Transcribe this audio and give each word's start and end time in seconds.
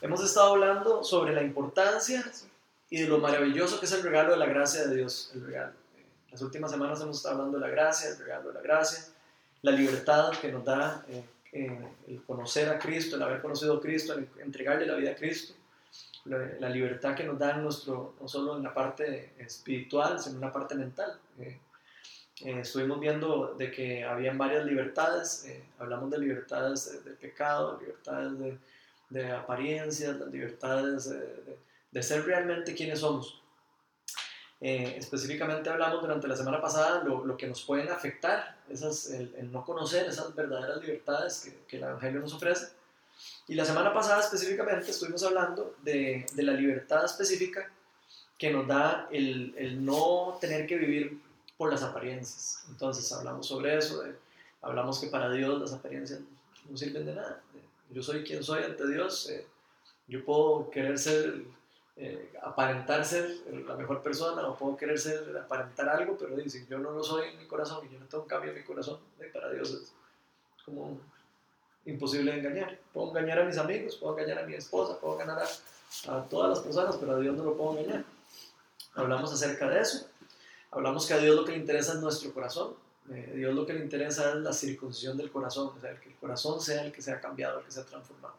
Hemos 0.00 0.22
estado 0.22 0.50
hablando 0.50 1.02
sobre 1.02 1.34
la 1.34 1.42
importancia 1.42 2.24
y 2.88 3.00
de 3.00 3.08
lo 3.08 3.18
maravilloso 3.18 3.80
que 3.80 3.86
es 3.86 3.92
el 3.92 4.04
regalo 4.04 4.30
de 4.30 4.36
la 4.36 4.46
gracia 4.46 4.86
de 4.86 4.94
Dios, 4.94 5.32
el 5.34 5.44
regalo. 5.44 5.72
Las 6.30 6.40
últimas 6.40 6.70
semanas 6.70 7.00
hemos 7.00 7.16
estado 7.16 7.34
hablando 7.34 7.58
de 7.58 7.66
la 7.66 7.72
gracia, 7.72 8.10
el 8.10 8.18
regalo 8.18 8.48
de 8.48 8.54
la 8.54 8.60
gracia, 8.60 9.04
la 9.62 9.72
libertad 9.72 10.30
que 10.40 10.52
nos 10.52 10.64
da 10.64 11.04
eh, 11.08 11.24
eh, 11.52 11.88
el 12.06 12.22
conocer 12.22 12.68
a 12.68 12.78
Cristo, 12.78 13.16
el 13.16 13.22
haber 13.22 13.42
conocido 13.42 13.74
a 13.74 13.80
Cristo, 13.80 14.12
el 14.12 14.28
entregarle 14.38 14.86
la 14.86 14.94
vida 14.94 15.10
a 15.10 15.16
Cristo, 15.16 15.54
la, 16.26 16.68
libertad 16.68 17.16
que 17.16 17.24
nos 17.24 17.36
da 17.36 17.56
nuestro, 17.56 18.14
no 18.20 18.28
solo 18.28 18.56
en 18.56 18.62
la 18.62 18.72
parte 18.72 19.32
espiritual, 19.38 20.20
sino 20.20 20.36
en 20.36 20.42
la 20.42 20.52
parte 20.52 20.76
mental. 20.76 21.18
Eh, 21.40 21.58
estuvimos 22.44 23.00
viendo 23.00 23.54
de 23.54 23.72
que 23.72 24.04
había 24.04 24.32
varias 24.34 24.64
libertades, 24.64 25.44
hablamos 25.80 26.08
de 26.08 26.18
libertades 26.18 27.04
de, 27.04 27.10
pecado, 27.14 27.80
libertades 27.80 28.38
de, 28.38 28.58
de 29.10 29.32
apariencias, 29.32 30.18
las 30.18 30.28
libertades 30.28 31.10
de, 31.90 32.02
ser 32.02 32.24
realmente 32.24 32.74
quienes 32.74 33.00
somos. 33.00 33.42
Eh, 34.60 34.96
específicamente 34.98 35.70
hablamos 35.70 36.00
durante 36.00 36.26
la 36.26 36.36
semana 36.36 36.60
pasada 36.60 37.04
lo, 37.04 37.24
lo 37.24 37.36
que 37.36 37.46
nos 37.46 37.62
pueden 37.62 37.88
afectar, 37.90 38.56
esas, 38.68 39.10
el, 39.10 39.52
no 39.52 39.64
conocer 39.64 40.06
esas 40.06 40.34
verdaderas 40.34 40.80
libertades 40.80 41.40
que, 41.40 41.64
que, 41.66 41.76
el 41.76 41.84
Evangelio 41.84 42.20
nos 42.20 42.34
ofrece. 42.34 42.68
Y 43.48 43.54
la 43.54 43.64
semana 43.64 43.92
pasada 43.92 44.20
específicamente 44.20 44.90
estuvimos 44.90 45.22
hablando 45.24 45.76
de, 45.82 46.26
de 46.32 46.42
la 46.42 46.52
libertad 46.52 47.04
específica 47.04 47.70
que 48.38 48.50
nos 48.50 48.66
da 48.68 49.08
el, 49.10 49.54
el, 49.58 49.84
no 49.84 50.38
tener 50.40 50.66
que 50.66 50.76
vivir 50.76 51.20
por 51.56 51.72
las 51.72 51.82
apariencias. 51.82 52.64
Entonces 52.68 53.10
hablamos 53.12 53.46
sobre 53.46 53.76
eso, 53.76 54.04
hablamos 54.62 55.00
que 55.00 55.08
para 55.08 55.30
Dios 55.30 55.60
las 55.60 55.72
apariencias 55.72 56.20
no 56.68 56.76
sirven 56.76 57.06
de 57.06 57.14
nada. 57.14 57.42
Yo 57.90 58.02
soy 58.02 58.22
quien 58.22 58.42
soy 58.42 58.62
ante 58.62 58.86
Dios. 58.86 59.30
Eh, 59.30 59.46
yo 60.06 60.24
puedo 60.24 60.70
querer 60.70 60.98
ser, 60.98 61.42
eh, 61.96 62.32
aparentar 62.42 63.04
ser 63.04 63.30
la 63.66 63.74
mejor 63.76 64.02
persona 64.02 64.46
o 64.48 64.56
puedo 64.56 64.76
querer 64.76 64.98
ser, 64.98 65.36
aparentar 65.36 65.88
algo, 65.88 66.16
pero 66.18 66.36
si 66.48 66.66
yo 66.66 66.78
no 66.78 66.90
lo 66.92 67.02
soy 67.02 67.28
en 67.28 67.38
mi 67.38 67.46
corazón 67.46 67.86
y 67.86 67.92
yo 67.92 67.98
no 67.98 68.06
tengo 68.06 68.24
un 68.24 68.28
cambio 68.28 68.50
en 68.50 68.58
mi 68.58 68.64
corazón, 68.64 68.98
para 69.32 69.50
Dios 69.52 69.70
es 69.70 69.92
como 70.64 70.98
imposible 71.84 72.32
de 72.32 72.38
engañar. 72.38 72.78
Puedo 72.92 73.10
engañar 73.10 73.40
a 73.40 73.44
mis 73.44 73.58
amigos, 73.58 73.96
puedo 73.96 74.18
engañar 74.18 74.44
a 74.44 74.46
mi 74.46 74.54
esposa, 74.54 74.98
puedo 74.98 75.20
engañar 75.20 75.42
a, 75.42 76.16
a 76.16 76.28
todas 76.28 76.50
las 76.50 76.60
personas, 76.60 76.96
pero 76.96 77.16
a 77.16 77.20
Dios 77.20 77.36
no 77.36 77.44
lo 77.44 77.56
puedo 77.56 77.78
engañar. 77.78 78.04
Hablamos 78.94 79.32
acerca 79.32 79.68
de 79.68 79.80
eso. 79.80 80.06
Hablamos 80.70 81.06
que 81.06 81.14
a 81.14 81.18
Dios 81.18 81.34
lo 81.34 81.44
que 81.44 81.52
le 81.52 81.58
interesa 81.58 81.94
es 81.94 82.00
nuestro 82.00 82.32
corazón 82.32 82.74
eh, 83.10 83.32
Dios 83.36 83.54
lo 83.54 83.64
que 83.64 83.72
le 83.72 83.80
interesa 83.80 84.30
es 84.30 84.36
la 84.36 84.52
circuncisión 84.52 85.16
del 85.16 85.30
corazón, 85.30 85.72
o 85.76 85.80
sea, 85.80 85.98
que 85.98 86.10
el 86.10 86.16
corazón 86.16 86.60
sea 86.60 86.84
el 86.84 86.92
que 86.92 87.00
sea 87.00 87.20
cambiado, 87.20 87.58
el 87.58 87.64
que 87.64 87.72
sea 87.72 87.84
transformado. 87.84 88.34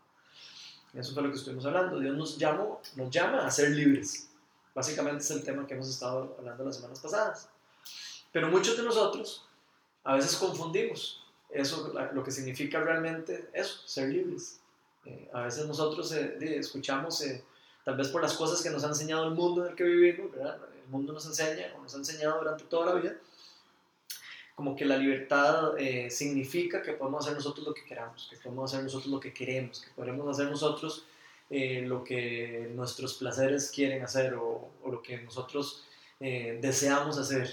Eso 0.93 1.13
fue 1.13 1.23
lo 1.23 1.29
que 1.29 1.37
estuvimos 1.37 1.65
hablando. 1.65 1.99
Dios 1.99 2.15
nos, 2.15 2.37
llamó, 2.37 2.81
nos 2.95 3.09
llama 3.09 3.45
a 3.45 3.51
ser 3.51 3.71
libres. 3.71 4.29
Básicamente 4.73 5.23
es 5.23 5.31
el 5.31 5.43
tema 5.43 5.65
que 5.67 5.73
hemos 5.73 5.89
estado 5.89 6.35
hablando 6.37 6.65
las 6.65 6.75
semanas 6.75 6.99
pasadas. 6.99 7.49
Pero 8.31 8.49
muchos 8.49 8.77
de 8.77 8.83
nosotros 8.83 9.45
a 10.03 10.15
veces 10.15 10.35
confundimos 10.35 11.23
eso, 11.49 11.93
lo 12.13 12.23
que 12.23 12.31
significa 12.31 12.79
realmente 12.79 13.49
eso, 13.53 13.81
ser 13.85 14.09
libres. 14.09 14.59
Eh, 15.05 15.29
a 15.33 15.43
veces 15.43 15.65
nosotros 15.65 16.11
eh, 16.11 16.37
escuchamos, 16.57 17.23
tal 17.83 17.97
vez 17.97 18.09
por 18.09 18.21
las 18.21 18.33
cosas 18.33 18.61
que 18.61 18.69
nos 18.69 18.83
ha 18.83 18.87
enseñado 18.87 19.25
el 19.25 19.33
mundo 19.33 19.63
en 19.63 19.71
el 19.71 19.75
que 19.75 19.83
vivimos, 19.83 20.31
¿verdad? 20.31 20.59
el 20.73 20.89
mundo 20.89 21.13
nos 21.13 21.25
enseña 21.25 21.73
o 21.77 21.81
nos 21.81 21.93
ha 21.93 21.97
enseñado 21.97 22.39
durante 22.39 22.63
toda 22.65 22.93
la 22.93 22.99
vida, 22.99 23.15
como 24.59 24.75
que 24.75 24.83
la 24.83 24.97
libertad 24.97 25.77
eh, 25.77 26.09
significa 26.09 26.81
que 26.81 26.91
podemos 26.91 27.23
hacer 27.23 27.33
nosotros 27.33 27.65
lo 27.65 27.73
que 27.73 27.85
queramos, 27.85 28.27
que 28.29 28.35
podemos 28.35 28.69
hacer 28.69 28.83
nosotros 28.83 29.09
lo 29.09 29.17
que 29.17 29.33
queremos, 29.33 29.79
que 29.79 29.89
podemos 29.91 30.27
hacer 30.27 30.51
nosotros 30.51 31.05
eh, 31.49 31.83
lo 31.87 32.03
que 32.03 32.69
nuestros 32.75 33.13
placeres 33.13 33.71
quieren 33.73 34.03
hacer 34.03 34.33
o, 34.33 34.69
lo 34.85 35.01
que 35.01 35.17
nosotros 35.19 35.85
eh, 36.19 36.59
deseamos 36.61 37.17
hacer. 37.17 37.49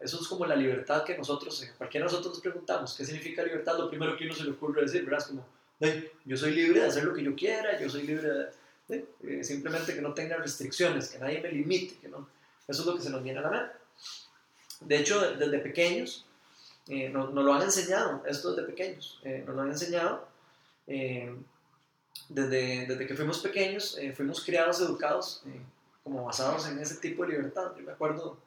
eso 0.00 0.20
es 0.20 0.28
como 0.28 0.46
la 0.46 0.54
libertad 0.54 1.02
que 1.02 1.18
nosotros, 1.18 1.68
cualquiera 1.76 2.06
de 2.06 2.12
nosotros 2.12 2.34
nos 2.34 2.40
preguntamos, 2.40 2.94
¿qué 2.96 3.04
significa 3.04 3.42
libertad? 3.42 3.76
Lo 3.76 3.90
primero 3.90 4.16
que 4.16 4.26
uno 4.26 4.34
se 4.34 4.44
le 4.44 4.52
ocurre 4.52 4.82
decir, 4.82 5.04
¿verdad? 5.04 5.22
Es 5.22 5.26
como, 5.26 5.44
yo 6.24 6.36
soy 6.36 6.52
libre 6.52 6.82
de 6.82 6.86
hacer 6.86 7.02
lo 7.02 7.14
que 7.14 7.24
yo 7.24 7.34
quiera, 7.34 7.80
yo 7.80 7.90
soy 7.90 8.04
libre 8.04 8.28
de, 8.86 9.42
simplemente 9.42 9.92
que 9.92 10.02
no 10.02 10.14
tenga 10.14 10.36
restricciones, 10.36 11.08
que 11.08 11.18
nadie 11.18 11.40
me 11.40 11.50
limite, 11.50 11.96
que 11.96 12.06
no, 12.06 12.28
eso 12.68 12.82
es 12.82 12.86
lo 12.86 12.94
que 12.94 13.02
se 13.02 13.10
nos 13.10 13.24
viene 13.24 13.40
a 13.40 13.42
la 13.42 13.50
mente. 13.50 13.72
De 14.82 14.98
hecho, 14.98 15.20
desde 15.36 15.58
pequeños, 15.58 16.26
eh, 16.88 17.08
nos, 17.08 17.32
lo 17.32 17.54
han 17.54 17.62
enseñado, 17.62 18.22
esto 18.26 18.52
desde 18.52 18.68
pequeños, 18.68 19.18
eh, 19.24 19.42
nos 19.46 19.56
lo 19.56 19.62
han 19.62 19.70
enseñado. 19.70 20.26
Eh, 20.86 21.34
desde, 22.28 22.86
desde, 22.86 23.06
que 23.06 23.14
fuimos 23.14 23.38
pequeños, 23.40 23.98
fuimos 24.16 24.44
criados, 24.44 24.80
educados, 24.80 25.42
como 26.02 26.24
basados 26.24 26.66
en 26.68 26.78
ese 26.78 26.96
tipo 26.96 27.22
de 27.22 27.30
libertad. 27.30 27.72
Yo 27.76 27.82
me 27.82 27.92
acuerdo 27.92 28.38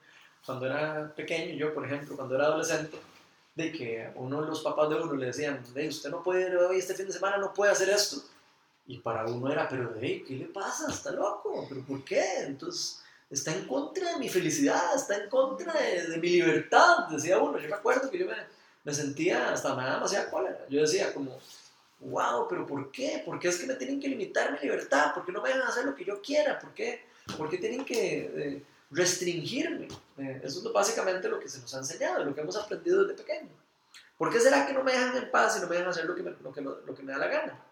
cuando 0.46 0.66
era 0.66 1.14
pequeño, 1.16 1.54
yo 1.56 1.74
por 1.74 1.86
ejemplo, 1.86 2.16
cuando 2.16 2.36
era 2.36 2.46
adolescente, 2.46 2.98
de 3.56 3.72
que 3.72 4.10
uno 4.16 4.42
de 4.42 4.48
los 4.48 4.62
papás 4.62 4.90
de 4.90 4.96
uno 4.96 5.14
le 5.16 5.28
decían, 5.28 5.62
de 5.74 5.88
usted 5.88 6.10
no 6.10 6.24
puede, 6.24 6.56
hoy 6.56 6.78
este 6.78 6.94
fin 6.94 7.08
de 7.08 7.14
semana 7.14 7.38
no 7.38 7.54
puede 7.54 7.72
hacer 7.72 7.90
esto. 7.90 8.24
Y 8.86 9.00
para 9.00 9.26
uno 9.26 9.52
era, 9.52 9.68
pero 9.68 9.94
¿qué 10.00 10.24
le 10.30 10.46
pasa? 10.46 10.90
¿Está 10.90 11.12
loco? 11.12 11.66
¿Pero 11.68 11.82
por 11.82 12.04
qué? 12.06 12.24
Entonces, 12.46 13.04
está 13.30 13.54
en 13.54 13.66
contra 13.66 14.14
de 14.14 14.20
mi 14.20 14.30
felicidad, 14.30 14.96
está 14.96 15.18
en 15.18 15.30
contra 15.30 15.74
de, 15.74 16.18
mi 16.18 16.30
libertad, 16.30 17.08
decía 17.10 17.40
uno. 17.40 17.60
Yo 17.60 17.68
me 17.68 17.76
acuerdo 17.76 18.10
que 18.10 18.18
yo 18.18 18.26
me, 18.26 18.36
me 18.84 18.94
sentía, 18.94 19.52
hasta 19.52 19.76
me 19.76 19.84
daba 19.84 19.96
demasiada 19.96 20.30
cólera. 20.30 20.66
Yo 20.70 20.82
decía 20.82 21.14
como, 21.14 21.40
wow, 22.00 22.48
pero 22.48 22.66
¿por 22.66 22.92
qué? 22.92 23.22
¿Por 23.26 23.40
qué 23.40 23.50
es 23.50 23.58
que 23.58 23.68
me 23.68 23.76
tienen 23.76 24.00
que 24.00 24.08
limitar 24.08 24.52
mi 24.52 24.60
libertad? 24.60 25.14
¿Por 25.14 25.26
qué 25.26 25.32
no 25.32 25.42
me 25.42 25.50
dejan 25.50 25.68
hacer 25.68 25.86
lo 25.86 25.96
que 25.96 26.06
yo 26.06 26.22
quiera? 26.22 26.60
¿Por 26.60 26.74
qué, 26.74 27.06
¿Por 27.38 27.50
qué 27.50 27.58
tienen 27.58 27.84
que 27.84 28.32
eh, 28.36 28.64
restringirme? 28.92 29.88
Eh, 30.18 30.42
eso 30.44 30.66
es 30.66 30.74
básicamente 30.74 31.28
lo 31.28 31.40
que 31.40 31.50
se 31.50 31.60
nos 31.60 31.74
ha 31.74 31.80
enseñado, 31.80 32.24
lo 32.24 32.34
que 32.34 32.42
hemos 32.42 32.56
aprendido 32.56 33.04
desde 33.04 33.22
pequeño. 33.22 33.50
¿Por 34.18 34.32
qué 34.32 34.40
será 34.40 34.66
que 34.66 34.74
no 34.74 34.84
me 34.84 34.92
dejan 34.92 35.16
en 35.16 35.30
paz 35.30 35.58
y 35.58 35.62
no 35.62 35.68
me 35.68 35.76
dejan 35.76 35.92
hacer 35.92 36.06
lo 36.06 36.16
que 36.16 36.24
me, 36.24 36.32
lo 36.42 36.52
que, 36.52 36.62
lo 36.62 36.96
que 36.96 37.04
me 37.04 37.12
da 37.12 37.20
la 37.20 37.28
gana? 37.28 37.64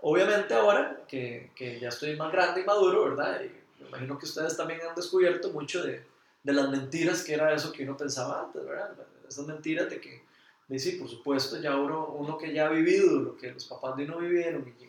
Obviamente 0.00 0.54
ahora 0.54 1.02
que, 1.08 1.50
que, 1.56 1.80
ya 1.80 1.88
estoy 1.88 2.16
más 2.16 2.32
grande 2.32 2.60
y 2.60 2.64
maduro, 2.64 3.04
¿verdad? 3.04 3.42
Me 3.80 3.88
imagino 3.88 4.18
que 4.18 4.26
ustedes 4.26 4.56
también 4.56 4.80
han 4.88 4.94
descubierto 4.94 5.50
mucho 5.50 5.82
de, 5.82 6.04
de, 6.42 6.52
las 6.52 6.70
mentiras 6.70 7.22
que 7.22 7.34
era 7.34 7.52
eso 7.52 7.72
que 7.72 7.84
uno 7.84 7.96
pensaba 7.96 8.42
antes, 8.42 8.64
¿verdad? 8.64 8.94
Esas 9.28 9.46
mentiras 9.46 9.88
de 9.90 10.00
que, 10.00 10.22
de, 10.68 10.78
sí, 10.78 10.92
por 10.92 11.08
supuesto, 11.08 11.60
ya 11.60 11.76
uno, 11.76 12.06
uno 12.08 12.36
que 12.38 12.52
ya 12.52 12.66
ha 12.66 12.70
vivido 12.70 13.20
lo 13.20 13.36
que 13.36 13.52
los 13.52 13.64
papás 13.66 13.96
de 13.96 14.04
uno 14.04 14.18
vivieron 14.18 14.66
y 14.68 14.88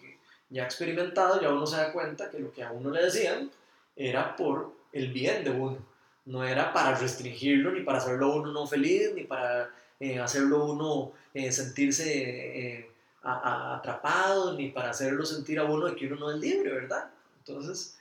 ya 0.50 0.64
ha 0.64 0.66
experimentado, 0.66 1.40
ya 1.40 1.54
uno 1.54 1.66
se 1.66 1.78
da 1.78 1.94
cuenta 1.94 2.30
que 2.30 2.40
lo 2.40 2.52
que 2.52 2.64
a 2.64 2.72
uno 2.72 2.90
le 2.90 3.04
decían 3.04 3.52
era 3.96 4.36
por 4.36 4.74
el 4.92 5.12
bien 5.14 5.44
de 5.44 5.52
uno, 5.52 5.78
no 6.26 6.44
era 6.44 6.74
para 6.74 6.98
restringirlo, 6.98 7.72
ni 7.72 7.82
para 7.82 8.00
hacerlo 8.00 8.36
uno 8.36 8.52
no 8.52 8.68
feliz, 8.68 9.12
ni 9.14 9.24
para 9.26 9.70
eh, 10.00 10.20
hacerlo 10.20 10.66
uno 10.66 11.12
eh, 11.34 11.52
sentirse 11.52 12.78
eh, 12.78 12.92
atrapado, 13.22 14.54
ni 14.54 14.70
para 14.70 14.90
hacerlo 14.90 15.26
sentir 15.26 15.60
a 15.60 15.66
uno 15.66 15.88
de 15.88 15.96
que 15.96 16.08
uno 16.08 16.16
no 16.16 16.32
es 16.32 16.38
libre, 16.38 16.72
¿verdad? 16.72 17.12
Entonces, 17.40 17.98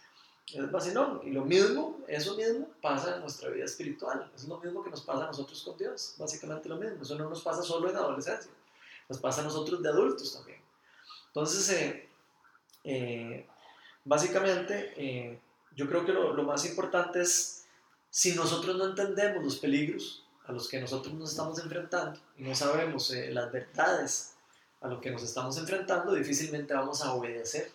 es 0.54 0.70
vacilón. 0.70 1.20
Y 1.24 1.30
lo 1.30 1.44
mismo, 1.44 2.00
eso 2.06 2.34
mismo 2.36 2.68
pasa 2.80 3.16
en 3.16 3.20
nuestra 3.20 3.50
vida 3.50 3.64
espiritual. 3.64 4.30
Es 4.34 4.44
lo 4.48 4.58
mismo 4.58 4.82
que 4.82 4.90
nos 4.90 5.02
pasa 5.02 5.24
a 5.24 5.26
nosotros 5.26 5.62
con 5.62 5.76
Dios. 5.76 6.14
Básicamente 6.18 6.68
lo 6.68 6.76
mismo. 6.76 7.02
Eso 7.02 7.16
no 7.16 7.28
nos 7.28 7.42
pasa 7.42 7.62
solo 7.62 7.90
en 7.90 7.96
adolescencia. 7.96 8.50
Nos 9.08 9.18
pasa 9.18 9.40
a 9.40 9.44
nosotros 9.44 9.82
de 9.82 9.88
adultos 9.88 10.34
también. 10.34 10.60
Entonces, 11.28 11.70
eh, 11.70 12.08
eh, 12.84 13.46
básicamente, 14.04 14.94
eh, 14.96 15.38
yo 15.76 15.88
creo 15.88 16.04
que 16.04 16.12
lo, 16.12 16.32
lo, 16.32 16.42
más 16.42 16.64
importante 16.64 17.22
es, 17.22 17.66
si 18.10 18.34
nosotros 18.34 18.76
no 18.76 18.86
entendemos 18.86 19.44
los 19.44 19.56
peligros 19.56 20.24
a 20.46 20.52
los 20.52 20.68
que 20.68 20.80
nosotros 20.80 21.14
nos 21.14 21.30
estamos 21.30 21.58
enfrentando 21.58 22.18
y 22.36 22.42
no 22.42 22.54
sabemos 22.54 23.10
las 23.10 23.52
verdades 23.52 24.32
a 24.80 24.88
lo 24.88 25.00
que 25.00 25.10
nos 25.10 25.22
estamos 25.22 25.58
enfrentando, 25.58 26.14
difícilmente 26.14 26.72
vamos 26.72 27.02
a 27.02 27.12
obedecer 27.12 27.70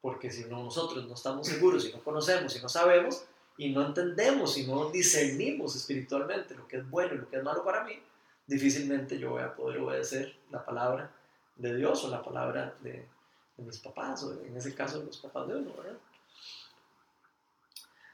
porque 0.00 0.30
si 0.30 0.44
no 0.44 0.62
nosotros 0.62 1.06
no 1.06 1.14
estamos 1.14 1.46
seguros, 1.46 1.84
si 1.84 1.92
no 1.92 2.02
conocemos, 2.02 2.52
si 2.52 2.60
no 2.60 2.68
sabemos, 2.68 3.24
y 3.56 3.70
no 3.70 3.84
entendemos, 3.84 4.54
si 4.54 4.66
no 4.66 4.90
discernimos 4.90 5.76
espiritualmente 5.76 6.54
lo 6.54 6.66
que 6.66 6.78
es 6.78 6.88
bueno 6.88 7.14
y 7.14 7.18
lo 7.18 7.28
que 7.28 7.36
es 7.36 7.42
malo 7.42 7.62
para 7.62 7.84
mí, 7.84 7.92
difícilmente 8.46 9.18
yo 9.18 9.30
voy 9.30 9.42
a 9.42 9.54
poder 9.54 9.78
obedecer 9.80 10.34
la 10.50 10.64
palabra 10.64 11.10
de 11.56 11.76
Dios 11.76 12.02
o 12.04 12.08
la 12.08 12.22
palabra 12.22 12.74
de, 12.80 13.06
mis 13.58 13.78
papás, 13.78 14.22
o 14.22 14.32
en 14.42 14.56
ese 14.56 14.74
caso 14.74 15.00
de 15.00 15.04
los 15.04 15.18
papás 15.18 15.46
de 15.46 15.56
uno, 15.56 15.74
¿verdad? 15.76 15.98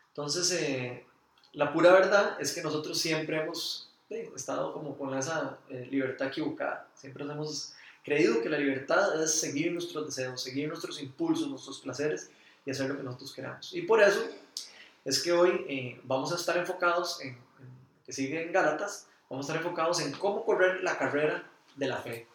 Entonces, 0.09 0.51
eh, 0.61 1.07
la 1.53 1.73
pura 1.73 1.93
verdad 1.93 2.37
es 2.41 2.53
que 2.53 2.63
nosotros 2.63 2.99
siempre 2.99 3.41
hemos 3.41 3.89
estado 4.11 4.73
como 4.73 4.99
con 4.99 5.17
esa 5.17 5.59
eh, 5.69 5.87
libertad 5.89 6.27
equivocada, 6.27 6.89
siempre 6.97 7.23
hemos 7.23 7.75
creído 8.07 8.41
que 8.41 8.49
la 8.49 8.57
libertad 8.57 9.21
es 9.21 9.41
seguir 9.41 9.73
nuestros 9.73 10.07
deseos, 10.07 10.41
seguir 10.41 10.69
nuestros 10.69 11.03
impulsos, 11.03 11.49
nuestros 11.49 11.81
placeres 11.81 12.31
y 12.65 12.71
hacer 12.71 12.89
lo 12.89 12.97
que 12.97 13.03
nosotros 13.03 13.35
queramos. 13.35 13.75
Y 13.75 13.83
por 13.83 14.01
eso 14.01 14.25
es 15.05 15.21
que 15.21 15.33
hoy 15.33 15.67
eh, 15.69 16.01
vamos 16.05 16.33
a 16.33 16.37
estar 16.37 16.57
enfocados 16.57 17.21
en, 17.21 17.37
que 18.05 18.13
sigue 18.13 18.41
en 18.45 18.53
Gálatas, 18.53 19.09
vamos 19.29 19.45
a 19.45 19.53
estar 19.53 19.57
enfocados 19.61 20.01
en 20.01 20.13
cómo 20.13 20.45
correr 20.45 20.85
la 20.85 20.97
carrera 20.97 21.51
de 21.75 21.89
la 21.89 21.97
fe. 21.97 22.29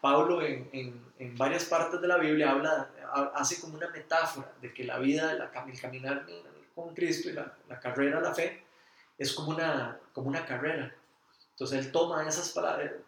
Pablo 0.00 0.42
en, 0.42 0.68
en, 0.72 1.38
varias 1.38 1.64
partes 1.66 2.00
de 2.00 2.08
la 2.08 2.18
Biblia 2.18 2.50
habla, 2.50 2.90
hace 3.34 3.60
como 3.60 3.76
una 3.76 3.88
metáfora 3.88 4.52
de 4.60 4.74
que 4.74 4.82
la 4.82 4.98
vida, 4.98 5.32
el 5.32 5.80
caminar 5.80 6.26
con 6.74 6.94
Cristo 6.94 7.30
y 7.30 7.32
la, 7.32 7.56
la 7.68 7.78
carrera 7.78 8.18
a 8.18 8.22
la 8.22 8.34
fe 8.34 8.64
es 9.16 9.32
como 9.32 9.50
una, 9.50 10.00
como 10.12 10.28
una 10.28 10.44
carrera. 10.44 10.92
Entonces 11.56 11.86
él 11.86 11.90
toma 11.90 12.28
esas 12.28 12.54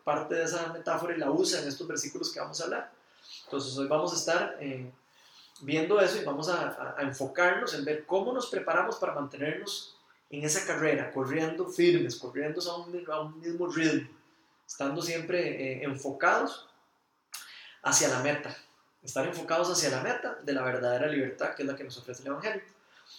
parte 0.02 0.34
de 0.34 0.44
esa 0.44 0.72
metáfora 0.72 1.14
y 1.14 1.18
la 1.18 1.30
usa 1.30 1.60
en 1.60 1.68
estos 1.68 1.86
versículos 1.86 2.32
que 2.32 2.40
vamos 2.40 2.58
a 2.58 2.64
hablar. 2.64 2.90
Entonces 3.44 3.76
hoy 3.76 3.86
vamos 3.86 4.10
a 4.14 4.16
estar 4.16 4.56
eh, 4.58 4.90
viendo 5.60 6.00
eso 6.00 6.16
y 6.16 6.24
vamos 6.24 6.48
a, 6.48 6.96
enfocarnos 7.00 7.74
en 7.74 7.84
ver 7.84 8.06
cómo 8.06 8.32
nos 8.32 8.46
preparamos 8.46 8.96
para 8.96 9.12
mantenernos 9.12 9.98
en 10.30 10.44
esa 10.44 10.66
carrera, 10.66 11.12
corriendo 11.12 11.66
firmes, 11.66 12.16
corriendo 12.16 12.62
a 12.70 12.76
un, 12.78 13.04
a 13.12 13.20
un 13.20 13.38
mismo 13.38 13.66
ritmo, 13.66 14.08
estando 14.66 15.02
siempre 15.02 15.40
eh, 15.40 15.84
enfocados 15.84 16.70
hacia 17.82 18.08
la 18.08 18.20
meta, 18.20 18.56
estar 19.02 19.26
enfocados 19.26 19.70
hacia 19.70 19.90
la 19.90 20.00
meta 20.00 20.38
de 20.42 20.54
la 20.54 20.62
verdadera 20.62 21.06
libertad 21.06 21.54
que 21.54 21.64
es 21.64 21.68
la 21.68 21.76
que 21.76 21.84
nos 21.84 21.98
ofrece 21.98 22.22
el 22.22 22.28
Evangelio. 22.28 22.62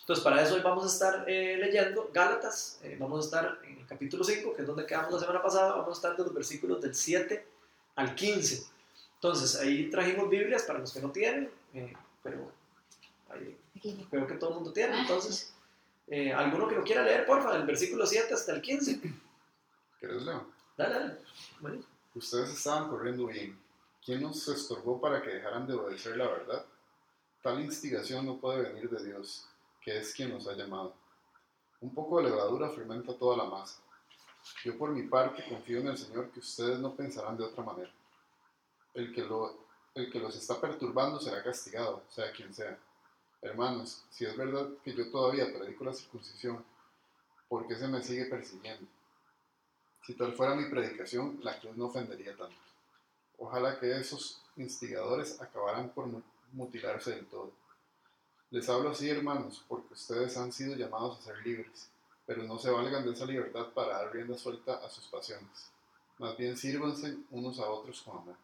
Entonces, 0.02 0.24
para 0.24 0.42
eso 0.42 0.56
hoy 0.56 0.62
vamos 0.62 0.84
a 0.84 0.88
estar 0.88 1.26
eh, 1.28 1.58
leyendo 1.58 2.10
Gálatas, 2.14 2.80
eh, 2.84 2.98
vamos 3.00 3.22
a 3.22 3.26
estar 3.26 3.60
en 3.64 3.78
el 3.78 3.86
capítulo 3.86 4.24
5, 4.24 4.54
que 4.54 4.62
es 4.62 4.68
donde 4.68 4.86
quedamos 4.86 5.14
la 5.14 5.20
semana 5.20 5.42
pasada, 5.42 5.76
vamos 5.76 5.90
a 5.90 5.94
estar 5.94 6.18
de 6.18 6.24
los 6.24 6.34
versículos 6.34 6.82
del 6.82 6.96
7 6.96 7.46
al 7.96 8.16
15. 8.16 8.64
Entonces, 9.16 9.56
ahí 9.58 9.90
trajimos 9.90 10.30
Biblias 10.30 10.64
para 10.64 10.80
los 10.80 10.94
que 10.94 11.02
no 11.02 11.12
tienen, 11.12 11.52
eh, 11.74 11.94
pero 12.24 12.52
ahí, 13.30 13.58
creo 14.10 14.26
que 14.26 14.36
todo 14.36 14.50
el 14.52 14.56
mundo 14.56 14.74
tiene. 14.74 15.00
Entonces, 15.00 15.54
¿alguno 16.36 16.68
que 16.68 16.76
lo 16.76 16.84
quiera 16.84 17.04
leer, 17.04 17.26
porfa, 17.26 17.54
del 17.54 17.68
versículo 17.68 18.06
7 18.06 18.34
hasta 18.34 18.54
el 18.54 18.62
15? 18.62 19.02
¿Quieres 20.00 20.24
leer? 20.24 20.40
Dale, 20.78 20.94
dale. 20.94 21.18
Bueno. 21.60 21.84
Ustedes 22.16 22.50
estaban 22.50 22.90
corriendo 22.90 23.28
bien. 23.28 23.60
¿Quién 24.04 24.22
nos 24.22 24.48
estorbó 24.48 25.00
para 25.00 25.22
que 25.22 25.30
dejaran 25.30 25.68
de 25.68 25.74
obedecer 25.74 26.18
la 26.18 26.28
verdad? 26.28 26.66
Tal 27.44 27.60
instigación 27.62 28.26
no 28.26 28.38
puede 28.38 28.64
venir 28.64 28.90
de 28.90 29.04
Dios 29.06 29.46
que 29.82 29.98
es 29.98 30.14
quien 30.14 30.30
nos 30.30 30.48
ha 30.48 30.54
llamado. 30.54 30.94
Un 31.82 31.94
poco 31.94 32.18
de 32.18 32.30
levadura 32.30 32.70
fermenta 32.70 33.18
toda 33.18 33.38
la 33.38 33.46
masa. 33.46 33.82
Yo 34.64 34.78
por 34.78 34.92
mi 34.92 35.04
parte 35.04 35.44
confío 35.48 35.80
en 35.80 35.88
el 35.88 35.98
Señor 35.98 36.32
que 36.32 36.40
ustedes 36.40 36.80
no 36.80 36.96
pensarán 36.96 37.38
de 37.38 37.46
otra 37.46 37.64
manera. 37.64 37.92
El 38.94 39.14
que, 39.14 39.24
lo, 39.24 39.66
el 39.96 40.12
que 40.12 40.20
los 40.20 40.36
está 40.36 40.60
perturbando 40.60 41.20
será 41.20 41.44
castigado, 41.44 42.04
sea 42.10 42.32
quien 42.32 42.54
sea. 42.54 42.78
Hermanos, 43.42 44.04
si 44.10 44.26
es 44.26 44.36
verdad 44.36 44.70
que 44.84 44.94
yo 44.94 45.10
todavía 45.10 45.54
predico 45.54 45.86
la 45.86 45.94
circuncisión, 45.94 46.64
¿por 47.48 47.68
qué 47.68 47.76
se 47.76 47.88
me 47.88 48.04
sigue 48.04 48.26
persiguiendo? 48.26 48.86
Si 50.06 50.14
tal 50.16 50.34
fuera 50.34 50.56
mi 50.56 50.70
predicación, 50.70 51.40
la 51.44 51.60
cruz 51.60 51.78
no 51.78 51.86
ofendería 51.86 52.36
tanto. 52.36 52.58
Ojalá 53.38 53.80
que 53.80 53.96
esos 53.96 54.42
instigadores 54.58 55.40
acabaran 55.40 55.90
por 55.90 56.08
mutilarse 56.52 57.12
del 57.12 57.28
todo. 57.28 57.52
Les 58.52 58.68
hablo 58.68 58.90
así, 58.90 59.08
hermanos, 59.08 59.64
porque 59.68 59.94
ustedes 59.94 60.36
han 60.38 60.52
sido 60.52 60.76
llamados 60.76 61.20
a 61.20 61.22
ser 61.22 61.38
libres, 61.46 61.92
pero 62.26 62.42
no 62.44 62.58
se 62.58 62.72
valgan 62.72 63.06
de 63.06 63.12
esa 63.12 63.26
libertad 63.26 63.68
para 63.76 64.00
dar 64.00 64.12
rienda 64.12 64.36
suelta 64.36 64.84
a 64.84 64.90
sus 64.90 65.06
pasiones. 65.06 65.72
Más 66.18 66.36
bien 66.36 66.58
sírvanse 66.58 67.16
unos 67.30 67.60
a 67.60 67.70
otros 67.70 68.02
con 68.02 68.18
amor. 68.18 68.36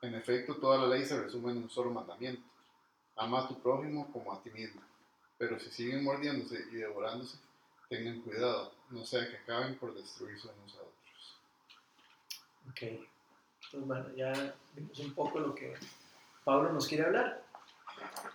En 0.00 0.14
efecto, 0.14 0.56
toda 0.56 0.78
la 0.78 0.86
ley 0.86 1.04
se 1.04 1.20
resume 1.20 1.50
en 1.50 1.58
un 1.58 1.70
solo 1.70 1.90
mandamiento. 1.90 2.42
Ama 3.16 3.40
a 3.40 3.48
tu 3.48 3.60
prójimo 3.60 4.12
como 4.12 4.32
a 4.32 4.40
ti 4.40 4.50
mismo. 4.50 4.80
Pero 5.36 5.58
si 5.58 5.70
siguen 5.70 6.04
mordiéndose 6.04 6.64
y 6.70 6.76
devorándose, 6.76 7.36
tengan 7.88 8.20
cuidado, 8.20 8.72
no 8.90 9.04
sea 9.04 9.28
que 9.28 9.38
acaben 9.38 9.76
por 9.76 9.92
destruirse 9.92 10.48
unos 10.48 10.76
a 10.76 10.82
otros. 10.82 11.40
Ok, 12.70 13.84
bueno, 13.86 14.14
ya 14.14 14.54
vimos 14.74 14.98
un 15.00 15.14
poco 15.14 15.40
lo 15.40 15.54
que 15.54 15.74
Pablo 16.44 16.72
nos 16.72 16.86
quiere 16.86 17.06
hablar. 17.06 17.47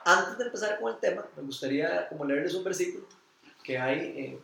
Antes 0.05 0.37
de 0.37 0.45
empezar 0.45 0.79
con 0.79 0.93
el 0.93 0.99
tema, 0.99 1.25
me 1.35 1.43
gustaría 1.43 2.07
como 2.09 2.25
leerles 2.25 2.53
un 2.55 2.63
versículo 2.63 3.05
que 3.63 3.77
hay, 3.77 3.99
eh, 3.99 4.39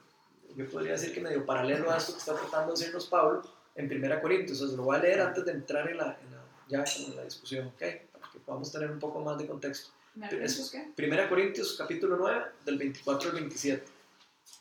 yo 0.55 0.69
podría 0.69 0.93
decir 0.93 1.13
que 1.13 1.19
medio 1.19 1.45
paralelo 1.45 1.91
a 1.91 1.97
esto 1.97 2.13
que 2.13 2.19
está 2.19 2.33
tratando 2.33 2.73
de 2.73 2.79
decirnos 2.79 3.07
Pablo 3.07 3.43
en 3.75 3.85
1 3.85 4.21
Corintios. 4.21 4.57
Entonces 4.57 4.77
lo 4.77 4.83
voy 4.83 4.97
a 4.97 4.99
leer 4.99 5.21
antes 5.21 5.45
de 5.45 5.51
entrar 5.51 5.89
en 5.89 5.97
la, 5.97 6.17
ya 6.67 6.83
en 6.83 7.15
la 7.15 7.23
discusión, 7.23 7.67
¿ok? 7.67 7.83
Para 8.11 8.31
que 8.31 8.39
podamos 8.39 8.71
tener 8.71 8.89
un 8.89 8.99
poco 8.99 9.19
más 9.19 9.37
de 9.37 9.47
contexto. 9.47 9.91
Es, 10.31 10.71
qué? 10.71 11.05
1 11.05 11.29
Corintios 11.29 11.75
capítulo 11.77 12.17
9, 12.17 12.45
del 12.65 12.77
24 12.77 13.29
al 13.29 13.35
27. 13.35 13.85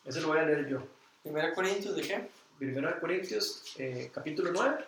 Ese 0.05 0.21
lo 0.21 0.29
voy 0.29 0.39
a 0.39 0.43
leer 0.43 0.69
yo. 0.69 0.87
1 1.25 1.55
Corintios 1.55 1.97
de 1.97 2.03
qué? 2.03 2.29
1 2.61 3.01
Corintios 3.01 3.75
eh, 3.79 4.11
capítulo 4.13 4.51
9, 4.53 4.85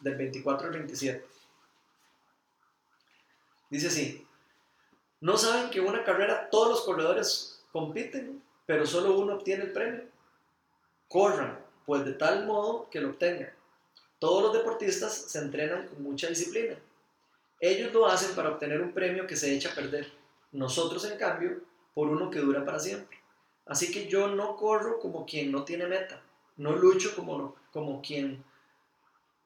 del 0.00 0.14
24 0.14 0.66
al 0.68 0.72
27. 0.72 1.26
Dice 3.70 3.88
así, 3.88 4.26
¿No 5.20 5.36
saben 5.36 5.70
que 5.70 5.80
en 5.80 5.86
una 5.86 6.04
carrera 6.04 6.48
todos 6.50 6.68
los 6.68 6.80
corredores 6.82 7.64
compiten, 7.72 8.40
pero 8.66 8.86
solo 8.86 9.18
uno 9.18 9.34
obtiene 9.34 9.64
el 9.64 9.72
premio? 9.72 10.04
Corran, 11.08 11.58
pues 11.86 12.04
de 12.04 12.12
tal 12.12 12.46
modo 12.46 12.88
que 12.88 13.00
lo 13.00 13.10
obtengan. 13.10 13.50
Todos 14.20 14.42
los 14.42 14.52
deportistas 14.52 15.12
se 15.12 15.38
entrenan 15.38 15.88
con 15.88 16.02
mucha 16.02 16.28
disciplina. 16.28 16.76
Ellos 17.60 17.92
lo 17.92 18.06
hacen 18.06 18.36
para 18.36 18.50
obtener 18.50 18.80
un 18.80 18.92
premio 18.92 19.26
que 19.26 19.34
se 19.34 19.52
echa 19.52 19.72
a 19.72 19.74
perder. 19.74 20.12
Nosotros, 20.52 21.04
en 21.04 21.18
cambio, 21.18 21.62
por 21.94 22.08
uno 22.08 22.30
que 22.30 22.38
dura 22.38 22.64
para 22.64 22.78
siempre. 22.78 23.18
Así 23.66 23.90
que 23.90 24.06
yo 24.06 24.28
no 24.28 24.56
corro 24.56 25.00
como 25.00 25.26
quien 25.26 25.50
no 25.50 25.64
tiene 25.64 25.86
meta. 25.86 26.22
No 26.56 26.76
lucho 26.76 27.14
como, 27.16 27.56
como 27.72 28.00
quien 28.00 28.44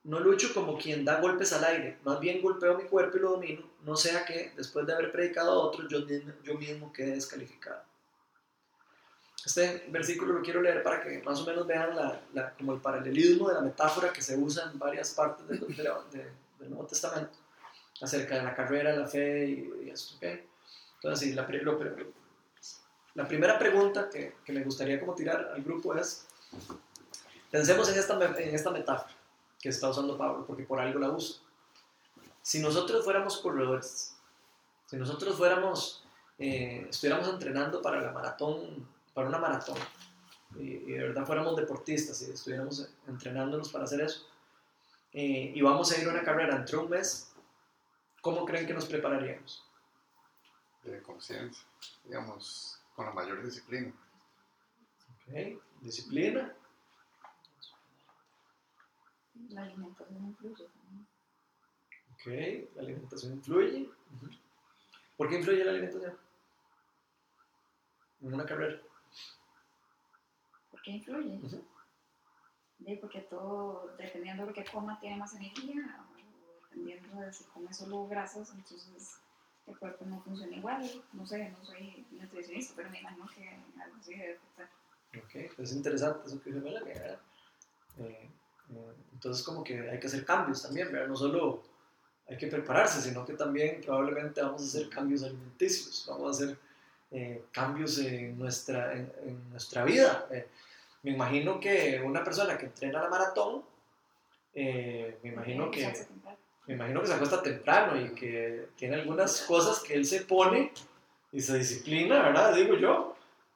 no 0.04 0.18
lucho 0.18 0.52
como 0.52 0.76
quien 0.76 1.04
da 1.04 1.20
golpes 1.20 1.52
al 1.52 1.64
aire, 1.64 1.98
más 2.04 2.18
bien 2.18 2.42
golpeo 2.42 2.76
mi 2.76 2.84
cuerpo 2.84 3.16
y 3.16 3.20
lo 3.20 3.30
domino, 3.32 3.62
no 3.84 3.96
sea 3.96 4.24
que, 4.24 4.52
después 4.56 4.86
de 4.86 4.94
haber 4.94 5.12
predicado 5.12 5.52
a 5.52 5.58
otros, 5.64 5.88
yo 5.88 6.00
yo 6.42 6.54
mismo 6.54 6.92
quede 6.92 7.12
descalificado. 7.12 7.82
Este 9.44 9.86
versículo 9.88 10.34
lo 10.34 10.42
quiero 10.42 10.62
leer 10.62 10.82
para 10.82 11.02
que 11.02 11.20
más 11.22 11.40
o 11.40 11.46
menos 11.46 11.66
vean 11.66 11.96
la, 11.96 12.54
como 12.54 12.74
el 12.74 12.80
paralelismo 12.80 13.48
de 13.48 13.54
la 13.54 13.60
metáfora 13.60 14.12
que 14.12 14.22
se 14.22 14.36
usa 14.36 14.70
en 14.72 14.78
varias 14.78 15.10
partes 15.10 15.48
del, 15.48 15.58
Nuevo 16.68 16.86
Testamento 16.86 17.32
acerca 18.00 18.36
de 18.36 18.44
la 18.44 18.54
carrera, 18.54 18.94
la 18.94 19.08
fe 19.08 19.46
y, 19.46 19.90
esto. 19.90 20.14
Entonces, 20.94 21.34
la, 21.34 21.48
la 23.14 23.28
primera 23.28 23.58
pregunta 23.58 24.08
que, 24.08 24.34
que, 24.44 24.52
me 24.52 24.62
gustaría 24.62 25.00
como 25.00 25.16
tirar 25.16 25.50
al 25.52 25.62
grupo 25.62 25.96
es, 25.96 26.24
pensemos 27.50 27.88
en 27.88 27.98
esta, 27.98 28.14
en 28.38 28.54
esta 28.54 28.70
metáfora 28.70 29.21
que 29.62 29.68
está 29.68 29.88
usando 29.88 30.18
Pablo, 30.18 30.44
porque 30.44 30.64
por 30.64 30.80
algo 30.80 30.98
la 30.98 31.10
usa. 31.10 31.40
Si 32.42 32.58
nosotros 32.58 33.04
fuéramos 33.04 33.38
corredores, 33.38 34.16
si 34.86 34.96
nosotros 34.96 35.36
fuéramos, 35.36 36.04
eh, 36.36 36.84
estuviéramos 36.90 37.28
entrenando 37.28 37.80
para 37.80 38.02
la 38.02 38.10
maratón, 38.10 38.86
para 39.14 39.28
una 39.28 39.38
maratón, 39.38 39.78
y, 40.56 40.78
de 40.78 40.98
verdad 40.98 41.24
fuéramos 41.24 41.56
deportistas 41.56 42.20
y 42.22 42.32
estuviéramos 42.32 42.90
entrenándonos 43.06 43.70
para 43.70 43.84
hacer 43.84 44.00
eso, 44.00 44.26
eh, 45.12 45.52
y 45.54 45.62
vamos 45.62 45.92
a 45.92 46.00
ir 46.00 46.08
a 46.08 46.10
una 46.10 46.24
carrera 46.24 46.56
entre 46.56 46.76
un 46.76 46.90
mes, 46.90 47.32
¿cómo 48.20 48.44
creen 48.44 48.66
que 48.66 48.74
nos 48.74 48.86
prepararíamos? 48.86 49.64
De 50.82 51.00
conciencia, 51.02 51.64
digamos, 52.02 52.80
con 52.96 53.06
la 53.06 53.12
mayor 53.12 53.44
disciplina. 53.44 53.92
Ok, 55.28 55.62
disciplina. 55.80 56.52
La 59.48 59.62
alimentación 59.62 60.26
influye 60.26 60.68
también. 60.68 61.06
Ok, 62.12 62.76
la 62.76 62.82
alimentación 62.82 63.32
influye. 63.34 63.90
¿Por 65.16 65.28
qué 65.28 65.36
influye 65.38 65.64
la 65.64 65.70
alimentación? 65.70 66.16
En 68.20 68.34
una 68.34 68.46
carrera. 68.46 68.80
¿Por 70.70 70.82
qué 70.82 70.92
influye? 70.92 71.40
porque 73.00 73.20
todo, 73.20 73.94
dependiendo 73.96 74.42
de 74.42 74.48
lo 74.48 74.54
que 74.54 74.64
coma, 74.64 74.98
tiene 75.00 75.16
más 75.16 75.34
energía, 75.34 76.04
o 76.10 76.16
dependiendo 76.64 77.20
de 77.20 77.32
si 77.32 77.44
come 77.44 77.72
solo 77.72 78.08
grasas, 78.08 78.52
entonces 78.54 79.18
el 79.66 79.78
cuerpo 79.78 80.04
no 80.06 80.20
funciona 80.22 80.56
igual. 80.56 81.04
No 81.12 81.26
sé, 81.26 81.50
no 81.50 81.64
soy 81.64 82.06
nutricionista, 82.10 82.74
pero 82.76 82.90
me 82.90 83.00
imagino 83.00 83.26
que 83.34 83.48
algo 83.80 83.96
así 83.96 84.14
debe 84.14 84.34
afectar. 84.34 84.70
Ok, 85.16 85.54
pues 85.56 85.70
es 85.70 85.76
interesante 85.76 86.26
eso 86.26 86.42
que 86.42 86.50
dice 86.50 86.64
Melanie, 86.64 86.94
eh, 87.98 88.30
entonces 89.22 89.44
como 89.44 89.62
que 89.62 89.88
hay 89.88 90.00
que 90.00 90.08
hacer 90.08 90.24
cambios 90.24 90.62
también, 90.62 90.90
¿verdad? 90.90 91.06
No 91.06 91.16
solo 91.16 91.62
hay 92.28 92.36
que 92.36 92.48
prepararse, 92.48 93.00
sino 93.00 93.24
que 93.24 93.34
también 93.34 93.80
probablemente 93.80 94.42
vamos 94.42 94.62
a 94.62 94.64
hacer 94.64 94.88
cambios 94.88 95.22
alimenticios, 95.22 96.06
vamos 96.08 96.26
a 96.26 96.30
hacer 96.30 96.58
eh, 97.12 97.44
cambios 97.52 97.98
en 97.98 98.36
nuestra, 98.36 98.92
en, 98.94 99.48
nuestra 99.48 99.84
vida. 99.84 100.26
Eh, 100.32 100.48
me 101.04 101.12
imagino 101.12 101.60
que 101.60 102.02
una 102.04 102.24
persona 102.24 102.58
que 102.58 102.66
entrena 102.66 103.00
la 103.00 103.08
maratón, 103.08 103.62
eh, 104.54 105.18
me 105.22 105.30
imagino 105.30 105.70
que... 105.70 105.92
Me 106.66 106.74
imagino 106.74 107.00
que 107.00 107.08
se 107.08 107.14
acuesta 107.14 107.42
temprano 107.42 108.00
y 108.00 108.14
que 108.14 108.68
tiene 108.76 108.94
algunas 108.94 109.42
cosas 109.42 109.80
que 109.80 109.94
él 109.94 110.06
se 110.06 110.20
pone 110.20 110.72
y 111.32 111.40
se 111.40 111.58
disciplina, 111.58 112.22
¿verdad? 112.22 112.54
Digo 112.54 112.76
yo, 112.76 113.11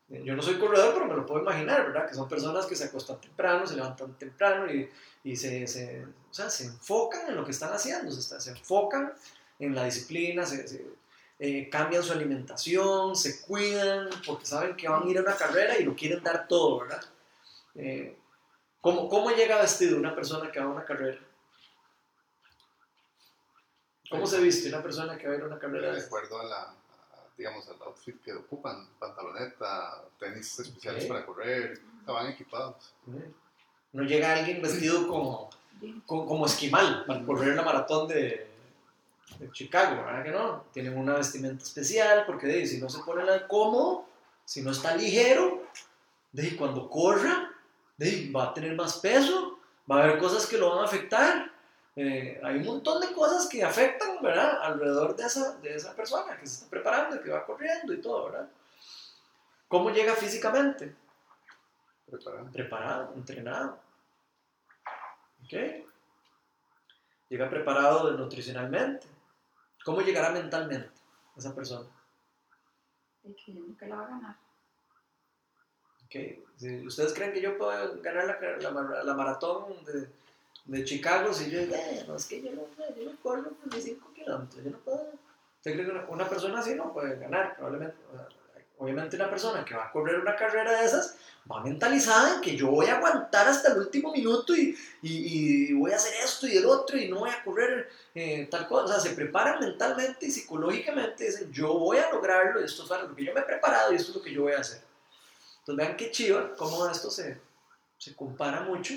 Yo 0.09 0.37
no 0.37 0.43
soy 0.43 0.57
corredor, 0.59 0.95
pero 0.95 1.07
me 1.07 1.17
lo 1.17 1.27
puedo 1.27 1.43
imaginar, 1.43 1.87
¿verdad? 1.87 2.09
Que 2.09 2.15
son 2.15 2.29
personas 2.29 2.67
que 2.67 2.77
se 2.77 2.85
acuestan 2.85 3.21
temprano, 3.21 3.67
se 3.67 3.75
levantan 3.75 4.17
temprano 4.17 4.73
y, 4.73 4.89
y 5.25 5.35
se, 5.35 5.67
se, 5.67 6.05
o 6.05 6.35
sea, 6.35 6.49
se 6.49 6.67
enfocan 6.67 7.29
en 7.29 7.37
lo 7.37 7.45
que 7.45 7.51
están 7.51 7.73
haciendo, 7.73 8.13
se, 8.13 8.41
se 8.41 8.51
enfocan 8.51 9.13
en 9.59 9.75
la 9.75 9.85
disciplina, 9.85 10.47
se, 10.47 10.87
eh, 11.41 11.69
cambian 11.69 12.05
su 12.05 12.13
alimentación, 12.13 13.17
se 13.17 13.43
cuidan 13.43 14.09
porque 14.25 14.47
saben 14.47 14.77
que 14.77 14.89
van 14.89 15.03
a 15.03 15.11
ir 15.11 15.19
a 15.19 15.23
una 15.23 15.37
carrera 15.37 15.77
y 15.77 15.85
lo 15.85 15.97
quieren 15.97 16.23
dar 16.23 16.47
todo, 16.47 16.81
¿verdad? 16.81 17.03
Eh, 17.75 18.17
¿cómo, 18.81 19.09
¿Cómo 19.09 19.31
llega 19.31 19.61
vestido 19.61 19.99
una 19.99 20.15
persona 20.15 20.53
que 20.53 20.61
va 20.61 20.67
a 20.67 20.71
una 20.71 20.85
carrera? 20.85 21.19
¿Cómo 24.09 24.27
se 24.27 24.41
viste 24.41 24.69
una 24.69 24.83
persona 24.83 25.19
que 25.19 25.27
va 25.27 25.35
a 25.35 25.37
ir 25.37 25.43
a 25.43 25.47
una 25.47 25.59
carrera? 25.59 25.93
De 25.93 26.01
acuerdo 26.01 26.41
a 26.41 26.45
la, 26.45 26.75
digamos, 27.37 27.69
al 27.69 27.77
outfit 27.83 28.21
que 28.23 28.33
ocupan, 28.33 28.89
pantaloneta, 28.99 30.05
tenis 30.19 30.59
especiales 30.59 31.05
para 31.05 31.27
correr, 31.27 31.81
estaban 32.01 32.29
equipados. 32.29 32.95
No 33.93 34.03
llega 34.03 34.35
alguien 34.35 34.63
vestido 34.63 35.07
como, 35.07 35.51
como, 36.07 36.47
esquimal 36.47 37.05
para 37.07 37.25
correr 37.25 37.55
la 37.55 37.63
maratón 37.63 38.09
de, 38.09 38.49
de, 39.39 39.51
Chicago, 39.53 40.05
¿verdad 40.05 40.25
que 40.25 40.31
no? 40.31 40.65
Tienen 40.73 40.97
una 40.97 41.15
vestimenta 41.15 41.63
especial 41.63 42.25
porque 42.27 42.47
de, 42.47 42.67
si 42.67 42.79
no 42.79 42.89
se 42.89 43.03
pone 43.03 43.25
nada 43.25 43.47
cómodo, 43.47 44.07
si 44.45 44.63
no 44.63 44.71
está 44.71 44.97
ligero, 44.97 45.63
de, 46.33 46.57
cuando 46.57 46.89
corra, 46.89 47.51
de, 47.99 48.31
va 48.35 48.45
a 48.45 48.55
tener 48.55 48.75
más 48.75 48.99
peso, 48.99 49.59
va 49.91 50.01
a 50.01 50.05
haber 50.05 50.19
cosas 50.19 50.47
que 50.47 50.59
lo 50.59 50.71
van 50.71 50.81
a 50.81 50.87
afectar 50.87 51.56
eh, 51.99 52.39
hay 52.45 52.57
un 52.57 52.67
montón 52.67 53.01
de 53.01 53.11
cosas 53.15 53.49
que 53.49 53.65
afectan, 53.65 54.23
¿verdad? 54.23 54.61
Alrededor 54.63 55.17
de 55.17 55.25
esa, 55.25 55.57
de 55.57 55.75
esa 55.75 55.97
persona 55.97 56.37
que 56.39 56.47
se 56.47 56.57
está 56.57 56.69
preparando, 56.69 57.23
que 57.23 57.31
va 57.31 57.47
corriendo 57.47 57.95
y 57.95 58.03
todo, 58.03 58.27
¿verdad? 58.27 58.51
¿Cómo 59.67 59.91
llega 59.91 60.15
físicamente? 60.15 60.95
Preparado. 62.05 62.53
Preparado, 62.53 63.15
entrenado. 63.15 63.81
¿Ok? 65.43 65.87
Llega 67.31 67.49
preparado 67.49 68.13
nutricionalmente. 68.13 69.07
¿Cómo 69.83 70.03
llegará 70.03 70.31
mentalmente 70.31 71.01
esa 71.35 71.55
persona? 71.55 71.89
que 73.79 73.87
la 73.87 73.97
va 73.97 74.05
a 74.05 74.09
ganar. 74.09 74.37
¿Ok? 76.05 76.85
¿Ustedes 76.87 77.15
creen 77.15 77.33
que 77.33 77.41
yo 77.41 77.57
puedo 77.57 78.01
ganar 78.03 78.27
la, 78.27 78.71
la, 78.71 79.03
la 79.03 79.15
maratón 79.15 79.83
de 79.85 80.09
de 80.67 80.85
Chicago, 80.85 81.33
si 81.33 81.51
yo 81.51 81.61
digo, 81.61 81.75
eh, 81.75 82.05
no, 82.07 82.17
es 82.17 82.27
que 82.27 82.43
yo 82.43 82.51
no, 82.53 82.63
yo 82.97 83.11
no 83.11 83.21
corro 83.23 83.53
5 83.71 84.13
kilómetros, 84.15 84.65
yo 84.65 84.71
no 84.71 84.79
puedo. 84.79 85.13
¿Usted 85.59 85.73
cree 85.73 85.87
que 85.87 86.13
una, 86.13 86.29
persona 86.29 86.61
así 86.61 86.75
no 86.75 86.93
puede 86.93 87.19
ganar? 87.19 87.57
Probablemente. 87.57 87.97
Obviamente 88.79 89.17
una 89.17 89.31
persona 89.31 89.65
que 89.65 89.75
va 89.75 89.87
a 89.87 89.91
correr 89.91 90.21
una 90.21 90.37
carrera 90.37 90.81
de 90.81 90.85
esas 90.85 91.17
va 91.51 91.63
mentalizada 91.63 92.35
en 92.35 92.41
que 92.43 92.57
yo 92.57 92.69
voy 92.69 92.87
a 92.87 92.97
aguantar 92.97 93.49
hasta 93.49 93.73
el 93.73 93.79
último 93.79 94.13
minuto 94.13 94.55
y, 94.55 94.77
y, 95.01 95.73
voy 95.73 95.93
a 95.93 95.97
hacer 95.97 96.13
esto 96.23 96.47
y 96.47 96.59
el 96.59 96.67
otro 96.67 96.99
y 96.99 97.09
no 97.09 97.21
voy 97.21 97.31
a 97.31 97.43
correr 97.43 97.89
eh, 98.15 98.47
tal 98.51 98.67
cosa. 98.67 98.85
O 98.85 98.89
sea, 98.89 99.01
se 99.01 99.17
preparan 99.17 99.61
mentalmente 99.61 100.27
y 100.27 100.31
psicológicamente 100.31 101.25
dicen, 101.25 101.51
yo 101.53 101.73
voy 101.79 101.99
a 101.99 102.11
lograrlo 102.11 102.61
y 102.61 102.65
esto 102.65 102.83
es 102.83 103.03
lo 103.03 103.15
que 103.15 103.25
yo 103.25 103.33
me 103.33 103.41
he 103.41 103.45
preparado 103.45 103.93
y 103.93 103.97
esto 103.97 104.11
es 104.11 104.17
lo 104.17 104.23
que 104.23 104.35
yo 104.35 104.43
voy 104.43 104.53
a 104.53 104.61
hacer. 104.61 104.83
Entonces 105.61 105.87
vean 105.87 105.97
qué 105.97 106.11
chiva 106.11 106.55
cómo 106.55 106.87
esto 106.89 107.11
se, 107.11 107.41
se 107.97 108.15
compara 108.15 108.61
mucho 108.61 108.95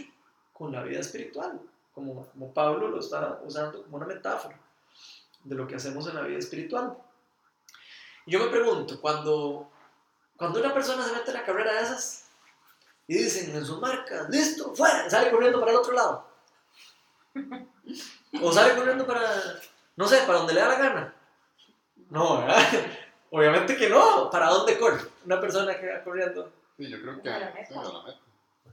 con 0.59 0.73
la 0.73 0.83
vida 0.83 0.99
espiritual, 0.99 1.57
como, 1.93 2.27
como 2.27 2.53
Pablo 2.53 2.89
lo 2.89 2.99
está 2.99 3.39
usando 3.45 3.81
como 3.81 3.95
una 3.95 4.05
metáfora 4.05 4.59
de 5.45 5.55
lo 5.55 5.65
que 5.65 5.75
hacemos 5.75 6.05
en 6.07 6.15
la 6.15 6.23
vida 6.23 6.37
espiritual. 6.37 6.97
Y 8.25 8.31
yo 8.31 8.39
me 8.39 8.51
pregunto, 8.51 8.99
cuando, 8.99 9.71
cuando 10.35 10.59
una 10.59 10.73
persona 10.73 11.01
se 11.05 11.13
mete 11.13 11.31
en 11.31 11.37
la 11.37 11.45
carrera 11.45 11.73
de 11.75 11.79
esas 11.79 12.25
y 13.07 13.15
dicen 13.15 13.55
en 13.55 13.65
sus 13.65 13.79
marcas, 13.79 14.29
listo, 14.29 14.75
fuera, 14.75 15.09
sale 15.09 15.31
corriendo 15.31 15.61
para 15.61 15.71
el 15.71 15.77
otro 15.77 15.93
lado. 15.93 16.27
O 18.43 18.51
sale 18.51 18.75
corriendo 18.75 19.07
para, 19.07 19.27
no 19.95 20.07
sé, 20.07 20.19
para 20.27 20.37
donde 20.37 20.53
le 20.53 20.61
da 20.61 20.67
la 20.67 20.77
gana. 20.77 21.15
No, 22.11 22.41
¿verdad? 22.41 22.63
Obviamente 23.31 23.75
que 23.75 23.89
no. 23.89 24.29
¿Para 24.29 24.49
dónde 24.49 24.77
corre 24.77 25.01
una 25.25 25.41
persona 25.41 25.75
que 25.75 25.91
va 25.91 26.03
corriendo? 26.03 26.51
Sí, 26.77 26.87
yo 26.87 27.01
creo 27.01 27.19
que 27.19 27.29
a 27.29 27.39
la 27.39 27.51
meta. 27.51 27.81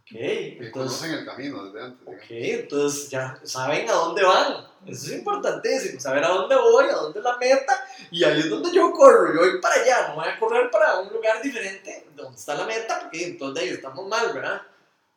Ok, 0.08 0.12
entonces, 0.14 0.70
conocen 0.70 1.10
el 1.14 1.26
camino 1.26 1.64
desde 1.64 1.84
antes. 1.84 2.06
Ok, 2.06 2.24
entonces 2.28 3.10
ya 3.10 3.40
saben 3.42 3.90
a 3.90 3.92
dónde 3.92 4.22
van. 4.22 4.64
Eso 4.86 5.06
es 5.06 5.18
importantísimo, 5.18 5.98
saber 5.98 6.22
a 6.22 6.28
dónde 6.28 6.54
voy, 6.54 6.84
a 6.84 6.94
dónde 6.94 7.18
es 7.18 7.24
la 7.24 7.36
meta, 7.38 7.84
y 8.12 8.22
ahí 8.22 8.38
es 8.38 8.48
donde 8.48 8.72
yo 8.72 8.92
corro. 8.92 9.34
Yo 9.34 9.40
voy 9.40 9.60
para 9.60 9.82
allá, 9.82 10.08
no 10.08 10.14
voy 10.14 10.28
a 10.28 10.38
correr 10.38 10.70
para 10.70 11.00
un 11.00 11.12
lugar 11.12 11.42
diferente 11.42 12.06
donde 12.14 12.38
está 12.38 12.54
la 12.54 12.66
meta, 12.66 13.00
porque 13.00 13.26
entonces 13.26 13.64
ahí 13.64 13.70
estamos 13.70 14.06
mal, 14.06 14.32
¿verdad? 14.32 14.62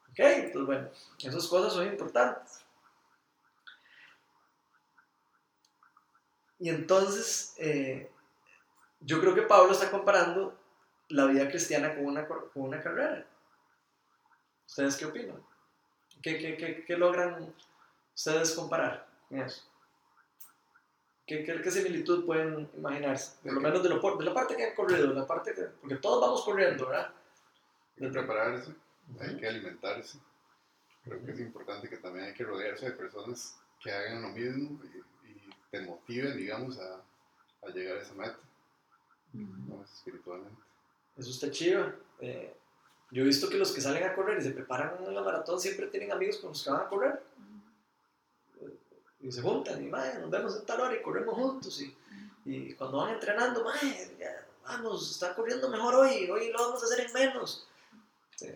Ok, 0.09 0.19
entonces 0.19 0.65
bueno, 0.65 0.89
esas 1.19 1.45
cosas 1.45 1.71
son 1.71 1.85
importantes. 1.85 2.61
Y 6.57 6.69
entonces, 6.69 7.53
eh, 7.57 8.09
yo 9.01 9.21
creo 9.21 9.35
que 9.35 9.43
Pablo 9.43 9.71
está 9.71 9.91
comparando 9.91 10.57
la 11.09 11.25
vida 11.25 11.47
cristiana 11.47 11.93
con 11.93 12.07
una, 12.07 12.27
con 12.27 12.49
una 12.55 12.81
carrera. 12.81 13.28
¿Ustedes 14.69 14.97
qué 14.97 15.05
opinan? 15.05 15.43
¿Qué, 16.21 16.37
qué, 16.37 16.55
qué, 16.55 16.85
qué 16.85 16.95
logran 16.95 17.53
ustedes 18.13 18.51
comparar 18.51 19.09
con 19.27 19.39
eso? 19.39 19.63
¿Qué, 21.25 21.43
qué, 21.43 21.71
similitud 21.71 22.23
pueden 22.23 22.69
imaginarse? 22.77 23.35
Por 23.41 23.53
lo 23.53 23.61
menos 23.61 23.81
de, 23.81 23.89
lo, 23.89 24.17
de 24.17 24.25
la 24.25 24.33
parte 24.33 24.55
que 24.55 24.65
han 24.65 24.75
corrido, 24.75 25.11
la 25.11 25.25
parte 25.25 25.53
que, 25.55 25.63
porque 25.63 25.95
todos 25.95 26.21
vamos 26.21 26.43
corriendo, 26.43 26.87
¿verdad? 26.87 27.11
Hay 27.97 28.07
que 28.07 28.13
prepararse, 28.13 28.75
hay 29.19 29.37
que 29.37 29.47
alimentarse. 29.47 30.19
Creo 31.03 31.25
que 31.25 31.31
es 31.31 31.39
importante 31.39 31.89
que 31.89 31.97
también 31.97 32.25
hay 32.25 32.33
que 32.33 32.43
rodearse 32.43 32.85
de 32.85 32.91
personas 32.91 33.57
que 33.81 33.91
hagan 33.91 34.21
lo 34.21 34.29
mismo 34.29 34.79
y, 34.83 35.49
te 35.71 35.81
motiven, 35.81 36.35
digamos, 36.37 36.79
a, 36.79 37.01
a, 37.63 37.69
llegar 37.71 37.97
a 37.97 38.01
esa 38.01 38.13
meta, 38.13 38.39
espiritualmente. 39.83 40.61
Eso 41.15 41.29
está 41.29 41.51
chido. 41.51 41.93
Eh, 42.19 42.55
yo 43.11 43.23
he 43.23 43.25
visto 43.25 43.49
que 43.49 43.57
los 43.57 43.71
que 43.71 43.81
salen 43.81 44.03
a 44.03 44.13
correr 44.13 44.39
y 44.39 44.43
se 44.43 44.51
preparan 44.51 45.03
en 45.03 45.15
la 45.15 45.21
maratón 45.21 45.59
siempre 45.59 45.87
tienen 45.87 46.11
amigos 46.11 46.37
con 46.37 46.49
los 46.49 46.63
que 46.63 46.69
van 46.69 46.81
a 46.81 46.89
correr. 46.89 47.23
Y 49.21 49.31
se 49.31 49.41
juntan 49.41 49.83
y, 49.83 49.87
nos 49.87 50.29
vemos 50.29 50.55
en 50.57 50.65
tal 50.65 50.81
hora 50.81 50.95
y 50.95 51.01
corremos 51.01 51.35
juntos. 51.35 51.81
Y, 51.81 51.97
y 52.45 52.73
cuando 52.73 52.97
van 52.97 53.13
entrenando, 53.13 53.63
madre, 53.63 54.15
vamos, 54.63 55.11
está 55.11 55.33
corriendo 55.35 55.69
mejor 55.69 55.95
hoy, 55.95 56.29
hoy 56.29 56.51
lo 56.51 56.59
vamos 56.59 56.81
a 56.81 56.85
hacer 56.85 57.05
en 57.05 57.13
menos. 57.13 57.67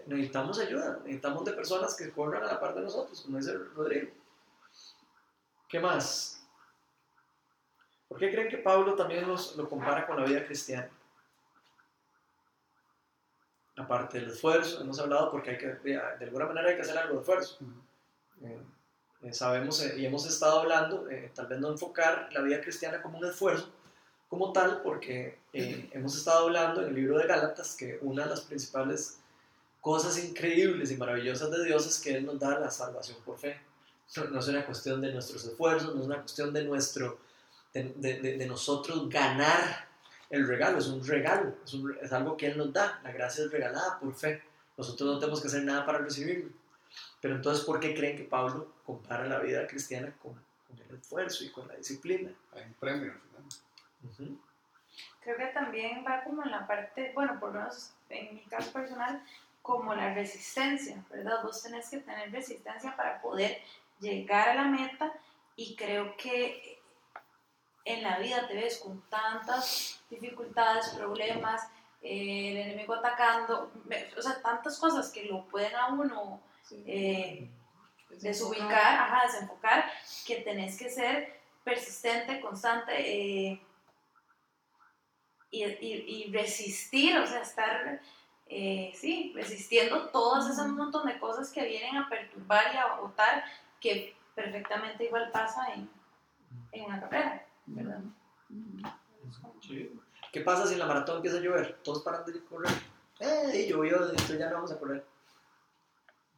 Necesitamos 0.06 0.60
ayuda, 0.60 1.00
necesitamos 1.04 1.44
de 1.44 1.54
personas 1.54 1.96
que 1.96 2.12
corran 2.12 2.44
a 2.44 2.54
la 2.54 2.60
par 2.60 2.74
de 2.76 2.82
nosotros, 2.82 3.22
como 3.22 3.38
dice 3.38 3.54
Rodrigo. 3.76 4.12
¿Qué 5.68 5.80
más? 5.80 6.46
¿Por 8.08 8.20
qué 8.20 8.32
creen 8.32 8.48
que 8.48 8.60
Pablo 8.60 8.96
también 8.96 9.28
los, 9.28 9.56
lo 9.58 9.68
compara 9.68 10.06
con 10.06 10.18
la 10.18 10.26
vida 10.26 10.46
cristiana? 10.46 10.90
Aparte 13.76 14.20
del 14.20 14.30
esfuerzo, 14.30 14.82
hemos 14.82 15.00
hablado 15.00 15.32
porque 15.32 15.52
hay 15.52 15.58
que, 15.58 15.68
de 15.68 16.26
alguna 16.26 16.46
manera 16.46 16.70
hay 16.70 16.76
que 16.76 16.82
hacer 16.82 16.98
algo 16.98 17.16
de 17.16 17.20
esfuerzo. 17.22 17.58
Eh, 18.44 18.62
eh, 19.24 19.34
sabemos 19.34 19.82
eh, 19.82 19.96
y 19.98 20.06
hemos 20.06 20.28
estado 20.28 20.62
hablando, 20.62 21.08
tal 21.34 21.48
vez 21.48 21.60
no 21.60 21.70
enfocar 21.70 22.30
la 22.32 22.42
vida 22.42 22.62
cristiana 22.62 23.02
como 23.02 23.18
un 23.18 23.26
esfuerzo, 23.26 23.70
como 24.28 24.52
tal, 24.52 24.82
porque 24.82 25.40
hemos 25.54 26.18
estado 26.18 26.46
hablando 26.46 26.82
en 26.82 26.90
el 26.90 26.96
libro 26.96 27.18
de 27.18 27.28
Gálatas 27.28 27.76
que 27.76 28.00
una 28.02 28.24
de 28.24 28.32
las 28.32 28.42
principales 28.42 29.20
cosas 29.82 30.18
increíbles 30.24 30.92
y 30.92 30.98
maravillosas 30.98 31.52
de 31.52 31.66
Dios 31.66 31.86
es 31.86 32.00
que 32.00 32.16
Él 32.16 32.26
nos 32.26 32.40
da 32.40 32.60
la 32.60 32.70
salvación 32.70 33.18
por 33.26 33.38
fe. 33.38 33.60
No, 34.32 34.40
es 34.40 34.48
una 34.48 34.66
cuestión 34.66 35.02
de 35.02 35.12
nuestros 35.12 35.44
esfuerzos, 35.46 35.96
no 35.96 36.02
es 36.02 36.08
una 36.08 36.20
cuestión 36.20 36.54
de, 36.54 36.64
nuestro, 36.64 37.20
de, 37.74 37.94
de, 37.96 38.38
de 38.38 38.46
nosotros 38.46 39.10
ganar 39.10 39.93
el 40.34 40.48
regalo, 40.48 40.80
es 40.80 40.88
un 40.88 41.06
regalo, 41.06 41.54
es, 42.02 42.12
algo 42.12 42.36
que 42.36 42.48
Él 42.48 42.58
nos 42.58 42.74
da, 42.74 43.00
la 43.04 43.12
gracia 43.12 43.46
es 43.46 43.52
regalada 43.52 44.00
por 44.00 44.16
fe, 44.16 44.42
nosotros 44.76 45.14
no 45.14 45.20
tenemos 45.20 45.40
que 45.40 45.48
hacer 45.48 45.64
nada 45.64 45.86
para 45.86 46.00
recibirlo. 46.00 46.50
Pero 47.22 47.36
entonces, 47.36 47.64
¿por 47.64 47.80
qué 47.80 47.94
creen 47.94 48.18
que 48.18 48.24
Pablo 48.24 48.74
compara 48.84 49.28
la 49.28 49.38
vida 49.38 49.68
cristiana 49.68 50.12
con, 50.24 50.44
el 50.90 50.96
esfuerzo 50.96 51.44
y 51.44 51.50
con 51.50 51.68
la 51.68 51.76
disciplina? 51.76 52.32
Hay 52.56 52.64
un 52.64 52.74
premio 52.74 53.14
Creo 55.22 55.38
que 55.38 55.46
también 55.54 56.04
va 56.04 56.24
como 56.24 56.44
en 56.44 56.50
la 56.50 56.66
parte, 56.66 57.12
bueno, 57.14 57.40
por 57.40 57.54
lo 57.54 57.60
menos 57.60 57.94
en 58.10 58.34
mi 58.34 58.42
caso 58.46 58.74
personal, 58.74 59.24
como 59.62 59.94
la 59.94 60.16
resistencia, 60.16 61.06
¿verdad? 61.12 61.44
Vos 61.44 61.62
tenés 61.62 61.90
que 61.90 61.98
tener 61.98 62.32
resistencia 62.32 62.96
para 62.96 63.22
poder 63.22 63.60
llegar 64.00 64.50
a 64.50 64.56
la 64.56 64.64
meta 64.64 65.14
y 65.56 65.76
creo 65.76 66.18
que 66.18 66.80
en 67.86 68.02
la 68.02 68.18
vida 68.20 68.48
te 68.48 68.56
ves 68.56 68.80
con 68.80 69.02
tantas 69.10 70.03
dificultades, 70.20 70.90
problemas, 70.90 71.62
eh, 72.02 72.52
el 72.52 72.58
enemigo 72.58 72.94
atacando, 72.96 73.72
o 74.18 74.22
sea, 74.22 74.42
tantas 74.42 74.78
cosas 74.80 75.12
que 75.12 75.26
lo 75.26 75.46
pueden 75.46 75.76
a 75.76 75.88
uno 75.88 76.42
eh, 76.72 77.50
desubicar, 78.22 78.96
ajá, 78.96 79.26
desenfocar, 79.26 79.86
que 80.26 80.38
tenés 80.38 80.78
que 80.78 80.90
ser 80.90 81.40
persistente, 81.64 82.42
constante 82.42 82.94
eh, 82.98 83.62
y, 85.50 85.64
y, 85.64 86.32
resistir, 86.32 87.18
o 87.18 87.28
sea, 87.28 87.42
estar 87.42 88.02
eh, 88.48 88.92
sí, 88.96 89.32
resistiendo 89.36 90.10
todas 90.10 90.50
esas 90.50 90.68
montón 90.68 91.08
de 91.08 91.20
cosas 91.20 91.52
que 91.52 91.66
vienen 91.66 91.96
a 91.96 92.10
perturbar 92.10 92.74
y 92.74 92.78
a 92.78 92.84
agotar, 92.84 93.44
que 93.80 94.16
perfectamente 94.36 95.06
igual 95.06 95.32
pasa 95.32 95.74
en, 95.74 95.90
en 96.72 96.86
una 96.86 97.00
carrera, 97.00 97.46
¿verdad? 97.66 98.02
Sí. 99.62 99.92
¿Qué 100.34 100.42
pasa 100.42 100.68
si 100.68 100.74
en 100.74 100.80
la 100.80 100.88
maratón 100.88 101.18
empieza 101.18 101.38
a 101.38 101.42
llover? 101.42 101.78
Todos 101.84 102.02
paran 102.04 102.26
de 102.26 102.44
correr. 102.44 102.74
¡Eh! 103.20 103.68
Llovió, 103.70 104.10
entonces 104.10 104.38
ya 104.40 104.50
no 104.50 104.56
vamos 104.56 104.72
a 104.72 104.80
correr. 104.80 105.06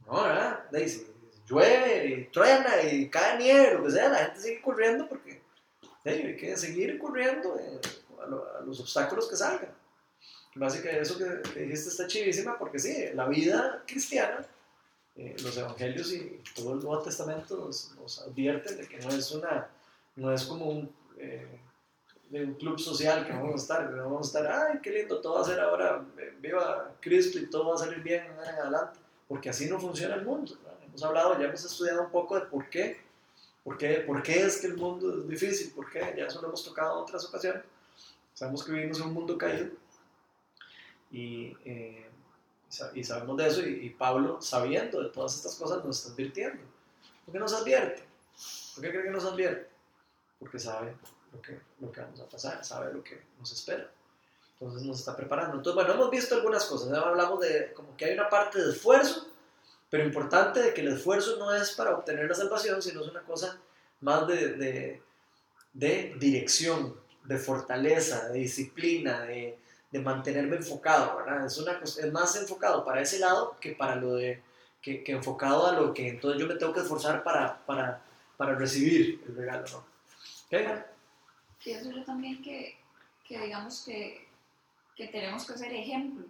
No, 0.06 0.22
¿verdad? 0.22 0.66
Si 0.86 1.08
llueve, 1.48 2.06
y 2.08 2.26
truena 2.26 2.82
y 2.84 3.10
cae 3.10 3.38
nieve, 3.40 3.76
lo 3.76 3.84
que 3.86 3.92
sea, 3.92 4.10
la 4.10 4.18
gente 4.26 4.40
sigue 4.42 4.62
corriendo 4.62 5.08
porque 5.08 5.42
hay 6.04 6.36
que 6.36 6.58
seguir 6.58 7.00
corriendo 7.00 7.58
eh, 7.58 7.80
a, 8.22 8.28
lo- 8.28 8.56
a 8.58 8.62
los 8.62 8.80
obstáculos 8.82 9.28
que 9.30 9.36
salgan. 9.38 9.74
Básicamente, 10.56 11.02
eso 11.02 11.18
que, 11.18 11.60
dijiste 11.62 11.90
está 11.90 12.06
chivísima 12.08 12.58
porque 12.60 12.80
sí, 12.80 13.08
la 13.14 13.28
vida 13.28 13.84
cristiana, 13.88 14.46
eh, 15.16 15.36
los 15.42 15.56
evangelios 15.58 16.12
y 16.12 16.42
todo 16.54 16.74
el 16.74 16.80
Nuevo 16.84 17.02
Testamento 17.02 17.58
nos, 17.58 17.96
nos 17.96 18.20
advierten 18.22 18.78
de 18.78 18.88
que 18.88 19.00
no 19.00 19.10
es 19.10 19.32
una, 19.32 19.70
no 20.18 20.34
es 20.34 20.44
como 20.46 20.66
un, 20.66 20.96
eh, 21.18 21.60
de 22.30 22.44
un 22.44 22.54
club 22.56 22.80
social 22.80 23.26
que 23.26 23.34
vamos 23.34 23.54
a 23.54 23.56
estar, 23.56 23.90
que 23.90 24.00
vamos 24.00 24.22
a 24.22 24.40
estar, 24.40 24.52
ay, 24.52 24.80
qué 24.82 24.92
lindo, 24.92 25.22
todo 25.22 25.36
va 25.36 25.42
a 25.42 25.46
ser 25.46 25.60
ahora, 25.60 26.04
eh, 26.18 26.34
viva 26.40 26.94
Cristo 27.00 27.38
y 27.38 27.50
todo 27.50 27.70
va 27.70 27.76
a 27.76 27.78
salir 27.78 28.02
bien 28.02 28.26
en 28.26 28.40
adelante, 28.40 29.00
porque 29.28 29.50
así 29.50 29.70
no 29.70 29.80
funciona 29.80 30.16
el 30.16 30.26
mundo. 30.26 30.58
¿verdad? 30.64 30.80
Hemos 30.86 31.04
hablado, 31.04 31.40
ya 31.40 31.46
hemos 31.46 31.64
estudiado 31.64 32.04
un 32.04 32.12
poco 32.12 32.36
de 32.40 32.46
por 32.48 32.70
qué, 32.70 32.98
por 33.64 33.78
qué, 33.78 33.96
por 34.00 34.24
qué 34.24 34.46
es 34.46 34.58
que 34.58 34.68
el 34.68 34.78
mundo 34.78 35.20
es 35.20 35.28
difícil, 35.28 35.72
por 35.74 35.90
qué, 35.90 36.14
ya 36.18 36.26
eso 36.26 36.42
lo 36.42 36.48
hemos 36.48 36.64
tocado 36.64 36.98
en 36.98 37.04
otras 37.04 37.26
ocasiones. 37.26 37.64
Sabemos 38.34 38.64
que 38.64 38.72
vivimos 38.72 39.00
en 39.00 39.06
un 39.06 39.14
mundo 39.14 39.38
caído 39.38 39.70
y, 41.12 41.56
eh, 41.64 42.10
y 42.94 43.04
sabemos 43.04 43.38
de 43.38 43.48
eso 43.48 43.66
y, 43.66 43.86
y 43.86 43.90
Pablo, 43.92 44.42
sabiendo 44.42 45.02
de 45.02 45.10
todas 45.10 45.36
estas 45.36 45.56
cosas, 45.56 45.86
nos 45.86 46.00
está 46.00 46.14
advirtiendo. 46.14 46.62
¿Por 47.24 47.34
qué 47.34 47.40
nos 47.40 47.54
advierte? 47.54 48.04
¿Por 48.74 48.84
qué 48.84 48.90
cree 48.90 49.04
que 49.04 49.12
nos 49.12 49.26
advierte? 49.26 49.70
Porque 50.38 50.60
sabe 50.60 50.94
lo 51.36 51.42
que, 51.42 51.60
lo 51.80 51.92
que 51.92 52.02
vamos 52.02 52.20
a 52.20 52.30
pasar, 52.30 52.64
sabe 52.64 52.94
lo 52.94 53.04
que 53.04 53.22
nos 53.40 53.52
espera. 53.52 53.90
Entonces 54.54 54.84
nos 54.84 55.00
está 55.00 55.16
preparando. 55.16 55.58
Entonces, 55.58 55.76
bueno, 55.76 55.94
hemos 55.94 56.10
visto 56.10 56.36
algunas 56.36 56.64
cosas. 56.66 56.90
Ya 56.90 57.02
hablamos 57.02 57.40
de 57.42 57.74
como 57.74 57.96
que 57.98 58.06
hay 58.06 58.14
una 58.14 58.30
parte 58.30 58.62
de 58.62 58.72
esfuerzo, 58.72 59.28
pero 59.90 60.06
importante 60.06 60.62
de 60.62 60.74
que 60.74 60.82
el 60.82 60.90
esfuerzo 60.90 61.38
no 61.38 61.54
es 61.54 61.72
para 61.72 61.96
obtener 61.96 62.28
la 62.28 62.36
salvación, 62.36 62.82
sino 62.82 63.02
es 63.02 63.08
una 63.10 63.22
cosa 63.22 63.60
más 64.02 64.28
de, 64.28 64.54
de, 64.54 65.02
de 65.74 66.16
dirección, 66.20 66.96
de 67.26 67.38
fortaleza, 67.38 68.30
de 68.30 68.40
disciplina, 68.40 69.22
de, 69.22 69.58
de 69.92 70.00
mantenerme 70.00 70.58
enfocado, 70.58 71.18
¿verdad? 71.18 71.46
Es, 71.46 71.58
una, 71.58 71.80
es 71.84 72.12
más 72.12 72.36
enfocado 72.36 72.86
para 72.86 73.02
ese 73.02 73.20
lado 73.20 73.58
que 73.60 73.74
para 73.74 73.96
lo 73.96 74.16
de, 74.16 74.42
que, 74.82 75.04
que 75.04 75.14
enfocado 75.14 75.68
a 75.68 75.74
lo 75.74 75.94
que 75.94 76.08
entonces 76.08 76.40
yo 76.40 76.48
me 76.48 76.56
tengo 76.56 76.74
que 76.74 76.82
esforzar 76.82 77.24
para, 77.24 77.66
para, 77.66 78.02
para 78.38 78.56
recibir 78.56 79.24
el 79.28 79.36
regalo, 79.36 79.66
¿no? 79.72 79.78
¿Ok? 79.78 80.95
Pienso 81.66 81.92
yo 81.92 82.04
también 82.04 82.44
que, 82.44 82.78
que 83.24 83.42
digamos 83.42 83.84
que, 83.84 84.28
que 84.96 85.08
tenemos 85.08 85.46
que 85.46 85.58
ser 85.58 85.74
ejemplo 85.74 86.28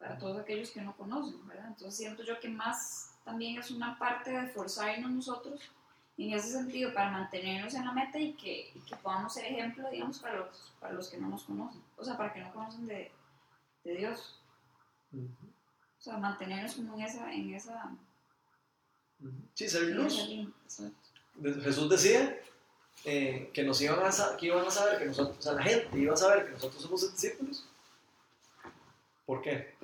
para 0.00 0.18
todos 0.18 0.40
aquellos 0.40 0.70
que 0.72 0.82
no 0.82 0.96
conocen, 0.96 1.46
¿verdad? 1.46 1.68
Entonces 1.68 1.96
siento 1.96 2.24
yo 2.24 2.40
que 2.40 2.48
más 2.48 3.14
también 3.24 3.58
es 3.58 3.70
una 3.70 3.96
parte 3.96 4.32
de 4.32 4.46
esforzarnos 4.46 5.12
nosotros 5.12 5.60
en 6.18 6.34
ese 6.34 6.50
sentido 6.50 6.92
para 6.92 7.12
mantenernos 7.12 7.72
en 7.74 7.84
la 7.84 7.92
meta 7.92 8.18
y 8.18 8.34
que, 8.34 8.72
y 8.74 8.80
que 8.80 8.96
podamos 8.96 9.32
ser 9.32 9.46
ejemplo, 9.46 9.88
digamos, 9.90 10.18
para 10.18 10.38
los, 10.38 10.74
para 10.80 10.92
los 10.92 11.08
que 11.08 11.18
no 11.18 11.28
nos 11.28 11.44
conocen, 11.44 11.82
o 11.96 12.04
sea, 12.04 12.16
para 12.16 12.32
que 12.32 12.40
no 12.40 12.52
conocen 12.52 12.86
de, 12.86 13.12
de 13.84 13.96
Dios, 13.96 14.40
o 15.12 16.02
sea, 16.02 16.16
mantenernos 16.18 16.74
como 16.74 16.94
en 16.96 17.02
esa, 17.02 17.32
en 17.32 17.54
esa, 17.54 17.96
Sí, 19.54 19.68
ser 19.68 19.84
luz. 19.84 20.28
Jesús 21.62 21.88
decía 21.88 22.36
eh, 23.04 23.50
que 23.52 23.62
nos 23.62 23.80
iban 23.80 23.98
a, 24.00 24.36
que 24.36 24.46
iban 24.46 24.64
a 24.64 24.70
saber 24.70 24.98
que 24.98 25.06
nosotros, 25.06 25.38
o 25.38 25.42
sea, 25.42 25.52
la 25.52 25.62
gente 25.62 25.98
iba 25.98 26.14
a 26.14 26.16
saber 26.16 26.46
que 26.46 26.52
nosotros 26.52 26.82
somos 26.82 27.12
discípulos. 27.12 27.66
¿Por 29.26 29.42
qué? 29.42 29.74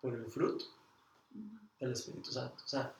Por 0.00 0.14
el 0.14 0.26
fruto 0.26 0.64
del 1.80 1.92
Espíritu 1.92 2.32
Santo. 2.32 2.62
O 2.64 2.68
sea, 2.68 2.94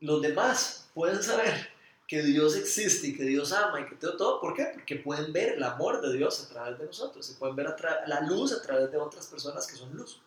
los 0.00 0.22
demás 0.22 0.88
pueden 0.94 1.22
saber 1.22 1.68
que 2.06 2.22
Dios 2.22 2.56
existe 2.56 3.08
y 3.08 3.16
que 3.16 3.24
Dios 3.24 3.52
ama 3.52 3.80
y 3.80 3.86
que 3.86 3.96
todo, 3.96 4.16
todo. 4.16 4.40
¿Por 4.40 4.54
qué? 4.54 4.70
Porque 4.72 4.96
pueden 4.96 5.32
ver 5.32 5.54
el 5.54 5.62
amor 5.62 6.00
de 6.00 6.16
Dios 6.16 6.42
a 6.42 6.48
través 6.48 6.78
de 6.78 6.86
nosotros 6.86 7.30
y 7.30 7.34
pueden 7.34 7.54
ver 7.54 7.66
a 7.68 8.06
la 8.06 8.22
luz 8.22 8.52
a 8.52 8.62
través 8.62 8.90
de 8.90 8.98
otras 8.98 9.26
personas 9.26 9.66
que 9.66 9.76
son 9.76 9.94
luz. 9.94 10.20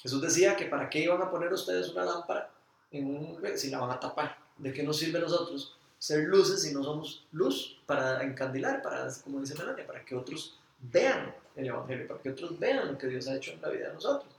Jesús 0.00 0.22
decía 0.22 0.54
que 0.54 0.66
para 0.66 0.88
qué 0.88 1.00
iban 1.00 1.20
a 1.20 1.30
poner 1.30 1.52
ustedes 1.52 1.88
una 1.88 2.04
lámpara 2.04 2.50
en 2.92 3.06
un, 3.06 3.58
si 3.58 3.68
la 3.68 3.80
van 3.80 3.90
a 3.90 4.00
tapar. 4.00 4.38
¿De 4.56 4.72
qué 4.72 4.82
nos 4.82 4.96
sirve 4.98 5.18
a 5.18 5.22
nosotros 5.22 5.77
ser 5.98 6.24
luces 6.24 6.62
si 6.62 6.72
no 6.72 6.82
somos 6.82 7.26
luz 7.32 7.78
para 7.86 8.22
encandilar, 8.22 8.82
para, 8.82 9.08
como 9.24 9.40
dice 9.40 9.54
Melania, 9.56 9.86
para 9.86 10.04
que 10.04 10.14
otros 10.14 10.58
vean 10.80 11.34
el 11.56 11.66
Evangelio, 11.66 12.06
para 12.06 12.20
que 12.20 12.30
otros 12.30 12.58
vean 12.58 12.86
lo 12.86 12.96
que 12.96 13.08
Dios 13.08 13.26
ha 13.28 13.36
hecho 13.36 13.52
en 13.52 13.60
la 13.60 13.68
vida 13.68 13.88
de 13.88 13.94
nosotros? 13.94 14.32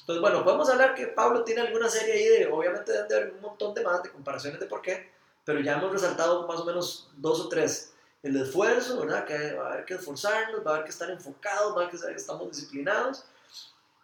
Entonces, 0.00 0.20
bueno, 0.20 0.44
podemos 0.44 0.68
hablar 0.68 0.94
que 0.94 1.08
Pablo 1.08 1.44
tiene 1.44 1.62
alguna 1.62 1.88
serie 1.88 2.14
ahí 2.14 2.24
de, 2.24 2.46
obviamente 2.46 2.92
deben 2.92 3.08
de 3.08 3.16
haber 3.16 3.32
un 3.34 3.40
montón 3.40 3.74
de 3.74 3.82
más, 3.82 4.02
de 4.02 4.10
comparaciones 4.10 4.60
de 4.60 4.66
por 4.66 4.82
qué, 4.82 5.10
pero 5.44 5.60
ya 5.60 5.74
hemos 5.74 5.92
resaltado 5.92 6.46
más 6.46 6.60
o 6.60 6.64
menos 6.64 7.08
dos 7.16 7.40
o 7.40 7.48
tres. 7.48 7.92
El 8.22 8.36
esfuerzo, 8.36 9.00
¿verdad? 9.00 9.24
Que 9.24 9.54
va 9.54 9.68
a 9.68 9.72
haber 9.74 9.84
que 9.84 9.94
esforzarnos, 9.94 10.66
va 10.66 10.70
a 10.70 10.74
haber 10.74 10.84
que 10.84 10.90
estar 10.90 11.08
enfocados, 11.10 11.72
va 11.72 11.82
a 11.82 11.86
haber 11.86 12.00
que 12.00 12.06
que 12.06 12.12
estamos 12.14 12.48
disciplinados. 12.50 13.24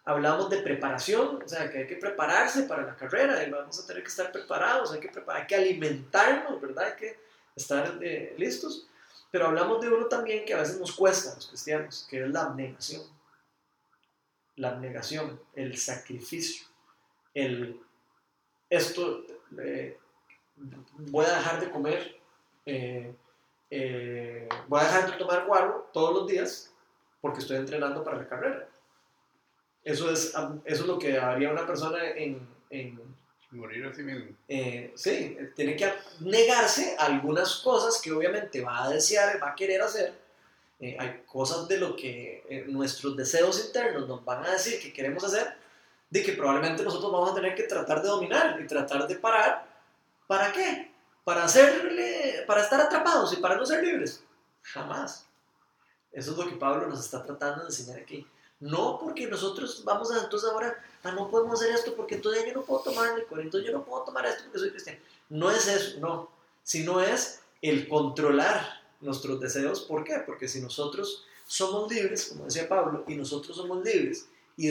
Hablamos 0.05 0.49
de 0.49 0.61
preparación, 0.61 1.41
o 1.43 1.47
sea, 1.47 1.71
que 1.71 1.79
hay 1.79 1.87
que 1.87 1.95
prepararse 1.95 2.63
para 2.63 2.83
la 2.83 2.95
carrera, 2.95 3.41
y 3.43 3.49
vamos 3.49 3.79
a 3.79 3.87
tener 3.87 4.03
que 4.03 4.09
estar 4.09 4.31
preparados, 4.33 4.91
hay 4.91 4.99
que, 4.99 5.07
preparar, 5.07 5.41
hay 5.41 5.47
que 5.47 5.55
alimentarnos, 5.55 6.59
¿verdad? 6.59 6.85
Hay 6.85 6.95
que 6.97 7.19
estar 7.55 7.99
eh, 8.01 8.35
listos. 8.37 8.87
Pero 9.31 9.47
hablamos 9.47 9.81
de 9.81 9.89
uno 9.89 10.07
también 10.07 10.45
que 10.45 10.53
a 10.53 10.59
veces 10.59 10.77
nos 10.79 10.91
cuesta 10.91 11.31
a 11.31 11.35
los 11.35 11.47
cristianos, 11.47 12.05
que 12.09 12.23
es 12.23 12.29
la 12.29 12.43
abnegación. 12.43 13.01
La 14.57 14.69
abnegación, 14.69 15.41
el 15.53 15.77
sacrificio, 15.77 16.67
el 17.33 17.79
esto, 18.69 19.23
eh, 19.59 19.97
voy 20.55 21.25
a 21.25 21.37
dejar 21.37 21.59
de 21.59 21.71
comer, 21.71 22.21
eh, 22.65 23.15
voy 24.67 24.79
a 24.79 24.83
dejar 24.83 25.11
de 25.11 25.17
tomar 25.17 25.45
guaro 25.45 25.89
todos 25.93 26.13
los 26.13 26.27
días 26.27 26.73
porque 27.21 27.39
estoy 27.39 27.57
entrenando 27.57 28.03
para 28.03 28.17
la 28.17 28.27
carrera. 28.27 28.67
Eso 29.83 30.09
es, 30.11 30.33
eso 30.65 30.81
es 30.83 30.85
lo 30.85 30.97
que 30.97 31.17
haría 31.17 31.51
una 31.51 31.65
persona 31.67 32.09
en, 32.11 32.47
en 32.69 32.99
Morir 33.53 33.85
así 33.85 34.01
mismo. 34.01 34.35
eh, 34.47 34.91
sí, 34.95 35.37
tiene 35.55 35.75
que 35.75 35.93
negarse 36.21 36.95
a 36.97 37.05
algunas 37.05 37.57
cosas 37.57 38.01
que 38.01 38.11
obviamente 38.11 38.61
va 38.61 38.85
a 38.85 38.89
desear, 38.89 39.41
va 39.41 39.49
a 39.49 39.55
querer 39.55 39.81
hacer. 39.81 40.13
Eh, 40.79 40.97
hay 40.99 41.23
cosas 41.27 41.67
de 41.67 41.77
lo 41.77 41.95
que 41.95 42.43
eh, 42.49 42.65
nuestros 42.67 43.15
deseos 43.15 43.63
internos 43.63 44.07
nos 44.07 44.25
van 44.25 44.43
a 44.43 44.51
decir 44.51 44.81
que 44.81 44.91
queremos 44.91 45.23
hacer, 45.23 45.55
de 46.09 46.23
que 46.23 46.33
probablemente 46.33 46.83
nosotros 46.83 47.11
vamos 47.11 47.31
a 47.31 47.35
tener 47.35 47.53
que 47.53 47.63
tratar 47.63 48.01
de 48.01 48.07
dominar 48.07 48.59
y 48.59 48.65
tratar 48.65 49.07
de 49.07 49.15
parar. 49.15 49.65
¿Para 50.25 50.51
qué? 50.51 50.91
Para 51.23 51.43
hacerle, 51.43 52.43
para 52.47 52.61
estar 52.61 52.81
atrapados 52.81 53.33
y 53.33 53.37
para 53.37 53.55
no 53.55 53.65
ser 53.65 53.83
libres. 53.83 54.23
Jamás. 54.63 55.27
Eso 56.11 56.31
es 56.31 56.37
lo 56.37 56.47
que 56.47 56.55
Pablo 56.55 56.87
nos 56.87 56.99
está 56.99 57.23
tratando 57.23 57.61
de 57.61 57.67
enseñar 57.67 57.99
aquí. 57.99 58.25
No 58.63 58.97
porque 58.97 59.27
nosotros 59.27 59.83
vamos 59.83 60.09
a, 60.09 60.23
entonces 60.23 60.49
ahora, 60.49 60.81
ah, 61.03 61.11
no 61.11 61.29
podemos 61.29 61.61
hacer 61.61 61.75
esto 61.75 61.93
porque 61.95 62.15
entonces 62.15 62.45
yo 62.47 62.53
no 62.53 62.61
puedo 62.61 62.79
tomar 62.81 63.19
licor, 63.19 63.41
entonces 63.41 63.69
yo 63.69 63.77
no 63.77 63.83
puedo 63.83 64.03
tomar 64.05 64.25
esto 64.25 64.43
porque 64.45 64.59
soy 64.59 64.69
cristiano. 64.69 64.99
No 65.27 65.51
es 65.51 65.67
eso, 65.67 65.99
no. 65.99 66.29
Sino 66.63 67.01
es 67.01 67.41
el 67.61 67.89
controlar 67.89 68.81
nuestros 69.01 69.41
deseos. 69.41 69.81
¿Por 69.81 70.05
qué? 70.05 70.23
Porque 70.25 70.47
si 70.47 70.61
nosotros 70.61 71.25
somos 71.45 71.91
libres, 71.91 72.27
como 72.29 72.45
decía 72.45 72.69
Pablo, 72.69 73.03
y 73.05 73.15
nosotros 73.15 73.57
somos 73.57 73.83
libres 73.83 74.27
y, 74.55 74.69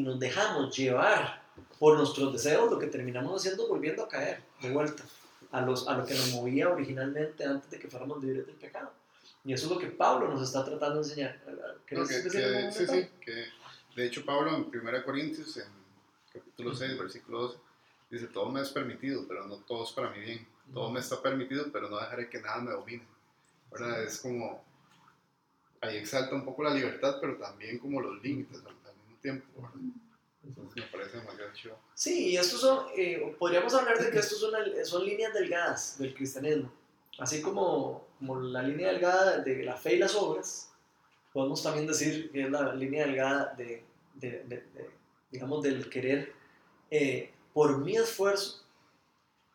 nos 0.00 0.20
dejamos 0.20 0.76
llevar 0.76 1.42
por 1.78 1.96
nuestros 1.96 2.30
deseos, 2.30 2.70
lo 2.70 2.78
que 2.78 2.88
terminamos 2.88 3.40
haciendo 3.40 3.62
es 3.62 3.68
volviendo 3.70 4.04
a 4.04 4.08
caer 4.08 4.42
de 4.60 4.70
vuelta 4.70 5.02
a, 5.50 5.60
a 5.60 5.62
lo 5.96 6.04
que 6.04 6.12
nos 6.12 6.30
movía 6.32 6.68
originalmente 6.68 7.42
antes 7.46 7.70
de 7.70 7.78
que 7.78 7.88
fuéramos 7.88 8.22
libres 8.22 8.46
del 8.46 8.56
pecado. 8.56 8.92
Y 9.44 9.52
eso 9.52 9.66
es 9.66 9.72
lo 9.72 9.78
que 9.78 9.88
Pablo 9.88 10.28
nos 10.28 10.42
está 10.42 10.64
tratando 10.64 10.96
de 10.96 11.08
enseñar. 11.08 11.40
No, 11.46 11.84
¿Querés 11.86 12.08
que- 12.08 12.30
que- 12.30 12.72
sí, 12.72 12.86
sí, 12.86 13.08
que 13.20 13.44
de 13.94 14.06
hecho 14.06 14.24
Pablo 14.24 14.54
en 14.56 14.70
1 14.70 15.04
Corintios, 15.04 15.56
en 15.58 15.66
capítulo 16.32 16.74
6, 16.74 16.98
versículo 16.98 17.42
12, 17.42 17.58
dice, 18.10 18.26
todo 18.28 18.48
me 18.48 18.62
es 18.62 18.70
permitido, 18.70 19.26
pero 19.28 19.46
no 19.46 19.56
todo 19.58 19.84
es 19.84 19.92
para 19.92 20.10
mi 20.10 20.20
bien. 20.20 20.46
Todo 20.72 20.90
me 20.90 21.00
está 21.00 21.20
permitido, 21.20 21.66
pero 21.70 21.90
no 21.90 21.98
dejaré 21.98 22.30
que 22.30 22.40
nada 22.40 22.58
me 22.62 22.70
domine. 22.70 23.04
¿Verdad? 23.70 24.02
Es 24.02 24.18
como, 24.20 24.64
ahí 25.82 25.96
exalta 25.98 26.34
un 26.34 26.44
poco 26.44 26.62
la 26.62 26.70
libertad, 26.72 27.18
pero 27.20 27.36
también 27.36 27.78
como 27.78 28.00
los 28.00 28.22
límites 28.22 28.60
al, 28.60 28.68
al 28.68 28.96
mismo 28.96 29.16
tiempo. 29.20 29.46
¿verdad? 29.60 29.76
Entonces 30.42 30.76
me 30.76 30.90
parece 30.90 31.16
demasiado 31.18 31.52
chido. 31.52 31.78
Sí, 31.94 32.28
y 32.30 32.36
estos 32.36 32.60
son, 32.60 32.86
eh, 32.96 33.34
podríamos 33.38 33.74
hablar 33.74 33.98
de 33.98 34.10
que 34.10 34.18
estos 34.18 34.40
son, 34.40 34.52
son 34.84 35.04
líneas 35.04 35.34
delgadas 35.34 35.98
del 35.98 36.14
cristianismo. 36.14 36.72
Así 37.18 37.40
como, 37.42 38.06
como 38.18 38.40
la 38.40 38.62
línea 38.62 38.88
delgada 38.92 39.38
de 39.38 39.64
la 39.64 39.76
fe 39.76 39.94
y 39.94 39.98
las 39.98 40.14
obras, 40.14 40.72
podemos 41.32 41.62
también 41.62 41.86
decir 41.86 42.30
que 42.30 42.42
es 42.44 42.50
la 42.50 42.74
línea 42.74 43.06
delgada 43.06 43.54
de, 43.56 43.82
de- 44.14 44.42
de- 44.44 44.56
de- 44.74 44.90
digamos, 45.30 45.62
del 45.62 45.88
querer, 45.90 46.32
eh, 46.90 47.30
por 47.52 47.78
mi 47.78 47.96
esfuerzo, 47.96 48.62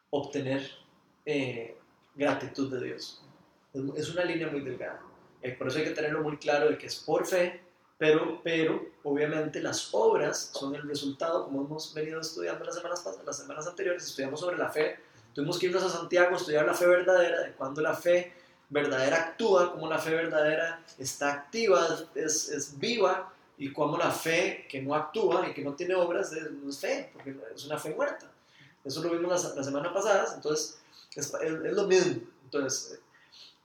obtener 0.10 0.70
eh, 1.26 1.78
gratitud 2.16 2.72
de 2.74 2.84
Dios. 2.86 3.22
Es, 3.96 4.10
una 4.10 4.26
línea 4.26 4.48
muy 4.48 4.62
delgada. 4.62 5.02
Eh, 5.42 5.52
por 5.54 5.68
eso 5.68 5.78
hay 5.78 5.86
que 5.86 5.92
tenerlo 5.92 6.22
muy 6.22 6.38
claro 6.38 6.70
de 6.70 6.78
que 6.78 6.88
es 6.88 6.96
por 6.98 7.26
fe, 7.26 7.62
pero, 7.98 8.42
pero 8.44 8.84
obviamente 9.04 9.62
las 9.62 9.94
obras 9.94 10.52
son 10.54 10.76
el 10.76 10.82
resultado, 10.88 11.46
como 11.46 11.62
hemos 11.66 11.94
venido 11.94 12.20
estudiando 12.20 12.66
las 12.66 12.76
semanas, 12.76 13.06
pas- 13.06 13.24
las 13.24 13.38
semanas 13.38 13.68
anteriores, 13.68 14.04
estudiamos 14.06 14.40
sobre 14.40 14.58
la 14.58 14.70
fe, 14.70 14.98
tuvimos 15.34 15.60
que 15.60 15.68
irnos 15.68 15.84
a 15.84 15.90
Santiago 15.90 16.34
a 16.34 16.38
estudiar 16.38 16.66
la 16.66 16.74
fe 16.74 16.88
verdadera, 16.88 17.42
de 17.42 17.52
cuando 17.54 17.82
la 17.82 17.94
fe 17.94 18.34
verdadera 18.70 19.18
actúa, 19.18 19.72
cómo 19.72 19.88
la 19.90 19.98
fe 20.00 20.12
verdadera 20.14 20.82
está 20.98 21.34
activa, 21.34 21.88
es, 22.16 22.50
es 22.50 22.78
viva, 22.80 23.34
y 23.58 23.74
cómo 23.74 23.98
la 23.98 24.12
fe 24.12 24.66
que 24.70 24.82
no 24.82 24.96
actúa 24.96 25.48
y 25.50 25.54
que 25.54 25.62
no 25.64 25.74
tiene 25.74 25.94
obras 25.96 26.32
es, 26.32 26.50
no 26.52 26.70
es 26.70 26.80
fe, 26.80 27.10
porque 27.12 27.36
es 27.54 27.66
una 27.66 27.78
fe 27.78 27.94
muerta. 27.94 28.32
Eso 28.86 29.04
lo 29.04 29.10
vimos 29.10 29.44
la, 29.44 29.56
la 29.56 29.64
semana 29.64 29.94
pasada, 29.94 30.34
entonces 30.36 30.80
es, 31.16 31.28
es- 31.34 31.66
es 31.66 31.74
lo 31.74 31.84
mismo. 31.86 32.22
Entonces, 32.46 33.00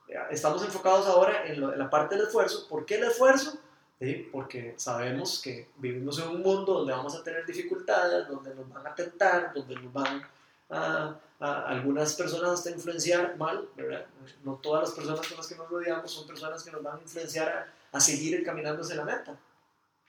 eh, 0.08 0.16
estamos 0.30 0.64
enfocados 0.64 1.06
ahora 1.06 1.46
en, 1.46 1.60
lo- 1.60 1.72
en 1.72 1.78
la 1.78 1.88
parte 1.88 2.16
del 2.16 2.26
esfuerzo. 2.26 2.66
¿Por 2.68 2.84
qué 2.84 2.96
el 2.96 3.04
esfuerzo? 3.04 3.56
Sí, 4.00 4.28
porque 4.32 4.74
sabemos 4.76 5.40
que 5.40 5.68
vivimos 5.76 6.18
en 6.18 6.28
un 6.28 6.42
mundo 6.42 6.74
donde 6.74 6.92
vamos 6.92 7.14
a 7.14 7.22
tener 7.22 7.46
dificultades, 7.46 8.26
donde 8.26 8.52
nos 8.52 8.68
van 8.68 8.86
a 8.88 8.94
tentar, 8.96 9.52
donde 9.54 9.76
nos 9.76 9.92
van 9.92 10.26
a, 10.70 11.18
a 11.40 11.62
algunas 11.68 12.14
personas 12.14 12.50
hasta 12.50 12.70
influenciar 12.70 13.36
mal, 13.36 13.68
¿verdad? 13.76 14.06
No 14.44 14.54
todas 14.56 14.82
las 14.88 14.92
personas 14.92 15.26
con 15.28 15.36
las 15.36 15.46
que 15.46 15.56
nos 15.56 15.68
rodeamos 15.68 16.10
son 16.10 16.26
personas 16.26 16.62
que 16.62 16.70
nos 16.70 16.82
van 16.82 16.98
a 16.98 17.02
influenciar 17.02 17.48
a, 17.48 17.96
a 17.96 18.00
seguir 18.00 18.42
caminando 18.44 18.82
hacia 18.82 18.96
la 18.96 19.04
meta, 19.04 19.36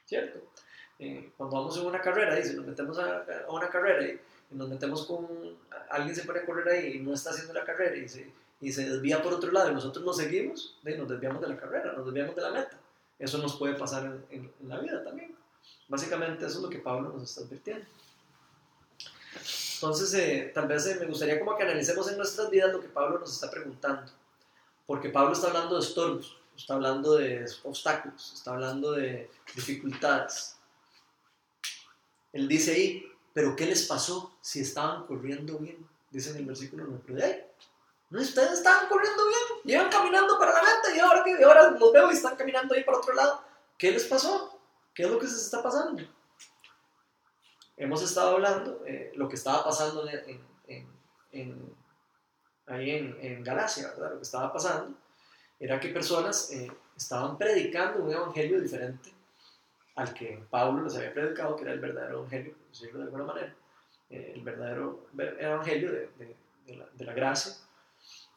¿cierto? 0.05 0.39
Eh, 0.99 1.31
cuando 1.35 1.57
vamos 1.57 1.77
en 1.77 1.85
una 1.85 1.99
carrera, 2.01 2.39
y 2.39 2.43
si 2.43 2.55
nos 2.55 2.65
metemos 2.65 2.97
a, 2.99 3.25
a 3.47 3.51
una 3.51 3.67
carrera 3.69 4.01
y, 4.05 4.19
y 4.51 4.55
nos 4.55 4.69
metemos 4.69 5.05
con 5.05 5.27
alguien 5.89 6.15
se 6.15 6.23
pone 6.23 6.39
a 6.39 6.45
correr 6.45 6.67
ahí 6.69 6.93
y 6.95 6.99
no 6.99 7.13
está 7.13 7.31
haciendo 7.31 7.53
la 7.53 7.65
carrera 7.65 7.95
y 7.97 8.07
se, 8.07 8.31
y 8.61 8.71
se 8.71 8.89
desvía 8.89 9.21
por 9.21 9.33
otro 9.33 9.51
lado 9.51 9.71
y 9.71 9.73
nosotros 9.73 10.05
lo 10.05 10.13
seguimos, 10.13 10.77
¿sí? 10.83 10.93
nos 10.97 11.09
desviamos 11.09 11.41
de 11.41 11.49
la 11.49 11.57
carrera, 11.57 11.91
nos 11.93 12.05
desviamos 12.05 12.35
de 12.35 12.41
la 12.41 12.51
meta. 12.51 12.77
Eso 13.19 13.37
nos 13.39 13.57
puede 13.57 13.75
pasar 13.75 14.05
en, 14.05 14.25
en- 14.29 14.53
en 14.61 14.69
la 14.69 14.79
vida 14.79 15.03
también. 15.03 15.35
Básicamente 15.87 16.45
eso 16.45 16.57
es 16.57 16.63
lo 16.63 16.69
que 16.69 16.79
Pablo 16.79 17.09
nos 17.09 17.23
está 17.23 17.41
advirtiendo. 17.41 17.85
Entonces, 19.75 20.13
eh, 20.13 20.51
tal 20.53 20.67
vez 20.67 20.85
eh, 20.87 20.97
me 20.99 21.05
gustaría 21.05 21.39
como 21.39 21.55
que 21.55 21.63
analicemos 21.63 22.09
en 22.09 22.17
nuestras 22.17 22.49
vidas 22.49 22.71
lo 22.71 22.81
que 22.81 22.87
Pablo 22.87 23.19
nos 23.19 23.33
está 23.33 23.51
preguntando. 23.51 24.11
Porque 24.85 25.09
Pablo 25.09 25.33
está 25.33 25.47
hablando 25.47 25.75
de 25.75 25.81
estorbos, 25.81 26.37
está 26.55 26.75
hablando 26.75 27.15
de 27.15 27.45
obstáculos, 27.63 28.33
está 28.33 28.51
hablando 28.51 28.93
de 28.93 29.29
dificultades. 29.55 30.57
Él 32.31 32.47
dice 32.47 32.71
ahí, 32.71 33.05
pero 33.33 33.55
¿qué 33.55 33.65
les 33.65 33.83
pasó 33.83 34.37
si 34.41 34.61
estaban 34.61 35.05
corriendo 35.07 35.57
bien? 35.57 35.87
Dice 36.09 36.29
en 36.31 36.37
el 36.37 36.45
versículo 36.45 36.85
9. 36.87 37.03
Pero 37.05 37.19
de 37.19 37.25
ahí, 37.25 37.45
no, 38.09 38.21
ustedes 38.21 38.51
estaban 38.51 38.87
corriendo 38.87 39.27
bien, 39.27 39.61
llevan 39.65 39.89
caminando 39.89 40.37
para 40.37 40.53
la 40.53 40.61
meta 40.61 40.95
y 40.95 40.99
ahora, 40.99 41.23
que, 41.23 41.43
ahora 41.43 41.71
los 41.71 41.91
veo 41.91 42.11
y 42.11 42.13
están 42.13 42.35
caminando 42.35 42.75
ahí 42.75 42.83
para 42.83 42.99
otro 42.99 43.13
lado. 43.13 43.41
¿Qué 43.77 43.91
les 43.91 44.05
pasó? 44.05 44.57
¿Qué 44.93 45.03
es 45.03 45.09
lo 45.09 45.19
que 45.19 45.27
se 45.27 45.37
está 45.37 45.61
pasando? 45.61 46.01
Hemos 47.77 48.01
estado 48.03 48.35
hablando 48.35 48.83
eh, 48.85 49.11
lo 49.15 49.27
que 49.27 49.35
estaba 49.35 49.63
pasando 49.63 50.07
en, 50.07 50.41
en- 50.67 50.87
en- 51.31 51.75
ahí 52.67 52.91
en, 52.91 53.43
Galacia, 53.43 53.89
¿verdad? 53.89 54.11
Lo 54.11 54.17
que 54.17 54.23
estaba 54.23 54.51
pasando 54.53 54.95
era 55.59 55.79
que 55.79 55.89
personas 55.89 56.51
eh, 56.51 56.71
estaban 56.95 57.37
predicando 57.37 58.03
un 58.03 58.11
evangelio 58.11 58.59
diferente 58.61 59.11
al 59.95 60.13
que 60.13 60.41
Pablo 60.49 60.83
les 60.83 60.95
había 60.95 61.13
predicado, 61.13 61.55
que 61.55 61.63
era 61.63 61.73
el 61.73 61.79
verdadero 61.79 62.19
evangelio, 62.19 62.53
por 62.53 62.67
decirlo 62.69 62.99
de 62.99 63.05
alguna 63.05 63.23
manera, 63.25 63.55
eh, 64.09 64.31
el 64.35 64.41
verdadero 64.41 65.07
ver- 65.13 65.37
evangelio 65.39 65.91
de, 65.91 66.09
de- 66.17 66.35
de 66.65 66.75
la, 66.77 66.85
de 66.93 67.05
la 67.05 67.13
gracia. 67.13 67.53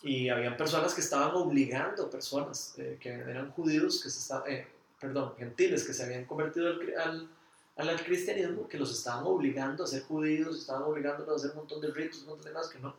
Y 0.03 0.29
habían 0.29 0.57
personas 0.57 0.95
que 0.95 1.01
estaban 1.01 1.35
obligando 1.35 2.09
personas 2.11 2.75
eh, 2.79 2.99
que 3.01 3.09
eran 3.11 3.51
judíos, 3.53 4.01
que 4.03 4.11
se 4.11 4.19
estaban, 4.21 4.51
eh, 4.51 4.69
perdón, 5.01 5.35
gentiles 5.37 5.85
que 5.85 5.93
se 5.93 6.05
habían 6.05 6.25
convertido 6.27 6.69
al, 6.69 6.95
al, 6.99 7.29
al- 7.79 8.05
cristianismo, 8.05 8.69
que 8.69 8.79
los 8.79 8.93
estaban 8.93 9.25
obligando 9.25 9.85
a 9.85 9.87
ser 9.87 10.03
judíos, 10.05 10.59
estaban 10.59 10.83
obligándolos 10.83 11.33
a 11.33 11.37
hacer 11.37 11.51
un 11.53 11.57
montón 11.59 11.81
de 11.81 11.91
ritos, 11.91 12.21
un 12.23 12.29
montón 12.29 12.45
de 12.47 12.53
cosas 12.53 12.73
que 12.73 12.79
no, 12.81 12.95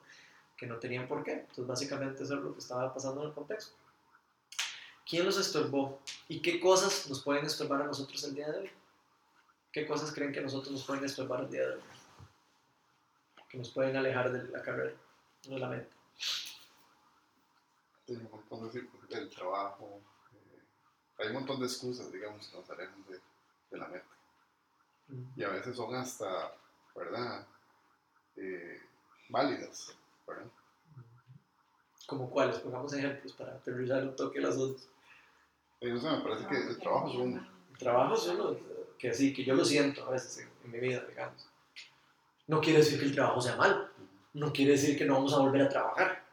que 0.58 0.66
no 0.68 0.78
tenían 0.78 1.08
por 1.08 1.24
qué. 1.24 1.34
Entonces, 1.34 1.68
básicamente, 1.68 2.24
eso 2.24 2.36
es 2.36 2.42
lo 2.42 2.54
que 2.54 2.60
estaba 2.60 2.94
pasando 2.94 3.22
en 3.22 3.28
el 3.28 3.34
contexto. 3.34 3.76
¿Quién 5.08 5.26
los 5.26 5.38
estorbó? 5.38 6.00
¿Y 6.28 6.42
qué 6.42 6.60
cosas 6.60 7.08
nos 7.10 7.24
pueden 7.24 7.46
estorbar 7.46 7.82
a 7.82 7.86
nosotros 7.86 8.24
el 8.26 8.36
día 8.36 8.50
de 8.52 8.60
hoy? 8.60 8.72
¿Qué 9.72 9.86
cosas 9.88 10.12
creen 10.14 10.32
que 10.32 10.40
a 10.40 10.44
nosotros 10.44 10.72
nos 10.72 10.84
pueden 10.86 11.04
estorbar 11.06 11.42
el 11.42 11.50
día 11.52 11.68
de 11.68 11.76
hoy? 11.76 11.82
Que 13.50 13.58
nos 13.58 13.70
pueden 13.72 13.96
alejar 13.96 14.32
de 14.32 14.44
la 14.50 14.62
carrera, 14.62 14.94
de 15.44 15.60
la 15.60 15.68
meta. 15.70 15.88
Hay 18.08 18.16
un 18.16 18.30
montón 18.30 18.72
de 18.72 18.88
del 19.16 19.30
trabajo. 19.30 20.02
eh, 20.34 20.60
hay 21.18 21.28
un 21.28 21.34
montón 21.34 21.60
de 21.60 21.66
excusas, 21.66 22.12
digamos, 22.12 22.48
que 22.48 22.58
nos 22.58 22.70
alejan 22.70 23.04
de. 23.08 23.20
Y 25.36 25.44
a 25.44 25.50
veces 25.50 25.76
son 25.76 25.96
hasta, 25.96 26.54
¿verdad? 26.96 27.46
Eh, 28.36 28.82
válidas, 29.30 29.96
¿verdad? 30.28 30.46
¿Como 32.08 32.30
cuáles? 32.30 32.60
Pongamos 32.60 32.94
ejemplos 32.94 33.34
para 33.34 33.54
aterrizar 33.54 34.04
un 34.04 34.16
toque 34.16 34.42
las 34.42 34.58
dos. 34.58 34.88
Y 35.82 35.88
no 35.88 36.00
sé, 36.00 36.10
me 36.10 36.22
parece 36.22 36.48
que 36.48 36.58
el 36.58 36.78
trabajo 36.78 37.10
es 37.10 37.16
uno. 37.16 37.48
El 37.72 37.78
trabajo 37.78 38.16
es 38.16 38.28
uno 38.28 38.58
que 38.98 39.14
sí, 39.14 39.34
que 39.34 39.44
yo 39.44 39.56
lo 39.56 39.64
siento 39.64 40.06
a 40.06 40.12
veces 40.12 40.40
en, 40.40 40.50
en 40.66 40.72
mi 40.72 40.80
vida, 40.80 41.06
digamos. 41.08 41.48
No 42.48 42.60
quiere 42.60 42.80
decir 42.80 43.00
que 43.00 43.06
el 43.06 43.14
trabajo 43.14 43.42
sea 43.42 43.56
malo. 43.56 43.88
No 44.34 44.52
quiere 44.52 44.72
decir 44.72 44.98
que 44.98 45.06
no 45.06 45.14
vamos 45.14 45.34
a 45.34 45.40
volver 45.40 45.62
a 45.62 45.70
trabajar. 45.70 46.24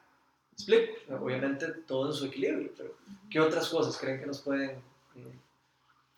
¿Me 0.51 0.55
explico? 0.55 1.15
Obviamente 1.23 1.67
todo 1.87 2.09
en 2.09 2.15
su 2.15 2.27
equilibrio, 2.27 2.73
pero 2.77 2.95
¿qué 3.31 3.41
otras 3.41 3.69
cosas 3.69 3.97
creen 3.99 4.19
que 4.19 4.27
nos 4.27 4.41
pueden 4.41 4.71
eh, 5.15 5.39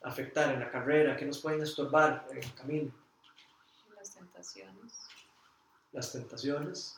afectar 0.02 0.52
en 0.52 0.60
la 0.60 0.70
carrera? 0.70 1.16
¿Qué 1.16 1.24
nos 1.24 1.38
pueden 1.38 1.62
estorbar 1.62 2.26
en 2.30 2.38
el 2.38 2.54
camino? 2.54 2.92
Las 3.96 4.14
tentaciones. 4.14 4.92
Las 5.92 6.12
tentaciones. 6.12 6.96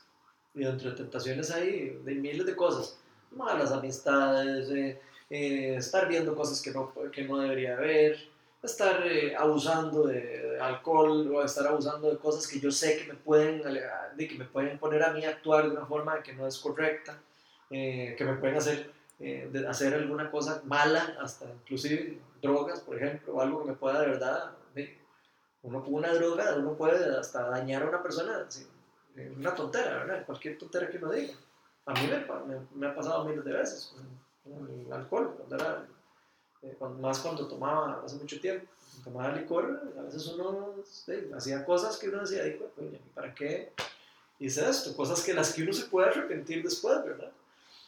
Y 0.54 0.64
dentro 0.64 0.90
de 0.90 0.96
tentaciones 0.96 1.50
hay 1.50 2.00
de 2.04 2.14
miles 2.14 2.46
de 2.46 2.56
cosas. 2.56 2.98
Malas 3.30 3.70
amistades, 3.70 4.68
eh, 4.70 5.00
eh, 5.30 5.76
estar 5.76 6.08
viendo 6.08 6.34
cosas 6.34 6.60
que 6.60 6.72
no, 6.72 6.92
que 7.12 7.24
no 7.24 7.38
debería 7.38 7.76
haber, 7.76 8.18
estar 8.62 9.06
eh, 9.06 9.34
abusando 9.36 10.06
de, 10.06 10.58
alcohol 10.60 11.32
o 11.34 11.44
estar 11.44 11.66
abusando 11.66 12.10
de 12.10 12.18
cosas 12.18 12.46
que 12.46 12.60
yo 12.60 12.70
sé 12.70 12.98
que 12.98 13.12
me 13.12 13.14
pueden, 13.14 13.62
de 14.16 14.28
que 14.28 14.34
me 14.36 14.44
pueden 14.44 14.78
poner 14.78 15.02
a 15.02 15.12
mí 15.12 15.24
a 15.24 15.30
actuar 15.30 15.64
de 15.64 15.76
una 15.76 15.86
forma 15.86 16.22
que 16.22 16.32
no 16.34 16.46
es 16.46 16.58
correcta, 16.58 17.18
eh, 17.70 18.14
que 18.18 18.24
me 18.24 18.34
pueden 18.34 18.56
hacer, 18.56 18.90
eh, 19.20 19.48
de 19.52 19.66
hacer 19.68 19.92
alguna 19.94 20.30
cosa 20.30 20.62
mala, 20.64 21.16
hasta 21.20 21.44
inclusive 21.46 22.18
drogas, 22.40 22.80
por 22.80 22.96
ejemplo, 22.96 23.34
o 23.34 23.40
algo 23.40 23.62
que 23.62 23.70
me 23.70 23.76
pueda 23.76 24.00
de 24.00 24.06
verdad, 24.08 24.52
de- 24.74 24.98
uno 25.62 25.84
una 25.88 26.12
droga, 26.14 26.56
uno 26.56 26.72
puede 26.74 27.16
hasta 27.18 27.48
dañar 27.50 27.82
a 27.82 27.88
una 27.88 28.02
persona, 28.02 28.46
sí, 28.48 28.66
eh, 29.16 29.32
una 29.36 29.54
tontera, 29.54 29.98
¿verdad? 30.04 30.24
Cualquier 30.24 30.56
tontera 30.56 30.88
que 30.88 30.96
uno 30.96 31.10
diga. 31.12 31.34
A 31.86 31.92
mí 31.92 32.00
me, 32.06 32.18
me- 32.46 32.66
me 32.74 32.86
ha 32.86 32.94
pasado 32.94 33.24
miles 33.24 33.44
de 33.44 33.52
veces 33.52 33.92
con, 34.42 34.68
el 34.86 34.90
alcohol, 34.92 35.34
cuando 35.36 35.56
era, 35.56 35.86
eh, 36.62 36.74
cuando- 36.78 36.98
más 37.02 37.18
cuando 37.18 37.46
tomaba 37.46 38.02
hace 38.04 38.16
mucho 38.16 38.40
tiempo, 38.40 38.66
tomaba 39.04 39.32
licor, 39.36 39.82
a 39.98 40.02
veces 40.02 40.26
uno 40.28 40.76
sí, 40.84 41.30
hacía 41.36 41.64
cosas 41.64 41.98
que 41.98 42.08
uno 42.08 42.20
decía, 42.20 42.42
"Ay, 42.42 42.52
pues, 42.58 42.70
coño, 42.74 42.98
¿para 43.14 43.34
qué 43.34 43.72
hice 44.38 44.68
esto? 44.68 44.96
Cosas 44.96 45.22
que 45.22 45.34
las 45.34 45.52
que 45.52 45.62
uno 45.62 45.72
se 45.74 45.86
puede 45.86 46.08
arrepentir 46.08 46.62
después, 46.62 47.04
¿verdad? 47.04 47.30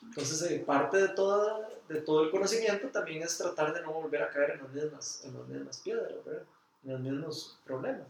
Entonces, 0.03 0.51
eh, 0.51 0.59
parte 0.59 0.99
de, 0.99 1.09
toda, 1.09 1.69
de 1.89 2.01
todo 2.01 2.25
el 2.25 2.31
conocimiento 2.31 2.89
también 2.89 3.23
es 3.23 3.39
tratar 3.39 3.73
de 3.73 3.83
no 3.83 3.93
volver 3.93 4.23
a 4.23 4.31
caer 4.31 4.53
en 4.53 4.63
las 4.63 4.71
mismas, 4.71 5.25
en 5.25 5.39
las 5.39 5.47
mismas 5.49 5.81
piedras, 5.81 6.13
¿verdad? 6.25 6.43
En 6.85 6.93
los 6.93 7.01
mismos 7.01 7.59
problemas. 7.65 8.07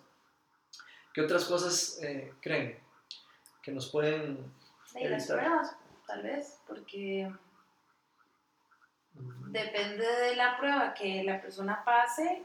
¿Qué 1.13 1.21
otras 1.21 1.45
cosas 1.45 2.01
eh, 2.03 2.33
creen 2.41 2.79
que 3.63 3.71
nos 3.71 3.91
pueden 3.91 4.53
De 4.95 5.09
las 5.09 5.27
pruebas, 5.27 5.77
tal 6.07 6.23
vez, 6.23 6.59
porque 6.67 7.31
mm, 9.15 9.53
depende 9.53 10.07
de 10.07 10.37
la 10.37 10.57
prueba 10.57 10.95
que 10.95 11.23
la 11.23 11.41
persona 11.41 11.85
pase, 11.85 12.43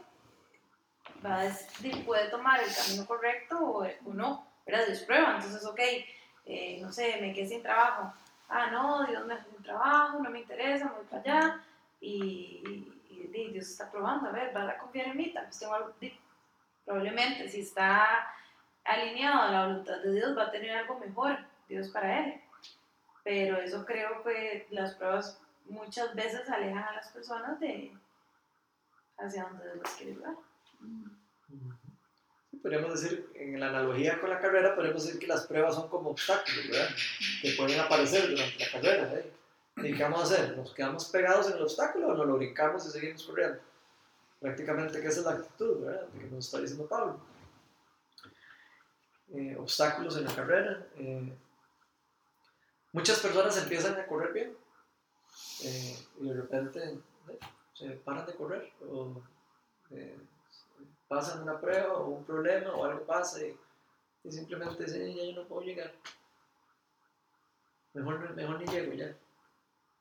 va 1.24 1.40
a 1.40 1.44
decidir, 1.44 2.04
puede 2.04 2.28
tomar 2.28 2.62
el 2.62 2.72
camino 2.74 3.06
correcto 3.06 3.58
o, 3.58 3.84
o 3.84 4.14
no, 4.14 4.46
¿verdad? 4.66 4.88
Es 4.88 5.02
prueba, 5.02 5.36
entonces, 5.36 5.64
ok, 5.64 5.80
eh, 6.44 6.78
no 6.80 6.92
sé, 6.92 7.18
me 7.20 7.32
quedé 7.32 7.48
sin 7.48 7.62
trabajo. 7.62 8.12
Ah, 8.48 8.70
no, 8.70 9.04
Dios 9.06 9.26
me 9.26 9.34
dejó 9.34 9.50
sin 9.50 9.62
trabajo, 9.62 10.18
no 10.20 10.30
me 10.30 10.40
interesa, 10.40 10.86
me 10.86 10.92
voy 10.96 11.04
para 11.06 11.22
allá. 11.22 11.60
Y, 12.00 12.62
y- 12.66 13.02
y 13.10 13.26
di, 13.28 13.50
Dios 13.52 13.68
está 13.68 13.90
probando, 13.90 14.28
a 14.28 14.32
ver, 14.32 14.52
¿vas 14.54 14.68
a 14.68 14.78
confiar 14.78 15.08
en 15.08 15.16
mí? 15.16 15.32
Tal 15.32 15.46
vez 15.46 15.58
tengo 15.58 15.74
algo, 15.74 15.94
probablemente 16.84 17.48
si 17.48 17.60
está 17.60 18.26
alineado 18.84 19.42
a 19.42 19.50
la 19.50 19.66
voluntad 19.66 19.98
de 20.02 20.12
Dios 20.14 20.36
va 20.38 20.44
a 20.44 20.50
tener 20.50 20.70
algo 20.70 20.98
mejor, 20.98 21.38
Dios 21.68 21.88
para 21.88 22.20
él. 22.24 22.40
Pero 23.24 23.58
eso 23.58 23.84
creo 23.84 24.22
que 24.22 24.66
las 24.70 24.94
pruebas 24.94 25.38
muchas 25.68 26.14
veces 26.14 26.48
alejan 26.48 26.84
a 26.84 26.92
las 26.94 27.08
personas 27.08 27.60
de 27.60 27.92
hacia 29.18 29.42
donde 29.44 29.74
Dios 29.74 29.90
quiere 29.96 30.14
llevar. 30.14 30.36
Podríamos 32.62 33.00
decir, 33.00 33.30
en 33.34 33.60
la 33.60 33.68
analogía 33.68 34.20
con 34.20 34.30
la 34.30 34.40
carrera, 34.40 34.74
podríamos 34.74 35.04
decir 35.04 35.20
que 35.20 35.26
las 35.26 35.46
pruebas 35.46 35.74
son 35.74 35.88
como 35.88 36.10
obstáculos, 36.10 36.68
¿verdad? 36.68 36.88
Que 37.42 37.52
pueden 37.52 37.80
aparecer 37.80 38.28
durante 38.28 38.58
la 38.58 38.70
carrera. 38.70 39.14
¿eh? 39.14 39.32
¿Y 39.76 39.96
qué 39.96 40.02
vamos 40.02 40.20
a 40.20 40.24
hacer? 40.24 40.56
¿Nos 40.56 40.74
quedamos 40.74 41.04
pegados 41.06 41.48
en 41.48 41.56
el 41.56 41.62
obstáculo 41.62 42.08
o 42.08 42.14
nos 42.14 42.26
lo 42.26 42.36
brincamos 42.36 42.84
y 42.86 42.90
seguimos 42.90 43.22
corriendo? 43.24 43.60
Prácticamente 44.40 45.00
que 45.00 45.06
es 45.06 45.18
la 45.18 45.32
actitud, 45.32 45.84
¿verdad? 45.84 46.08
Que 46.18 46.24
nos 46.24 46.44
está 46.44 46.60
diciendo 46.60 46.86
Pablo. 46.86 47.20
Eh, 49.34 49.56
obstáculos 49.58 50.16
en 50.16 50.24
la 50.24 50.34
carrera. 50.34 50.86
eh, 50.96 51.32
muchas 52.92 53.20
personas 53.20 53.56
empiezan 53.58 53.94
a 53.96 54.06
correr 54.06 54.32
bien 54.32 54.56
eh, 55.64 55.98
y 56.20 56.28
de 56.28 56.34
repente 56.34 56.98
se 57.74 57.90
paran 57.90 58.26
de 58.26 58.34
correr 58.34 58.72
o 58.88 59.22
pasan 61.08 61.42
una 61.42 61.58
prueba 61.58 61.94
o 61.94 62.10
un 62.10 62.24
problema 62.24 62.72
o 62.74 62.84
algo 62.84 63.04
pasa 63.04 63.44
y, 63.44 63.56
y 64.24 64.30
simplemente 64.30 64.84
dicen, 64.84 65.14
ya 65.14 65.24
yo 65.24 65.32
no 65.32 65.48
puedo 65.48 65.62
llegar. 65.62 65.92
Mejor, 67.94 68.34
mejor 68.34 68.60
ni 68.60 68.66
llego 68.66 68.92
ya. 68.92 69.14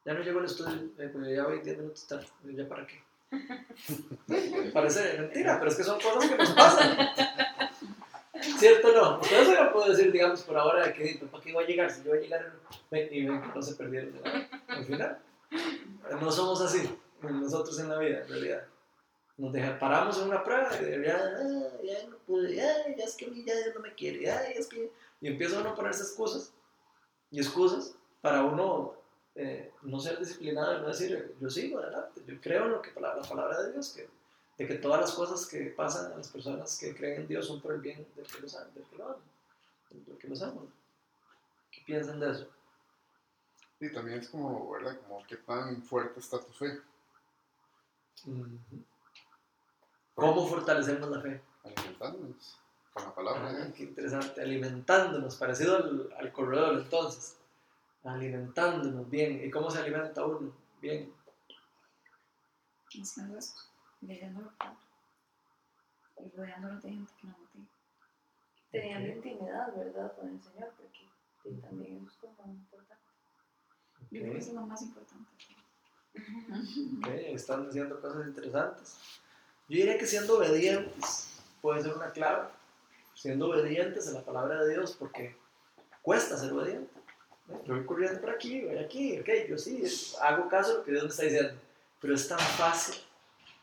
Ya 0.05 0.13
no 0.13 0.21
llego 0.21 0.39
al 0.39 0.45
estudio, 0.45 0.89
eh, 0.99 1.35
ya 1.35 1.45
voy 1.45 1.59
10 1.59 1.77
minutos 1.77 2.07
tarde. 2.07 2.27
¿Ya 2.43 2.67
para 2.67 2.85
qué? 2.85 3.03
Parece 4.73 5.19
mentira, 5.19 5.57
pero 5.59 5.69
es 5.69 5.77
que 5.77 5.83
son 5.83 5.99
cosas 5.99 6.29
que 6.29 6.37
nos 6.37 6.51
pasan. 6.51 6.97
¿Cierto 8.57 8.87
o 8.89 9.17
no? 9.17 9.23
Se 9.23 9.63
lo 9.63 9.73
puedo 9.73 9.89
decir, 9.89 10.11
digamos, 10.11 10.43
por 10.43 10.57
ahora, 10.57 10.87
de 10.87 10.93
que 10.93 11.25
¿para 11.29 11.43
qué 11.43 11.51
voy 11.51 11.63
a 11.63 11.67
llegar? 11.67 11.91
Si 11.91 12.03
yo 12.03 12.11
voy 12.11 12.19
a 12.19 12.21
llegar 12.21 12.53
ven, 12.89 13.09
y 13.11 13.25
ven 13.25 13.41
que 13.41 13.47
no 13.53 13.61
se 13.61 13.75
perdieron. 13.75 14.13
Al 14.67 14.85
final, 14.85 15.19
no 16.21 16.31
somos 16.31 16.61
así, 16.61 16.89
nosotros 17.21 17.79
en 17.79 17.89
la 17.89 17.97
vida, 17.97 18.21
en 18.21 18.29
realidad. 18.29 18.63
Nos 19.37 19.53
deja, 19.53 19.77
paramos 19.77 20.17
en 20.17 20.29
una 20.29 20.43
prueba 20.43 20.69
y 20.81 21.05
ya, 21.05 21.39
ya 21.83 22.07
no 22.07 22.17
pude, 22.25 22.55
ya, 22.55 22.95
ya 22.95 23.03
es 23.03 23.15
que 23.15 23.25
ya 23.43 23.55
Dios 23.55 23.75
no 23.75 23.81
me 23.81 23.93
quiere, 23.93 24.21
ya, 24.21 24.41
es 24.49 24.65
que... 24.65 24.91
Y 25.21 25.27
empieza 25.27 25.59
uno 25.59 25.69
a 25.69 25.75
ponerse 25.75 26.01
excusas 26.01 26.51
y 27.29 27.39
excusas 27.39 27.93
para 28.21 28.43
uno 28.43 28.95
eh, 29.35 29.71
no 29.83 29.99
ser 29.99 30.17
disciplinado 30.17 30.77
y 30.77 30.81
no 30.81 30.87
decir, 30.87 31.35
yo 31.39 31.49
sigo 31.49 31.77
adelante, 31.79 32.21
yo 32.25 32.41
creo 32.41 32.65
en 32.65 32.71
lo 32.71 32.81
que 32.81 32.99
la, 32.99 33.15
la 33.15 33.21
palabra 33.21 33.61
de 33.61 33.73
Dios, 33.73 33.93
que, 33.95 34.09
de 34.57 34.67
que 34.67 34.75
todas 34.75 35.01
las 35.01 35.11
cosas 35.11 35.45
que 35.45 35.67
pasan 35.67 36.11
a 36.11 36.17
las 36.17 36.29
personas 36.29 36.75
que 36.79 36.95
creen 36.95 37.21
en 37.21 37.27
Dios 37.27 37.45
son 37.45 37.61
por 37.61 37.75
el 37.75 37.81
bien 37.81 38.07
del 38.15 38.25
que 38.25 38.39
los 38.39 38.55
ama, 38.55 38.71
del 38.73 38.83
que 38.85 38.95
lo 38.95 39.05
ama, 39.05 39.17
del 39.91 40.17
que 40.17 40.27
los 40.27 40.41
ama. 40.41 40.61
¿Qué 41.71 41.81
piensan 41.85 42.19
de 42.19 42.31
eso? 42.31 42.47
Y 43.79 43.91
también 43.91 44.19
es 44.19 44.29
como, 44.29 44.71
¿verdad? 44.71 44.97
Como 45.01 45.23
qué 45.27 45.37
tan 45.37 45.83
fuerte 45.83 46.19
está 46.19 46.39
tu 46.39 46.51
fe. 46.53 46.81
¿Cómo 50.17 50.47
fortalecemos 50.47 51.11
la 51.11 51.21
fe? 51.21 51.39
Alimentándonos 51.63 52.59
con 52.91 53.03
la 53.03 53.13
palabra 53.13 53.51
Ah, 53.51 53.71
qué 53.71 53.83
interesante, 53.83 54.41
alimentándonos, 54.41 55.35
parecido 55.35 55.75
al, 55.75 56.11
al 56.17 56.31
corredor 56.31 56.79
entonces, 56.79 57.37
alimentándonos 58.03 59.07
bien. 59.11 59.45
¿Y 59.45 59.51
cómo 59.51 59.69
se 59.69 59.77
alimenta 59.77 60.25
uno? 60.25 60.51
Bien. 60.81 61.13
Haciendo 62.99 63.37
eso, 63.37 63.53
leyendo 64.01 64.41
la 64.41 64.49
palabra. 64.57 64.79
Y 66.25 66.35
rodeándonos 66.35 66.81
de 66.81 66.89
gente 66.89 67.13
que 67.21 67.27
nos 67.27 67.37
motiva. 67.37 67.65
Teniendo 68.71 69.07
intimidad, 69.09 69.75
¿verdad? 69.75 70.15
Con 70.15 70.29
el 70.29 70.41
Señor, 70.41 70.73
porque 70.77 71.61
también 71.61 72.07
es 72.07 72.17
como 72.17 72.53
importante. 72.53 73.03
Yo 74.09 74.21
creo 74.21 74.33
que 74.33 74.39
es 74.39 74.51
lo 74.51 74.61
más 74.61 74.81
importante. 74.81 75.29
ok, 76.15 77.07
están 77.07 77.67
diciendo 77.67 78.01
cosas 78.01 78.25
interesantes. 78.25 79.21
Yo 79.69 79.77
diría 79.77 79.97
que 79.97 80.07
siendo 80.07 80.37
obedientes 80.37 81.27
puede 81.61 81.81
ser 81.83 81.93
una 81.93 82.11
clave. 82.11 82.47
Siendo 83.13 83.49
obedientes 83.49 84.07
a 84.07 84.11
la 84.11 84.21
palabra 84.21 84.63
de 84.63 84.73
Dios, 84.73 84.95
porque 84.97 85.35
cuesta 86.01 86.37
ser 86.37 86.53
obediente. 86.53 86.93
Yo 87.65 87.75
voy 87.75 87.85
corriendo 87.85 88.21
por 88.21 88.29
aquí, 88.29 88.61
voy 88.61 88.77
aquí, 88.77 89.19
ok, 89.19 89.29
yo 89.49 89.57
sí, 89.57 89.83
hago 90.21 90.47
caso 90.49 90.71
de 90.71 90.77
lo 90.77 90.83
que 90.83 90.91
Dios 90.91 91.03
me 91.03 91.09
está 91.09 91.23
diciendo. 91.23 91.53
Pero 91.99 92.13
es 92.13 92.27
tan 92.27 92.39
fácil 92.39 92.95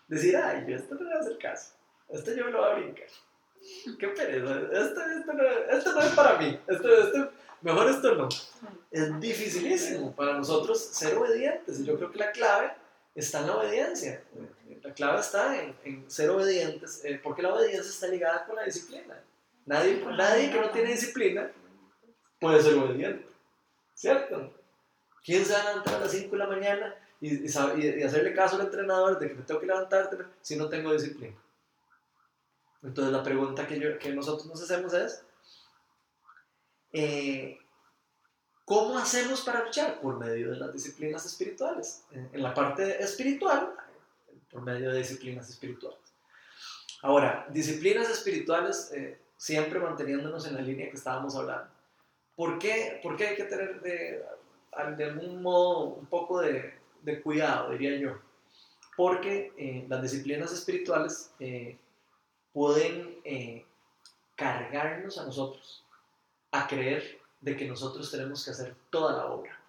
decir, 0.08 0.36
ay, 0.36 0.64
yo 0.66 0.76
esto 0.76 0.94
no 0.94 1.04
voy 1.04 1.12
a 1.12 1.20
hacer 1.20 1.38
caso. 1.38 1.72
Esto 2.08 2.34
yo 2.34 2.44
me 2.46 2.50
lo 2.50 2.58
voy 2.58 2.70
a 2.70 2.74
brincar. 2.74 3.06
Qué 3.98 4.08
pereza. 4.08 4.60
Esto, 4.72 5.00
esto, 5.00 5.32
no, 5.32 5.42
esto 5.70 5.92
no 5.92 6.00
es 6.02 6.12
para 6.12 6.38
mí. 6.38 6.58
Esto, 6.66 6.96
esto, 6.96 7.32
mejor 7.62 7.90
esto 7.90 8.14
no. 8.14 8.28
Es 8.90 9.20
dificilísimo 9.20 10.14
para 10.14 10.36
nosotros 10.36 10.78
ser 10.78 11.16
obedientes. 11.16 11.84
Yo 11.84 11.96
creo 11.96 12.10
que 12.10 12.18
la 12.18 12.32
clave 12.32 12.72
está 13.14 13.40
en 13.40 13.46
la 13.46 13.56
obediencia. 13.56 14.22
Clave 14.94 15.20
está 15.20 15.61
en, 15.62 15.76
en 15.85 16.11
ser 16.11 16.30
obedientes, 16.30 17.04
eh, 17.04 17.20
porque 17.22 17.42
la 17.42 17.54
obediencia 17.54 17.90
está 17.90 18.07
ligada 18.09 18.44
con 18.46 18.57
la 18.57 18.64
disciplina. 18.64 19.20
Nadie, 19.66 20.04
nadie 20.16 20.50
que 20.50 20.61
no 20.61 20.70
tiene 20.70 20.90
disciplina 20.92 21.50
puede 22.40 22.62
ser 22.62 22.74
obediente. 22.74 23.26
¿Cierto? 23.94 24.52
¿Quién 25.24 25.44
se 25.44 25.52
va 25.54 25.61
a 25.61 25.64
levantar 25.70 25.94
a 25.94 26.00
las 26.00 26.11
5 26.12 26.30
de 26.33 26.38
la 26.38 26.46
mañana 26.46 26.94
y, 27.20 27.28
y 27.35 27.46
y- 27.46 28.02
hacerle 28.02 28.35
caso 28.35 28.57
al 28.57 28.62
entrenador 28.62 29.18
de 29.18 29.28
que 29.28 29.35
me 29.35 29.42
tengo 29.42 29.61
que 29.61 29.66
levantar 29.66 30.09
temprano 30.11 30.33
si 30.42 30.57
no 30.57 30.68
tengo 30.68 30.92
disciplina? 30.92 31.37
Entonces 32.83 33.12
la 33.12 33.22
pregunta 33.22 33.66
que, 33.66 33.78
yo- 33.80 33.98
que 33.98 34.11
nosotros 34.12 34.46
nos 34.46 34.61
hacemos 34.62 34.92
es, 34.92 35.22
eh, 36.92 37.59
¿cómo 38.64 38.98
hacemos 38.98 39.40
para 39.42 39.64
luchar? 39.64 40.00
Por 40.00 40.18
medio 40.18 40.50
de 40.50 40.57
las 40.59 40.72
disciplinas 40.72 41.24
espirituales. 41.24 42.04
En 42.12 42.42
la 42.42 42.52
parte 42.52 43.02
espiritual, 43.02 43.74
por 44.54 44.62
medio 44.62 44.92
de 44.92 44.98
disciplinas 44.98 45.50
espirituales. 45.50 45.98
Ahora, 47.02 47.46
disciplinas 47.50 48.08
espirituales, 48.08 48.92
eh, 48.94 49.18
siempre 49.36 49.80
manteniéndonos 49.80 50.46
en 50.46 50.54
la 50.54 50.60
línea 50.60 50.88
que 50.88 50.96
estábamos 50.96 51.34
hablando. 51.34 51.68
¿Por 52.36 52.60
qué, 52.60 53.00
por 53.02 53.16
qué 53.16 53.26
hay 53.26 53.36
que 53.36 53.44
tener 53.44 53.80
de, 53.80 54.24
de 54.96 55.04
algún 55.04 55.42
modo 55.42 55.86
un 55.86 56.06
poco 56.06 56.40
de, 56.40 56.72
de 57.02 57.20
cuidado, 57.20 57.70
diría 57.72 57.96
yo? 57.96 58.18
Porque 58.96 59.52
eh, 59.58 59.84
las 59.88 60.02
disciplinas 60.02 60.52
espirituales 60.52 61.32
eh, 61.40 61.76
pueden 62.52 63.18
eh, 63.24 63.66
cargarnos 64.36 65.18
a 65.18 65.24
nosotros 65.24 65.84
a 66.52 66.68
creer 66.68 67.20
de 67.40 67.56
que 67.56 67.66
nosotros 67.66 68.08
tenemos 68.08 68.44
que 68.44 68.52
hacer 68.52 68.76
toda 68.90 69.16
la 69.16 69.26
obra. 69.26 69.60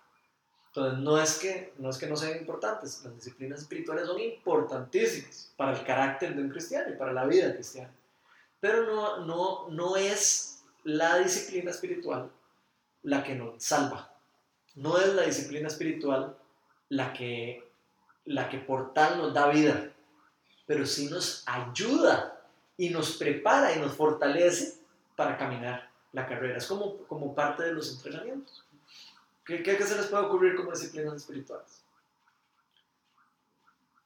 Entonces, 0.76 1.00
no 1.00 1.18
es 1.18 1.40
que 1.40 1.74
no, 1.78 1.90
es 1.90 1.98
que 1.98 2.08
no 2.08 2.18
sean 2.18 2.38
importantes, 2.38 3.02
las 3.06 3.16
disciplinas 3.16 3.62
espirituales 3.62 4.08
son 4.08 4.20
importantísimas 4.20 5.54
para 5.56 5.72
el 5.72 5.86
carácter 5.86 6.36
de 6.36 6.42
un 6.42 6.50
cristiano 6.50 6.90
y 6.90 6.98
para 6.98 7.14
la 7.14 7.26
vida 7.26 7.54
cristiana. 7.54 7.94
Pero 8.60 9.24
no, 9.24 9.96
es 9.96 10.66
la 10.84 11.20
disciplina 11.20 11.72
espiritual 11.72 12.30
la 13.04 13.24
que 13.24 13.36
nos 13.36 13.64
salva. 13.64 14.14
No 14.76 15.00
es 15.00 15.14
la 15.14 15.22
disciplina 15.22 15.70
espiritual 15.70 16.36
la 16.90 17.14
que, 17.14 17.64
por 18.68 18.94
tal 18.94 19.18
nos 19.18 19.34
da 19.34 19.48
vida, 19.48 19.94
pero 20.66 20.86
sí 20.86 21.08
nos 21.08 21.46
ayuda 21.46 22.42
y 22.76 22.90
nos 22.90 23.16
prepara 23.16 23.74
y 23.74 23.80
nos 23.80 23.94
fortalece 23.94 24.80
para 25.16 25.38
caminar 25.38 25.90
la 26.12 26.28
carrera. 26.28 26.58
Es 26.58 26.68
como 26.68 27.34
parte 27.34 27.64
de 27.64 27.72
los 27.72 27.94
entrenamientos. 27.94 28.65
¿Qué, 29.46 29.62
qué, 29.64 29.78
qué 29.78 29.84
se 29.84 29.96
les 29.96 30.08
puede 30.08 30.24
ocurrir 30.26 30.56
como 30.56 30.72
disciplinas 30.72 31.14
espirituales? 31.16 31.84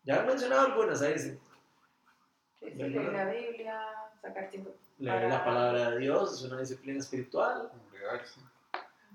Ya 0.03 0.23
he 0.23 0.25
mencionado 0.27 0.67
algunas 0.67 1.01
ahí, 1.01 1.17
sí. 1.17 1.37
Sí, 2.59 2.71
sí, 2.71 2.75
leer 2.75 3.13
la 3.13 3.25
Biblia, 3.31 3.81
sacar 4.21 4.49
tiempo. 4.49 4.71
Leer 4.97 5.29
la 5.29 5.43
palabra 5.45 5.91
de 5.91 5.99
Dios 5.99 6.33
es 6.33 6.41
una 6.41 6.59
disciplina 6.59 6.99
espiritual. 6.99 7.69
Congregarse. 7.71 8.39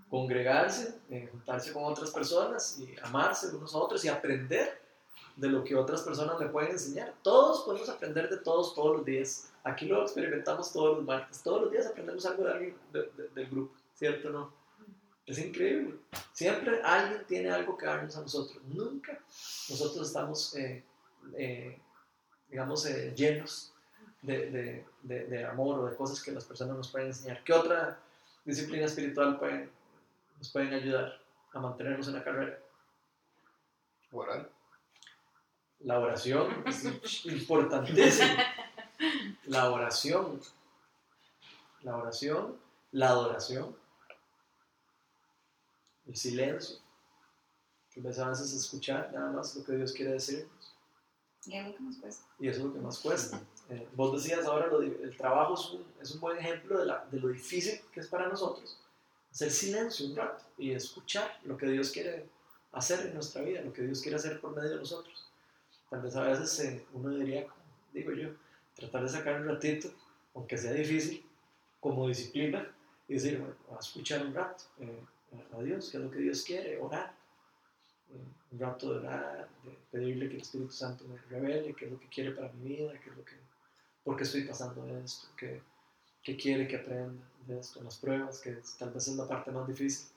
Congregarse, 0.08 0.94
eh, 1.10 1.28
juntarse 1.30 1.72
con 1.72 1.84
otras 1.84 2.10
personas 2.10 2.78
y 2.78 2.94
amarse 3.02 3.54
unos 3.54 3.74
a 3.74 3.78
otros 3.78 4.04
y 4.04 4.08
aprender 4.08 4.80
de 5.36 5.48
lo 5.48 5.64
que 5.64 5.74
otras 5.74 6.02
personas 6.02 6.38
le 6.38 6.46
pueden 6.46 6.70
enseñar. 6.72 7.12
Todos 7.22 7.64
podemos 7.64 7.88
aprender 7.88 8.28
de 8.30 8.36
todos 8.38 8.74
todos 8.74 8.96
los 8.98 9.04
días. 9.04 9.52
Aquí 9.64 9.86
lo 9.86 10.02
experimentamos 10.02 10.72
todos 10.72 10.98
los 10.98 11.04
martes. 11.06 11.42
Todos 11.42 11.62
los 11.62 11.72
días 11.72 11.86
aprendemos 11.86 12.24
algo 12.26 12.44
de 12.44 12.52
alguien 12.52 12.76
de- 12.92 13.10
de- 13.16 13.28
del 13.30 13.46
grupo, 13.50 13.74
¿cierto 13.94 14.28
o 14.28 14.32
no? 14.32 14.63
Es 15.26 15.38
increíble. 15.38 15.96
Siempre 16.32 16.82
alguien 16.82 17.24
tiene 17.26 17.50
algo 17.50 17.76
que 17.78 17.86
darnos 17.86 18.16
a 18.16 18.20
nosotros. 18.20 18.62
Nunca 18.64 19.18
nosotros 19.70 20.06
estamos, 20.06 20.54
eh, 20.56 20.84
eh, 21.36 21.80
digamos, 22.48 22.84
eh, 22.86 23.14
llenos 23.16 23.72
de, 24.20 24.50
de- 24.50 24.86
de- 25.02 25.26
de 25.26 25.44
amor 25.46 25.78
o 25.80 25.86
de 25.86 25.96
cosas 25.96 26.22
que 26.22 26.30
las 26.32 26.44
personas 26.44 26.76
nos 26.76 26.90
pueden 26.90 27.08
enseñar. 27.08 27.42
¿Qué 27.42 27.52
otra 27.54 27.98
disciplina 28.44 28.84
espiritual 28.86 29.38
pueden, 29.38 29.70
nos 30.38 30.50
pueden 30.50 30.74
ayudar 30.74 31.20
a 31.52 31.58
mantenernos 31.58 32.06
en 32.08 32.14
la 32.14 32.24
carrera? 32.24 32.58
Orar. 34.12 34.50
La 35.80 35.98
oración 35.98 36.64
es 36.66 37.24
importantísima. 37.26 38.36
La 39.46 39.70
oración. 39.70 40.40
La 41.82 41.96
oración, 41.96 42.56
la 42.92 43.08
adoración, 43.08 43.76
el 46.06 46.16
silencio. 46.16 46.76
Que 47.90 48.00
a 48.18 48.28
veces 48.28 48.52
escuchar 48.52 49.12
nada 49.12 49.30
más 49.30 49.54
lo 49.56 49.64
que 49.64 49.72
Dios 49.76 49.92
quiere 49.92 50.12
decirnos. 50.12 50.74
Y 51.46 51.56
es 51.58 51.66
lo 51.68 51.74
que 51.76 51.82
nos 51.82 51.96
cuesta. 51.98 52.24
y 52.40 52.48
eso 52.48 52.58
es 52.60 52.64
lo 52.64 52.72
que 52.72 52.78
más 52.80 52.98
cuesta. 52.98 53.40
Eh, 53.68 53.88
vos 53.94 54.12
decías 54.22 54.44
ahora, 54.46 54.66
lo 54.66 54.80
el 54.82 55.16
trabajo 55.16 55.54
es 55.54 55.70
un, 55.70 55.84
es 56.00 56.10
un 56.12 56.20
buen 56.20 56.38
ejemplo 56.38 56.78
de, 56.78 56.86
la- 56.86 57.04
de 57.10 57.20
lo 57.20 57.28
difícil 57.28 57.80
que 57.92 58.00
es 58.00 58.08
para 58.08 58.28
nosotros 58.28 58.78
hacer 59.30 59.50
silencio 59.50 60.06
un 60.06 60.14
rato 60.16 60.44
y 60.56 60.70
escuchar 60.72 61.40
lo 61.44 61.56
que 61.56 61.66
Dios 61.66 61.90
quiere 61.90 62.28
hacer 62.72 63.06
en 63.06 63.14
nuestra 63.14 63.42
vida, 63.42 63.62
lo 63.62 63.72
que 63.72 63.82
Dios 63.82 64.00
quiere 64.00 64.16
hacer 64.16 64.40
por 64.40 64.54
medio 64.54 64.70
de 64.70 64.76
nosotros. 64.76 65.28
Tal 65.90 66.02
vez 66.02 66.14
a 66.16 66.22
veces 66.22 66.60
eh, 66.60 66.86
uno 66.92 67.10
como 67.10 67.64
digo 67.92 68.12
yo, 68.12 68.28
tratar 68.76 69.02
de 69.02 69.08
sacar 69.08 69.40
un 69.40 69.48
ratito, 69.48 69.90
aunque 70.34 70.56
sea 70.56 70.72
difícil, 70.72 71.24
como 71.80 72.06
disciplina, 72.08 72.72
y 73.08 73.14
decir, 73.14 73.38
bueno, 73.38 73.54
a 73.76 73.80
escuchar 73.80 74.24
un 74.24 74.34
rato 74.34 74.64
eh, 74.78 75.04
a- 75.52 75.62
Dios, 75.62 75.90
qué 75.90 75.98
es 75.98 76.02
lo 76.04 76.10
que 76.10 76.18
Dios 76.18 76.42
quiere, 76.42 76.78
orar. 76.78 77.14
Un 78.52 78.58
rato 78.60 78.92
de 78.92 78.98
orar, 79.00 79.48
de 79.64 79.76
pedirle 79.90 80.28
que 80.28 80.36
el 80.36 80.42
Espíritu 80.42 80.72
Santo 80.72 81.04
me 81.06 81.16
revele 81.28 81.74
qué 81.74 81.86
es 81.86 81.92
lo 81.92 81.98
que 81.98 82.08
quiere 82.08 82.30
para 82.32 82.52
mi 82.52 82.68
vida, 82.76 82.92
qué 83.00 83.10
es 83.10 83.16
lo 83.16 83.24
que, 83.24 83.36
por 84.04 84.16
qué 84.16 84.22
estoy 84.22 84.42
pasando 84.44 84.86
esto, 84.98 85.28
qué, 85.36 85.60
qué 86.22 86.36
quiere 86.36 86.68
que 86.68 86.76
aprenda 86.76 87.24
de 87.46 87.58
esto, 87.58 87.82
las 87.82 87.98
pruebas, 87.98 88.40
que 88.40 88.50
es- 88.50 88.76
tal 88.76 88.90
vez 88.90 89.08
es 89.08 89.16
la 89.16 89.26
parte 89.26 89.50
más 89.50 89.66
difícil. 89.66 90.08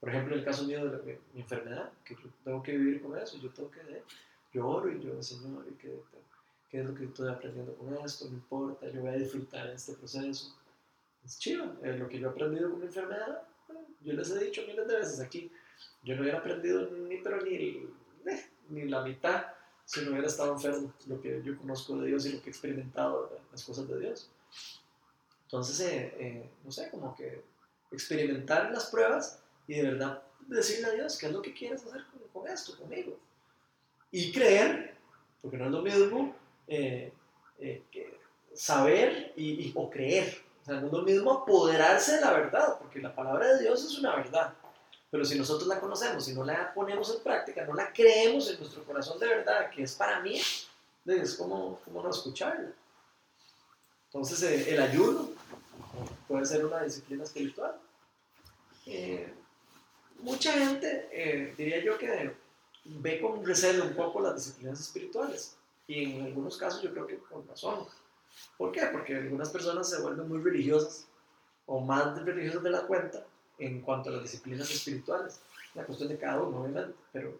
Por 0.00 0.08
ejemplo, 0.08 0.34
en 0.34 0.40
el 0.40 0.44
caso 0.44 0.64
mío 0.64 0.84
de 0.84 0.96
la- 0.96 1.04
mi, 1.32 1.40
enfermedad, 1.40 1.90
que 2.04 2.14
yo 2.14 2.28
tengo 2.44 2.62
que 2.62 2.76
vivir 2.76 3.02
con 3.02 3.18
eso, 3.18 3.36
yo 3.38 3.50
tengo 3.50 3.70
que, 3.70 3.80
eh, 3.80 4.02
yo 4.52 4.66
oro 4.66 4.90
y 4.90 5.00
yo, 5.00 5.22
Señor, 5.22 5.66
y 5.70 5.74
que, 5.74 6.02
qué 6.70 6.80
es 6.80 6.86
lo 6.86 6.94
que 6.94 7.04
estoy 7.04 7.28
aprendiendo 7.30 7.74
con 7.74 7.94
esto, 8.04 8.26
no 8.26 8.34
importa, 8.34 8.88
yo 8.88 9.00
voy 9.02 9.10
a 9.10 9.16
disfrutar 9.18 9.68
de 9.68 9.74
este 9.74 9.92
proceso. 9.94 10.54
Es 11.24 11.38
chido, 11.38 11.76
eh, 11.82 11.96
lo 11.96 12.08
que 12.08 12.18
yo 12.18 12.28
he 12.28 12.30
aprendido 12.30 12.70
con 12.70 12.80
mi 12.80 12.86
enfermedad, 12.86 13.42
yo 14.04 14.12
les 14.12 14.30
he 14.30 14.44
dicho 14.44 14.62
miles 14.66 14.86
de 14.86 14.98
veces 14.98 15.20
aquí, 15.20 15.50
yo 16.02 16.14
no 16.14 16.22
hubiera 16.22 16.38
aprendido 16.38 16.90
ni, 16.90 17.16
pero 17.18 17.40
ni, 17.42 17.54
eh, 17.54 18.46
ni 18.68 18.88
la 18.88 19.02
mitad 19.02 19.46
si 19.86 20.00
no 20.00 20.12
hubiera 20.12 20.26
estado 20.26 20.54
enfermo, 20.54 20.92
lo 21.06 21.20
que 21.20 21.42
yo 21.44 21.58
conozco 21.58 21.96
de 21.98 22.08
Dios 22.08 22.24
y 22.24 22.32
lo 22.32 22.40
que 22.40 22.48
he 22.48 22.50
experimentado, 22.50 23.30
eh, 23.34 23.38
las 23.52 23.64
cosas 23.64 23.86
de 23.86 24.00
Dios. 24.00 24.30
Entonces, 25.44 25.80
eh, 25.80 26.48
no 26.64 26.70
sé, 26.70 26.90
como 26.90 27.14
que 27.14 27.42
experimentar 27.92 28.70
las 28.70 28.86
pruebas 28.86 29.42
y 29.68 29.74
de 29.74 29.82
verdad 29.82 30.22
decirle 30.46 30.86
a 30.86 30.92
Dios 30.92 31.18
qué 31.18 31.26
es 31.26 31.32
lo 31.32 31.42
que 31.42 31.52
quieres 31.52 31.84
hacer 31.84 32.02
con, 32.32 32.48
esto, 32.48 32.76
conmigo. 32.78 33.18
Y 34.10 34.32
creer, 34.32 34.94
porque 35.42 35.58
no 35.58 35.66
es 35.66 35.70
lo 35.70 35.82
mismo 35.82 36.34
saber 38.54 39.32
y- 39.36 39.72
o 39.74 39.90
creer. 39.90 40.42
O 40.64 40.66
sea, 40.66 40.80
no 40.80 40.86
es 40.86 40.92
lo 40.94 41.02
mismo 41.02 41.30
apoderarse 41.30 42.14
de 42.14 42.20
la 42.22 42.32
verdad, 42.32 42.78
porque 42.78 42.98
la 42.98 43.14
palabra 43.14 43.48
de 43.52 43.64
Dios 43.64 43.84
es 43.84 43.98
una 43.98 44.16
verdad. 44.16 44.54
Pero 45.10 45.22
si 45.22 45.38
nosotros 45.38 45.68
la 45.68 45.78
conocemos, 45.78 46.24
si 46.24 46.32
no 46.32 46.42
la 46.42 46.72
ponemos 46.72 47.14
en 47.14 47.22
práctica, 47.22 47.66
no 47.66 47.74
la 47.74 47.92
creemos 47.92 48.50
en 48.50 48.58
nuestro 48.58 48.82
corazón 48.82 49.18
de 49.18 49.28
verdad, 49.28 49.68
que 49.68 49.82
es 49.82 49.94
para 49.94 50.20
mí, 50.20 50.40
es 51.04 51.34
como, 51.34 51.78
como 51.84 52.02
no 52.02 52.08
escucharla. 52.08 52.72
Entonces, 54.06 54.66
el 54.66 54.80
ayuno 54.80 55.28
puede 56.26 56.46
ser 56.46 56.64
una 56.64 56.82
disciplina 56.82 57.24
espiritual. 57.24 57.76
Eh, 58.86 59.34
mucha 60.20 60.52
gente, 60.52 61.10
eh, 61.12 61.54
diría 61.58 61.84
yo, 61.84 61.98
que 61.98 62.34
ve 62.86 63.20
con 63.20 63.44
recelo 63.44 63.84
un 63.84 63.94
poco 63.94 64.20
las 64.20 64.36
disciplinas 64.36 64.80
espirituales. 64.80 65.56
Y 65.86 66.04
en 66.04 66.22
algunos 66.22 66.56
casos 66.56 66.80
yo 66.82 66.90
creo 66.90 67.06
que 67.06 67.18
con 67.18 67.46
razón. 67.46 67.86
¿Por 68.58 68.72
qué? 68.72 68.82
Porque 68.92 69.16
algunas 69.16 69.50
personas 69.50 69.88
se 69.88 70.00
vuelven 70.00 70.28
muy 70.28 70.40
religiosas 70.42 71.06
o 71.66 71.80
más 71.80 72.22
religiosas 72.24 72.62
de 72.62 72.70
la 72.70 72.82
cuenta 72.86 73.24
en 73.58 73.80
cuanto 73.80 74.10
a 74.10 74.14
las 74.14 74.22
disciplinas 74.22 74.70
espirituales. 74.70 75.40
La 75.74 75.84
cuestión 75.84 76.08
de 76.08 76.18
cada 76.18 76.42
uno, 76.42 76.60
obviamente, 76.62 76.94
pero 77.12 77.38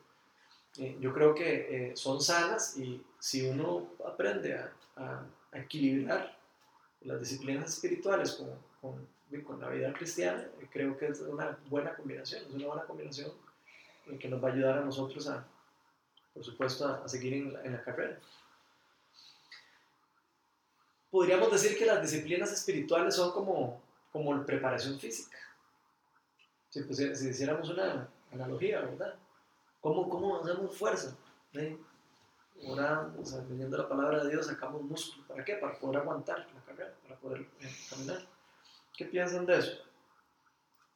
eh, 0.78 0.96
yo 1.00 1.12
creo 1.12 1.34
que 1.34 1.90
eh, 1.90 1.96
son 1.96 2.20
sanas 2.20 2.76
y 2.76 3.04
si 3.18 3.46
uno 3.48 3.88
aprende 4.06 4.54
a, 4.54 4.72
a- 4.96 5.24
a 5.52 5.58
equilibrar 5.58 6.36
las 7.02 7.20
disciplinas 7.20 7.72
espirituales 7.74 8.32
con, 8.32 8.50
con, 8.80 9.06
con 9.44 9.60
la 9.60 9.68
vida 9.68 9.92
cristiana, 9.92 10.42
eh, 10.60 10.68
creo 10.72 10.96
que 10.96 11.06
es 11.08 11.20
una 11.20 11.56
buena 11.68 11.94
combinación, 11.94 12.42
es 12.48 12.54
una 12.54 12.66
buena 12.66 12.84
combinación 12.84 13.30
eh, 14.06 14.18
que 14.18 14.28
nos 14.28 14.42
va 14.42 14.48
a 14.48 14.52
ayudar 14.52 14.78
a 14.78 14.84
nosotros 14.84 15.28
a, 15.28 15.46
por 16.32 16.42
supuesto, 16.44 16.88
a, 16.88 17.04
a 17.04 17.08
seguir 17.08 17.34
en 17.34 17.52
la, 17.52 17.62
en 17.64 17.72
la 17.72 17.82
carrera. 17.84 18.18
Podríamos 21.14 21.52
decir 21.52 21.78
que 21.78 21.86
las 21.86 22.02
disciplinas 22.02 22.52
espirituales 22.52 23.14
son 23.14 23.30
como, 23.30 23.80
como 24.10 24.44
preparación 24.44 24.98
física. 24.98 25.38
Si, 26.68 26.82
si 27.14 27.28
hiciéramos 27.28 27.70
una 27.70 28.08
analogía, 28.32 28.80
¿verdad? 28.80 29.14
¿Cómo, 29.80 30.08
cómo 30.08 30.40
hacemos 30.40 30.76
fuerza? 30.76 31.16
¿Sí? 31.52 31.78
Orando, 32.66 33.20
o 33.20 33.24
sea, 33.24 33.44
la 33.48 33.88
palabra 33.88 34.24
de 34.24 34.30
Dios, 34.30 34.46
sacamos 34.46 34.82
músculo. 34.82 35.24
¿Para 35.28 35.44
qué? 35.44 35.54
Para 35.54 35.78
poder 35.78 35.98
aguantar 35.98 36.48
la 36.52 36.60
carrera, 36.64 36.96
para 37.04 37.16
poder 37.20 37.42
eh, 37.60 37.70
caminar. 37.88 38.26
¿Qué 38.96 39.04
piensan 39.04 39.46
de 39.46 39.58
eso? 39.58 39.84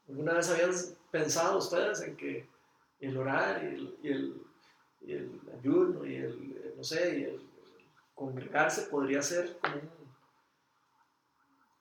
¿Alguna 0.08 0.32
vez 0.32 0.50
habían 0.50 0.72
pensado 1.12 1.58
ustedes 1.58 2.00
en 2.02 2.16
que 2.16 2.48
el 2.98 3.16
orar 3.16 3.62
y 3.62 4.08
el, 4.08 4.42
el, 5.06 5.40
ayuno 5.56 6.04
y 6.04 6.16
el, 6.16 6.56
eh, 6.56 6.74
no 6.76 6.82
sé, 6.82 7.20
y 7.20 7.22
el 7.22 7.48
congregarse 8.16 8.88
podría 8.88 9.22
ser 9.22 9.56
como, 9.60 9.97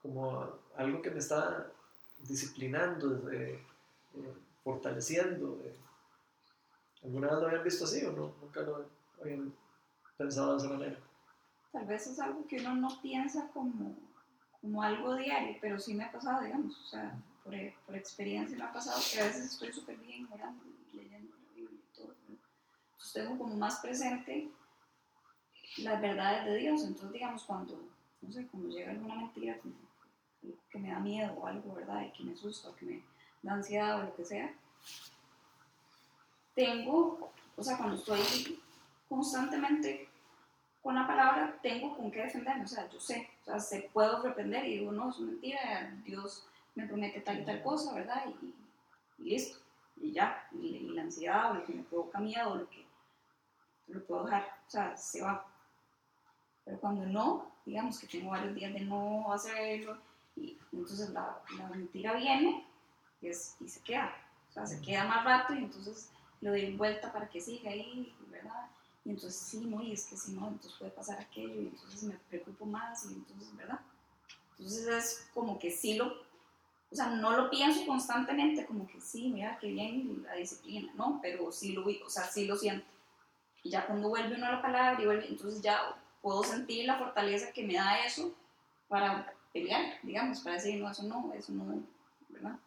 como 0.07 0.49
algo 0.77 1.01
que 1.01 1.11
me 1.11 1.19
está 1.19 1.67
disciplinando, 2.27 3.09
de- 3.09 3.55
eh, 3.55 4.33
fortaleciendo? 4.63 5.57
de- 5.57 5.75
¿Alguna 7.03 7.27
vez 7.27 7.39
lo 7.39 7.47
habían 7.47 7.63
visto 7.63 7.83
así 7.85 8.03
o 8.05 8.11
no? 8.11 8.33
Nunca 8.41 8.61
lo 8.61 8.85
habían 9.21 9.53
pensado 10.17 10.53
de 10.53 10.57
esa 10.65 10.73
manera. 10.73 10.97
Tal 11.71 11.85
vez 11.85 12.07
es 12.07 12.19
algo 12.19 12.45
que 12.47 12.57
uno 12.59 12.75
no 12.75 13.01
piensa 13.01 13.49
como, 13.53 13.95
como 14.61 14.81
algo 14.81 15.15
diario, 15.15 15.57
pero 15.61 15.79
sí 15.79 15.93
me 15.93 16.05
ha 16.05 16.11
pasado, 16.11 16.43
digamos, 16.43 16.79
o 16.79 16.85
sea, 16.85 17.15
por, 17.43 17.53
e- 17.53 17.75
por 17.85 17.95
experiencia 17.95 18.57
me 18.57 18.63
ha 18.63 18.73
pasado 18.73 18.99
que 19.11 19.21
a 19.21 19.25
veces 19.25 19.45
estoy 19.53 19.71
súper 19.71 19.97
bien 19.97 20.27
orando 20.31 20.63
y 20.91 20.97
leyendo 20.97 21.35
la 21.37 21.53
Biblia 21.55 21.79
y 21.79 21.95
todo, 21.95 22.07
pero 22.25 22.39
entonces 22.93 23.13
tengo 23.13 23.37
como 23.37 23.55
más 23.55 23.79
presente 23.79 24.49
las 25.77 26.01
verdades 26.01 26.45
de 26.45 26.55
Dios, 26.57 26.81
entonces 26.83 27.11
digamos 27.13 27.43
cuando, 27.43 27.79
no 28.21 28.31
sé, 28.31 28.47
cuando 28.47 28.69
llega 28.69 28.91
alguna 28.91 29.15
mentira 29.15 29.57
como 29.59 29.75
que 30.69 30.79
me 30.79 30.89
da 30.89 30.99
miedo 30.99 31.33
o 31.33 31.47
algo, 31.47 31.73
¿verdad? 31.73 32.05
Y 32.05 32.11
que 32.11 32.23
me 32.23 32.33
asusta 32.33 32.69
que 32.77 32.85
me 32.85 33.03
da 33.41 33.53
ansiedad 33.53 33.99
o 33.99 34.03
lo 34.03 34.15
que 34.15 34.25
sea, 34.25 34.53
tengo, 36.53 37.31
o 37.55 37.63
sea, 37.63 37.77
cuando 37.77 37.95
estoy 37.95 38.59
constantemente 39.07 40.09
con 40.81 40.95
la 40.95 41.05
palabra, 41.05 41.59
tengo 41.61 41.95
con 41.95 42.11
qué 42.11 42.23
defenderme, 42.23 42.63
o 42.63 42.67
sea, 42.67 42.89
yo 42.89 42.99
sé, 42.99 43.29
o 43.41 43.45
sea, 43.45 43.59
se 43.59 43.89
puedo 43.93 44.21
reprender 44.23 44.65
y 44.65 44.79
digo, 44.79 44.91
no, 44.91 45.09
es 45.09 45.19
mentira, 45.19 45.93
Dios 46.03 46.47
me 46.75 46.87
promete 46.87 47.21
tal 47.21 47.41
y 47.41 47.45
tal 47.45 47.61
cosa, 47.61 47.93
¿verdad? 47.93 48.23
Y, 48.41 48.53
y 49.19 49.29
listo, 49.29 49.59
y 49.97 50.11
ya, 50.11 50.47
y, 50.51 50.67
y 50.67 50.89
la 50.89 51.03
ansiedad 51.03 51.51
o 51.51 51.53
lo 51.55 51.65
que 51.65 51.73
me 51.73 51.83
provoca 51.83 52.19
miedo 52.19 52.51
o 52.51 52.55
lo 52.55 52.69
que 52.69 52.85
lo 53.87 54.03
puedo 54.05 54.25
dejar, 54.25 54.43
o 54.67 54.69
sea, 54.69 54.95
se 54.97 55.21
va. 55.21 55.45
Pero 56.63 56.79
cuando 56.79 57.05
no, 57.05 57.51
digamos 57.65 57.99
que 57.99 58.07
tengo 58.07 58.31
varios 58.31 58.55
días 58.55 58.73
de 58.73 58.81
no 58.81 59.31
hacerlo, 59.31 59.97
y 60.37 60.57
entonces 60.73 61.09
la, 61.11 61.41
la 61.57 61.67
mentira 61.69 62.13
viene 62.13 62.65
y, 63.21 63.27
es- 63.29 63.55
y 63.59 63.67
se 63.69 63.81
queda, 63.81 64.13
o 64.49 64.53
sea, 64.53 64.65
se 64.65 64.81
queda 64.81 65.05
más 65.05 65.23
rato 65.25 65.53
y 65.53 65.59
entonces 65.59 66.09
lo 66.41 66.51
doy 66.51 66.75
vuelta 66.75 67.11
para 67.11 67.29
que 67.29 67.41
siga 67.41 67.71
ahí, 67.71 68.15
¿verdad? 68.29 68.69
Y 69.05 69.11
entonces 69.11 69.35
sí, 69.39 69.65
no, 69.65 69.81
y 69.81 69.93
es 69.93 70.05
que 70.05 70.17
si 70.17 70.33
no, 70.33 70.47
entonces 70.47 70.73
puede 70.77 70.91
pasar 70.91 71.19
aquello, 71.19 71.61
y 71.61 71.67
entonces 71.67 72.03
me 72.03 72.15
preocupo 72.29 72.65
más, 72.65 73.05
y 73.05 73.13
entonces, 73.15 73.55
¿verdad? 73.55 73.79
Entonces 74.57 74.87
es 74.87 75.29
como 75.33 75.57
que 75.59 75.71
sí 75.71 75.95
lo, 75.95 76.07
o 76.07 76.95
sea, 76.95 77.07
no 77.07 77.31
lo 77.35 77.49
pienso 77.49 77.85
constantemente, 77.85 78.65
como 78.65 78.87
que 78.87 78.99
sí, 79.01 79.29
mira, 79.29 79.57
qué 79.59 79.67
bien 79.67 80.23
la 80.23 80.35
disciplina, 80.35 80.91
¿no? 80.95 81.19
Pero 81.21 81.51
sí 81.51 81.73
lo, 81.73 81.83
vi- 81.85 82.01
o 82.05 82.09
sea, 82.09 82.25
sí 82.25 82.45
lo 82.45 82.55
siento. 82.57 82.85
Y 83.63 83.69
ya 83.71 83.85
cuando 83.85 84.09
vuelve 84.09 84.35
uno 84.35 84.47
a 84.47 84.53
la 84.53 84.61
palabra 84.61 85.01
y 85.01 85.05
vuelve, 85.05 85.27
entonces 85.27 85.61
ya 85.61 85.79
puedo 86.21 86.43
sentir 86.43 86.85
la 86.85 86.97
fortaleza 86.97 87.51
que 87.53 87.65
me 87.65 87.75
da 87.75 87.99
eso 88.05 88.33
para 88.87 89.33
pelear, 89.57 89.99
digamos, 90.03 90.39
para 90.41 90.55
decir, 90.55 90.79
no, 90.79 90.91
eso 90.91 91.03
no, 91.03 91.33
eso 91.33 91.51
no, 91.51 91.83
¿verdad? 92.29 92.59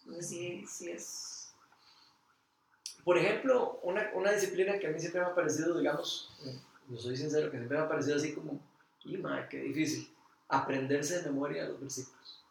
Entonces 0.00 0.28
sí, 0.28 0.64
sí 0.66 0.90
es... 0.90 1.54
Por 3.04 3.18
ejemplo, 3.18 3.80
una, 3.82 4.10
una 4.14 4.32
disciplina 4.32 4.78
que 4.78 4.86
a 4.86 4.90
mí 4.90 4.98
siempre 5.00 5.20
me 5.20 5.26
ha 5.26 5.34
parecido, 5.34 5.76
digamos, 5.76 6.30
yo 6.88 6.96
soy 6.96 7.16
sincero, 7.16 7.50
que 7.50 7.56
siempre 7.56 7.76
me 7.76 7.84
ha 7.84 7.88
parecido 7.88 8.16
así 8.16 8.32
como, 8.32 8.60
y 9.04 9.16
madre, 9.16 9.48
qué 9.50 9.58
difícil, 9.58 10.08
aprenderse 10.48 11.18
de 11.20 11.30
memoria 11.30 11.68
los 11.68 11.80
versículos. 11.80 12.44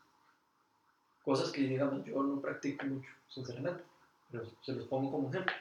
Cosas 1.23 1.51
que, 1.51 1.61
digamos, 1.61 2.03
yo 2.03 2.21
no 2.21 2.41
practico 2.41 2.85
mucho, 2.85 3.09
sinceramente, 3.29 3.83
pero 4.29 4.45
se 4.61 4.73
los 4.73 4.87
pongo 4.87 5.11
como 5.11 5.29
ejemplo. 5.29 5.53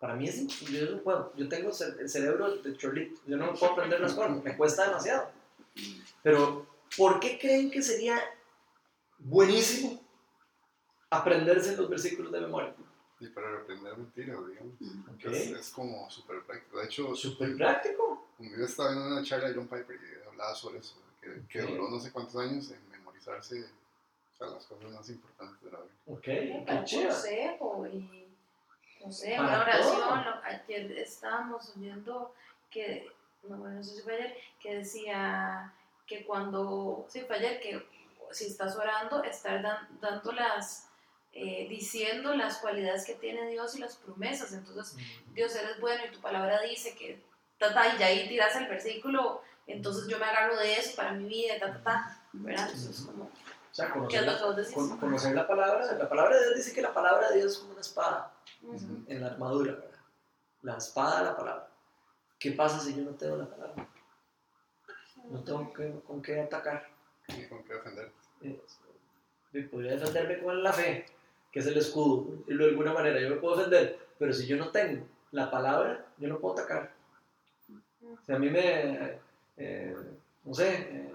Para 0.00 0.14
mí 0.14 0.28
es 0.28 0.46
yo 0.60 0.90
no 0.90 1.02
puedo, 1.02 1.32
yo 1.36 1.48
tengo 1.48 1.70
el 1.70 2.08
cerebro 2.08 2.56
de 2.56 2.76
chorlito, 2.76 3.20
yo 3.26 3.36
no 3.36 3.54
puedo 3.54 3.72
aprender 3.72 4.00
las 4.00 4.12
cosas, 4.14 4.42
me 4.42 4.56
cuesta 4.56 4.86
demasiado. 4.86 5.30
Pero, 6.22 6.66
¿por 6.96 7.20
qué 7.20 7.38
creen 7.38 7.70
que 7.70 7.82
sería 7.82 8.20
buenísimo 9.18 10.00
aprenderse 11.10 11.76
los 11.76 11.88
versículos 11.88 12.32
de 12.32 12.40
memoria? 12.40 12.74
Y 13.18 13.28
para 13.28 13.50
reprender 13.50 13.96
mentiras, 13.96 14.46
digamos. 14.46 14.74
Ujú. 14.80 15.10
Ok. 15.14 15.24
Es, 15.32 15.46
es 15.52 15.70
como 15.70 16.10
súper 16.10 16.42
práctico. 16.42 16.78
De 16.78 16.84
hecho, 16.84 17.14
Súper 17.14 17.56
práctico. 17.56 18.28
yo 18.38 18.64
estaba 18.64 18.92
en 18.92 18.98
una 18.98 19.22
charla 19.22 19.48
de 19.48 19.54
John 19.54 19.68
Piper 19.68 19.96
y 19.98 20.28
hablaba 20.28 20.54
sobre 20.54 20.78
eso, 20.80 20.96
que, 21.22 21.42
que 21.48 21.62
Ok. 21.62 21.70
duró 21.70 21.88
no 21.90 21.98
sé 21.98 22.12
cuántos 22.12 22.36
años 22.36 22.70
en 22.70 22.90
memorizarse 22.90 23.64
o 23.64 24.36
sea, 24.36 24.48
las 24.48 24.66
cosas 24.66 24.90
más 24.90 25.08
importantes 25.08 25.62
de 25.62 25.70
la 25.70 25.78
vida. 25.78 25.92
Ok, 26.06 26.20
qué 26.22 26.64
un 26.68 26.84
chido. 26.84 27.08
consejo 27.08 27.86
y 27.86 28.28
no 29.02 29.10
sé, 29.10 29.40
una 29.40 29.60
oración. 29.62 30.24
lo- 30.24 30.42
Ayer 30.44 30.92
estábamos 30.98 31.74
oyendo 31.74 32.34
que, 32.70 33.08
no, 33.44 33.56
bueno, 33.56 33.76
no 33.76 33.82
sé 33.82 33.94
si 33.96 34.02
fue 34.02 34.14
ayer, 34.14 34.36
que 34.60 34.74
decía 34.76 35.72
que 36.06 36.24
cuando, 36.24 37.06
sí 37.08 37.20
fue 37.22 37.36
ayer, 37.36 37.60
que 37.60 37.84
si 38.32 38.46
estás 38.46 38.76
orando, 38.76 39.22
estar 39.22 39.62
dan- 39.62 39.88
dando 40.00 40.32
las, 40.32 40.88
eh, 41.32 41.66
diciendo 41.68 42.34
las 42.34 42.58
cualidades 42.58 43.04
que 43.04 43.14
tiene 43.14 43.48
Dios 43.50 43.76
y 43.76 43.80
las 43.80 43.96
promesas. 43.96 44.52
Entonces, 44.52 44.96
Dios 45.32 45.54
eres 45.54 45.80
bueno 45.80 46.02
y 46.08 46.12
tu 46.12 46.20
palabra 46.20 46.60
dice 46.62 46.94
que, 46.94 47.22
ta, 47.58 47.72
ta, 47.74 47.96
y 47.96 48.02
ahí 48.02 48.28
tiras 48.28 48.54
el 48.56 48.66
versículo, 48.68 49.42
entonces 49.66 50.06
yo 50.08 50.18
me 50.18 50.24
agarro 50.26 50.56
de 50.56 50.74
eso 50.74 50.94
para 50.96 51.12
mi 51.12 51.28
vida, 51.28 51.58
ta, 51.58 51.72
ta, 51.72 51.82
ta, 51.82 52.22
¿verdad? 52.32 52.68
Entonces, 52.72 53.04
como, 53.06 53.24
O 53.24 53.30
sea, 53.72 53.86
¿qué 53.86 53.92
conocer 53.92 54.20
es 54.20 54.26
lo 54.26 54.32
la, 54.32 54.38
que 54.38 54.44
vos 54.44 54.56
decís? 54.56 54.74
con- 54.74 54.98
conocer 54.98 55.34
la 55.34 55.46
palabra. 55.46 55.92
La 55.92 56.08
palabra 56.08 56.36
de 56.36 56.42
Dios 56.44 56.56
dice 56.56 56.72
que 56.72 56.82
la 56.82 56.94
palabra 56.94 57.30
de 57.30 57.38
Dios 57.38 57.52
es 57.52 57.58
como 57.58 57.72
una 57.72 57.80
espada 57.80 58.32
en 59.08 59.20
la 59.20 59.26
armadura, 59.28 59.72
¿verdad? 59.72 59.98
La 60.62 60.76
espada 60.76 61.18
de 61.20 61.24
la 61.26 61.36
palabra. 61.36 61.68
¿Qué 62.38 62.52
pasa 62.52 62.80
si 62.80 62.94
yo 62.94 63.02
no 63.02 63.10
tengo 63.12 63.36
la 63.36 63.46
palabra? 63.46 63.86
No 65.30 65.42
tengo 65.42 65.72
que- 65.72 66.00
con 66.06 66.22
qué 66.22 66.40
atacar. 66.40 66.88
Y 67.28 67.46
con 67.48 67.62
qué 67.64 67.74
defenderte. 67.74 68.12
Eh, 68.42 68.60
eh, 69.54 69.62
podría 69.70 69.92
defenderme 69.96 70.38
con 70.42 70.62
la 70.62 70.72
fe, 70.72 71.06
que 71.50 71.60
es 71.60 71.66
el 71.66 71.76
escudo, 71.78 72.44
y 72.46 72.56
de 72.56 72.64
alguna 72.64 72.92
manera 72.92 73.20
yo 73.20 73.30
me 73.30 73.36
puedo 73.36 73.56
defender, 73.56 73.98
pero 74.18 74.32
si 74.32 74.46
yo 74.46 74.56
no 74.56 74.70
tengo 74.70 75.06
la 75.32 75.50
palabra, 75.50 76.04
yo 76.18 76.28
no 76.28 76.38
puedo 76.38 76.54
atacar. 76.54 76.92
Si 78.24 78.32
a 78.32 78.38
mí 78.38 78.48
me, 78.50 79.18
eh, 79.56 79.96
no 80.44 80.54
sé, 80.54 80.68
eh, 80.74 81.14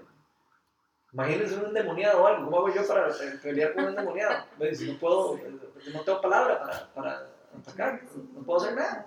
imagínense 1.12 1.56
un 1.56 1.66
endemoniado 1.66 2.22
o 2.22 2.26
algo, 2.26 2.44
¿cómo 2.44 2.58
hago 2.58 2.74
yo 2.74 2.86
para 2.86 3.08
pelear 3.42 3.72
con 3.74 3.84
un 3.84 3.90
endemoniado? 3.90 4.44
No 4.92 4.98
puedo, 4.98 5.38
eh, 5.38 5.50
no 5.92 6.00
tengo 6.02 6.20
palabra 6.20 6.58
para, 6.60 6.92
para 6.92 7.28
atacar, 7.58 8.02
no 8.34 8.42
puedo 8.42 8.60
hacer 8.60 8.74
nada. 8.76 9.06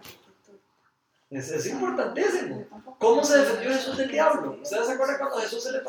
Es, 1.36 1.52
es 1.52 1.66
importantísimo. 1.66 2.66
¿Cómo 2.98 3.24
se 3.24 3.38
defendió 3.38 3.70
Jesús 3.72 3.98
del 3.98 4.10
diablo? 4.10 4.58
¿Ustedes 4.62 4.86
se 4.88 4.94
acuerdan 4.94 5.18
cuando 5.18 5.38
Jesús 5.40 5.64
se 5.64 5.72
le 5.74 5.82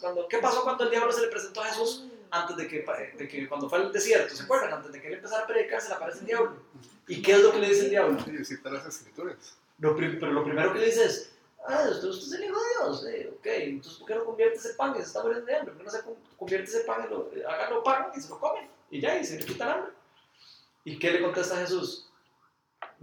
cuando, 0.00 0.28
qué 0.28 0.38
pasó 0.38 0.62
cuando 0.62 0.84
el 0.84 0.90
diablo 0.90 1.10
se 1.12 1.22
le 1.22 1.28
presentó 1.28 1.62
a 1.62 1.66
Jesús 1.66 2.04
antes 2.30 2.56
de 2.56 2.68
que, 2.68 2.84
de 3.18 3.28
que 3.28 3.48
cuando 3.48 3.68
fue 3.68 3.78
al 3.78 3.92
desierto? 3.92 4.34
¿Se 4.34 4.44
acuerdan? 4.44 4.72
Antes 4.74 4.92
de 4.92 5.00
que 5.00 5.08
él 5.08 5.14
empezara 5.14 5.42
a 5.42 5.46
predicar 5.46 5.80
se 5.80 5.88
le 5.88 5.94
aparece 5.94 6.20
el 6.20 6.26
diablo. 6.26 6.56
¿Y 7.08 7.20
qué 7.22 7.32
es 7.32 7.42
lo 7.42 7.50
que 7.52 7.58
le 7.58 7.68
dice 7.70 7.84
el 7.84 7.90
diablo? 7.90 8.18
Y 8.32 8.44
cita 8.44 8.70
las 8.70 8.86
escrituras. 8.86 9.56
Lo 9.78 9.96
pero 9.96 10.32
lo 10.32 10.44
primero 10.44 10.72
que 10.72 10.78
le 10.78 10.86
dice 10.86 11.04
es, 11.06 11.32
ah, 11.66 11.86
usted, 11.90 12.08
usted 12.08 12.26
es 12.28 12.32
el 12.34 12.44
hijo 12.44 12.60
de 12.60 12.68
Dios, 12.78 13.06
eh, 13.08 13.32
ok, 13.36 13.46
entonces 13.46 13.98
¿por 13.98 14.08
qué 14.08 14.14
no 14.14 14.24
convierte 14.24 14.58
ese 14.58 14.74
pan 14.74 14.92
que 14.92 15.00
se 15.00 15.06
está 15.06 15.22
muriendo 15.22 15.46
de 15.46 15.56
hambre? 15.56 15.72
¿Por 15.74 15.78
qué 15.78 15.84
no 15.84 15.90
se 15.90 16.02
con- 16.02 16.14
convierte 16.38 16.68
ese 16.70 16.80
pan 16.80 17.04
y 17.06 17.10
lo, 17.10 17.30
eh, 17.34 17.42
háganlo 17.48 17.82
pan 17.82 18.06
y 18.16 18.20
se 18.20 18.28
lo 18.28 18.38
comen? 18.38 18.68
Y 18.90 19.00
ya, 19.00 19.18
y 19.18 19.24
se 19.24 19.38
le 19.40 19.44
quita 19.44 19.64
el 19.64 19.70
hambre. 19.72 19.92
¿Y 20.84 20.98
qué 21.00 21.10
le 21.10 21.20
contesta 21.22 21.56
Jesús? 21.56 22.08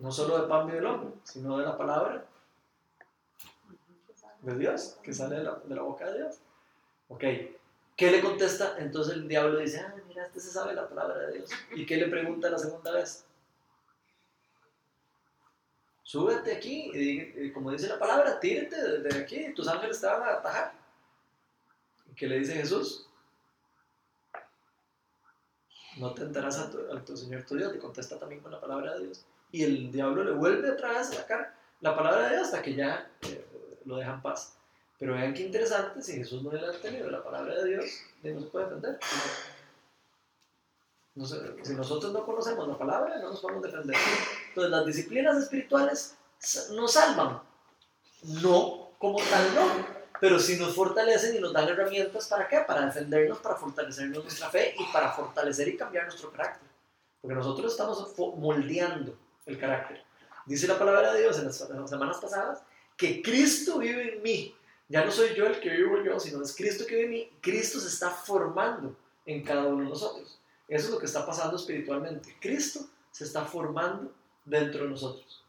No 0.01 0.11
solo 0.11 0.41
de 0.41 0.47
pan 0.47 0.65
vive 0.65 0.79
el 0.79 0.85
hombre, 0.87 1.13
sino 1.23 1.59
de 1.59 1.65
la 1.65 1.77
palabra 1.77 2.25
de 4.41 4.57
Dios, 4.57 4.97
que 5.03 5.13
sale 5.13 5.35
de 5.37 5.43
la, 5.43 5.55
de 5.63 5.75
la 5.75 5.83
boca 5.83 6.09
de 6.09 6.17
Dios. 6.17 6.39
Ok, 7.07 7.23
¿qué 7.95 8.09
le 8.09 8.19
contesta? 8.19 8.77
Entonces 8.79 9.13
el 9.13 9.27
diablo 9.27 9.59
dice, 9.59 9.79
ah, 9.79 9.93
mira, 10.07 10.25
este 10.25 10.39
se 10.39 10.49
sabe 10.49 10.73
la 10.73 10.89
palabra 10.89 11.19
de 11.19 11.33
Dios. 11.33 11.51
¿Y 11.75 11.85
qué 11.85 11.97
le 11.97 12.07
pregunta 12.07 12.49
la 12.49 12.57
segunda 12.57 12.91
vez? 12.91 13.25
Súbete 16.01 16.55
aquí, 16.55 16.89
y, 16.95 17.45
y 17.45 17.51
como 17.53 17.71
dice 17.71 17.87
la 17.87 17.99
palabra, 17.99 18.39
tírate 18.39 18.75
desde 18.75 19.21
aquí, 19.21 19.53
tus 19.53 19.67
ángeles 19.67 20.01
te 20.01 20.07
van 20.07 20.23
a 20.23 20.33
atajar. 20.33 20.73
¿Y 22.11 22.15
qué 22.15 22.27
le 22.27 22.39
dice 22.39 22.55
Jesús? 22.55 23.07
No 25.99 26.11
tentarás 26.15 26.57
a 26.57 26.71
tu, 26.71 26.91
a 26.91 27.05
tu 27.05 27.15
Señor 27.15 27.43
tu 27.43 27.55
Dios, 27.55 27.71
le 27.71 27.77
contesta 27.77 28.17
también 28.17 28.41
con 28.41 28.51
la 28.51 28.59
palabra 28.59 28.95
de 28.95 29.05
Dios. 29.05 29.25
Y 29.51 29.63
el 29.63 29.91
diablo 29.91 30.23
le 30.23 30.31
vuelve 30.31 30.71
otra 30.71 30.89
vez 30.89 31.09
a 31.09 31.13
sacar 31.13 31.53
la 31.81 31.95
palabra 31.95 32.29
de 32.29 32.35
Dios 32.35 32.45
hasta 32.45 32.61
que 32.61 32.75
ya 32.75 33.09
eh, 33.23 33.45
lo 33.85 33.97
deja 33.97 34.13
en 34.13 34.21
paz. 34.21 34.55
Pero 34.97 35.13
vean 35.13 35.33
qué 35.33 35.43
interesante, 35.43 36.01
si 36.01 36.13
Jesús 36.13 36.43
no 36.43 36.49
hubiera 36.49 36.71
tenido 36.79 37.09
la 37.09 37.23
palabra 37.23 37.55
de 37.55 37.69
Dios, 37.69 37.85
¿de 38.21 38.33
no 38.33 38.41
se 38.41 38.47
puede 38.47 38.65
defender? 38.65 38.99
No 41.15 41.25
sé, 41.25 41.37
si 41.63 41.73
nosotros 41.73 42.13
no 42.13 42.23
conocemos 42.23 42.67
la 42.67 42.77
palabra, 42.77 43.17
no 43.17 43.31
nos 43.31 43.41
podemos 43.41 43.63
defender. 43.63 43.97
Entonces, 44.49 44.71
las 44.71 44.85
disciplinas 44.85 45.37
espirituales 45.37 46.15
nos 46.73 46.93
salvan. 46.93 47.41
No, 48.43 48.91
como 48.99 49.17
tal, 49.17 49.55
no. 49.55 50.01
Pero 50.21 50.39
sí 50.39 50.57
nos 50.57 50.75
fortalecen 50.75 51.35
y 51.35 51.39
nos 51.39 51.51
dan 51.51 51.67
herramientas 51.67 52.27
para 52.27 52.47
qué? 52.47 52.59
Para 52.59 52.85
defendernos, 52.85 53.39
para 53.39 53.55
fortalecernos 53.55 54.23
nuestra 54.23 54.49
fe 54.49 54.75
y 54.77 54.93
para 54.93 55.11
fortalecer 55.11 55.67
y 55.67 55.75
cambiar 55.75 56.05
nuestro 56.05 56.31
carácter. 56.31 56.69
Porque 57.19 57.35
nosotros 57.35 57.71
estamos 57.71 58.15
moldeando 58.37 59.17
el 59.45 59.57
carácter. 59.57 60.03
Dice 60.45 60.67
la 60.67 60.77
palabra 60.77 61.13
de 61.13 61.21
Dios 61.21 61.37
en 61.39 61.45
las, 61.45 61.89
semanas 61.89 62.17
pasadas 62.17 62.63
que 62.97 63.21
Cristo 63.21 63.79
vive 63.79 64.15
en 64.15 64.23
mí. 64.23 64.55
Ya 64.89 65.05
no 65.05 65.11
soy 65.11 65.33
yo 65.35 65.45
el 65.45 65.59
que 65.59 65.69
vivo 65.69 66.03
yo, 66.03 66.19
sino 66.19 66.43
es 66.43 66.55
Cristo 66.55 66.85
que 66.85 66.95
vive 66.95 67.05
en 67.05 67.11
mí. 67.11 67.29
Cristo 67.41 67.79
se 67.79 67.87
está 67.87 68.09
formando 68.09 68.95
en 69.25 69.43
cada 69.43 69.67
uno 69.67 69.83
de 69.83 69.89
nosotros. 69.89 70.39
Eso 70.67 70.85
es 70.85 70.91
lo 70.91 70.99
que 70.99 71.05
está 71.05 71.25
pasando 71.25 71.55
espiritualmente. 71.55 72.35
Cristo 72.39 72.81
se 73.11 73.23
está 73.23 73.45
formando 73.45 74.11
dentro 74.45 74.83
de 74.83 74.89
nosotros. 74.89 75.43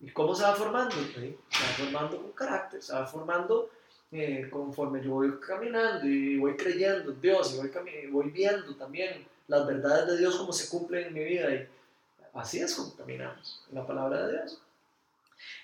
¿Y 0.00 0.10
cómo 0.10 0.34
se 0.34 0.42
va 0.42 0.54
formando? 0.54 0.94
¿Sí? 0.94 1.36
Se 1.48 1.62
va 1.62 1.68
formando 1.78 2.20
con 2.20 2.32
carácter, 2.32 2.82
se 2.82 2.92
va 2.92 3.06
formando 3.06 3.70
eh, 4.12 4.48
conforme 4.50 5.02
yo 5.02 5.12
voy 5.12 5.32
caminando 5.40 6.06
y 6.06 6.38
voy 6.38 6.56
creyendo 6.56 7.10
en 7.12 7.20
Dios 7.20 7.54
y 7.54 7.56
voy, 7.56 7.70
voy 8.10 8.30
viendo 8.30 8.74
también 8.76 9.26
las 9.48 9.66
verdades 9.66 10.06
de 10.06 10.18
Dios 10.18 10.36
como 10.36 10.52
se 10.52 10.68
cumplen 10.68 11.08
en 11.08 11.14
mi 11.14 11.24
vida. 11.24 11.48
Así 12.34 12.60
es 12.60 12.74
como 12.74 12.94
caminamos, 12.94 13.64
en 13.68 13.74
la 13.74 13.86
palabra 13.86 14.26
de 14.26 14.32
Dios. 14.32 14.60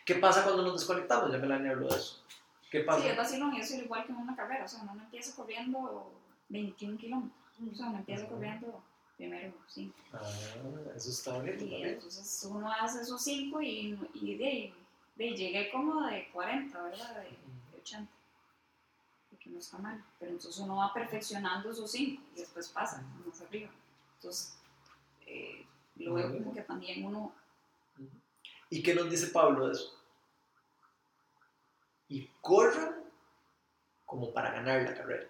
¿Qué 0.04 0.16
pasa 0.16 0.44
cuando 0.44 0.62
nos 0.62 0.74
desconectamos? 0.74 1.30
Ya 1.30 1.38
me 1.38 1.46
la 1.46 1.56
habló 1.56 1.88
de 1.88 1.96
eso. 1.96 2.22
¿Qué 2.70 2.80
pasa? 2.80 3.02
Sí, 3.02 3.08
es 3.08 3.16
vacilón 3.16 3.54
eso 3.54 3.74
es 3.74 3.82
igual 3.82 4.04
que 4.04 4.12
en 4.12 4.18
una 4.18 4.36
carrera. 4.36 4.64
O 4.64 4.68
sea, 4.68 4.82
uno 4.82 4.94
no 4.94 5.02
empieza 5.02 5.34
corriendo 5.34 6.12
21 6.48 6.98
kilómetros. 6.98 7.40
O 7.72 7.74
sea, 7.74 7.88
uno 7.88 7.98
empieza 7.98 8.26
corriendo 8.26 8.82
primero 9.16 9.52
5. 9.66 9.94
Ah, 10.12 10.20
eso 10.96 11.10
está 11.10 11.34
bonito 11.34 11.64
Y 11.64 11.82
entonces 11.82 12.48
uno 12.48 12.72
hace 12.72 13.02
esos 13.02 13.22
5 13.22 13.60
y, 13.60 13.98
y 14.14 14.34
de, 14.36 14.72
de, 15.16 15.36
llegué 15.36 15.70
como 15.70 16.06
de 16.06 16.28
40, 16.32 16.82
¿verdad? 16.82 17.16
De, 17.16 17.22
de 17.22 17.80
80. 17.82 18.10
Y 19.32 19.36
que 19.36 19.50
no 19.50 19.58
está 19.58 19.78
mal. 19.78 20.02
Pero 20.18 20.32
entonces 20.32 20.58
uno 20.58 20.76
va 20.76 20.94
perfeccionando 20.94 21.70
esos 21.70 21.90
5 21.90 22.22
y 22.34 22.38
después 22.38 22.68
pasa 22.68 23.02
más 23.26 23.40
arriba. 23.42 23.70
Entonces, 24.16 24.56
eh, 25.26 25.66
lo 26.00 26.14
veo 26.14 26.32
como 26.32 26.54
que 26.54 26.62
también 26.62 27.04
uno. 27.04 27.32
¿Y 28.68 28.82
qué 28.82 28.94
nos 28.94 29.10
dice 29.10 29.28
Pablo 29.28 29.66
de 29.66 29.72
eso? 29.72 29.96
Y 32.08 32.28
corran 32.40 32.96
como 34.06 34.32
para 34.32 34.50
ganar 34.52 34.82
la 34.82 34.94
carrera. 34.94 35.26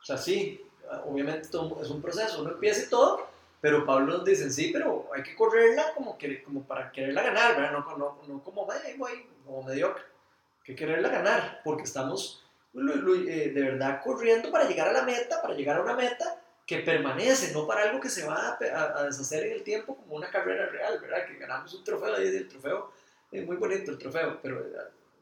O 0.00 0.04
sea, 0.04 0.16
sí, 0.16 0.60
obviamente 1.04 1.48
todo 1.48 1.80
es 1.82 1.90
un 1.90 2.02
proceso, 2.02 2.42
uno 2.42 2.52
empieza 2.52 2.84
y 2.84 2.88
todo, 2.88 3.28
pero 3.60 3.84
Pablo 3.84 4.18
nos 4.18 4.24
dice, 4.24 4.50
sí, 4.50 4.70
pero 4.72 5.08
hay 5.14 5.22
que 5.22 5.34
correrla 5.36 5.92
como, 5.94 6.16
que, 6.16 6.42
como 6.42 6.62
para 6.62 6.90
quererla 6.90 7.22
ganar, 7.22 7.56
¿verdad? 7.56 7.72
No, 7.72 7.96
no, 7.96 8.18
no 8.26 8.42
como, 8.42 8.68
"Ay, 8.70 8.96
voy", 8.96 9.26
como 9.44 9.62
mediocre, 9.62 10.02
hay 10.02 10.64
que 10.64 10.74
quererla 10.74 11.08
ganar, 11.08 11.60
porque 11.64 11.82
estamos 11.84 12.44
eh, 12.74 13.50
de 13.54 13.62
verdad 13.62 14.00
corriendo 14.02 14.50
para 14.50 14.68
llegar 14.68 14.88
a 14.88 14.92
la 14.92 15.02
meta, 15.02 15.42
para 15.42 15.54
llegar 15.54 15.78
a 15.78 15.82
una 15.82 15.94
meta 15.94 16.40
que 16.68 16.80
permanece, 16.80 17.52
no 17.54 17.66
para 17.66 17.84
algo 17.84 17.98
que 17.98 18.10
se 18.10 18.26
va 18.26 18.36
a, 18.50 18.98
a- 19.00 19.04
deshacer 19.04 19.46
en 19.46 19.52
el 19.54 19.62
tiempo 19.64 19.96
como 19.96 20.16
una 20.16 20.30
carrera 20.30 20.66
real, 20.66 21.00
¿verdad? 21.00 21.26
Que 21.26 21.36
ganamos 21.38 21.72
un 21.72 21.82
trofeo 21.82 22.22
y 22.22 22.26
el 22.26 22.46
trofeo 22.46 22.92
es 23.32 23.46
muy 23.46 23.56
bonito 23.56 23.90
el 23.90 23.96
trofeo, 23.98 24.38
pero 24.42 24.60
eh, 24.60 24.72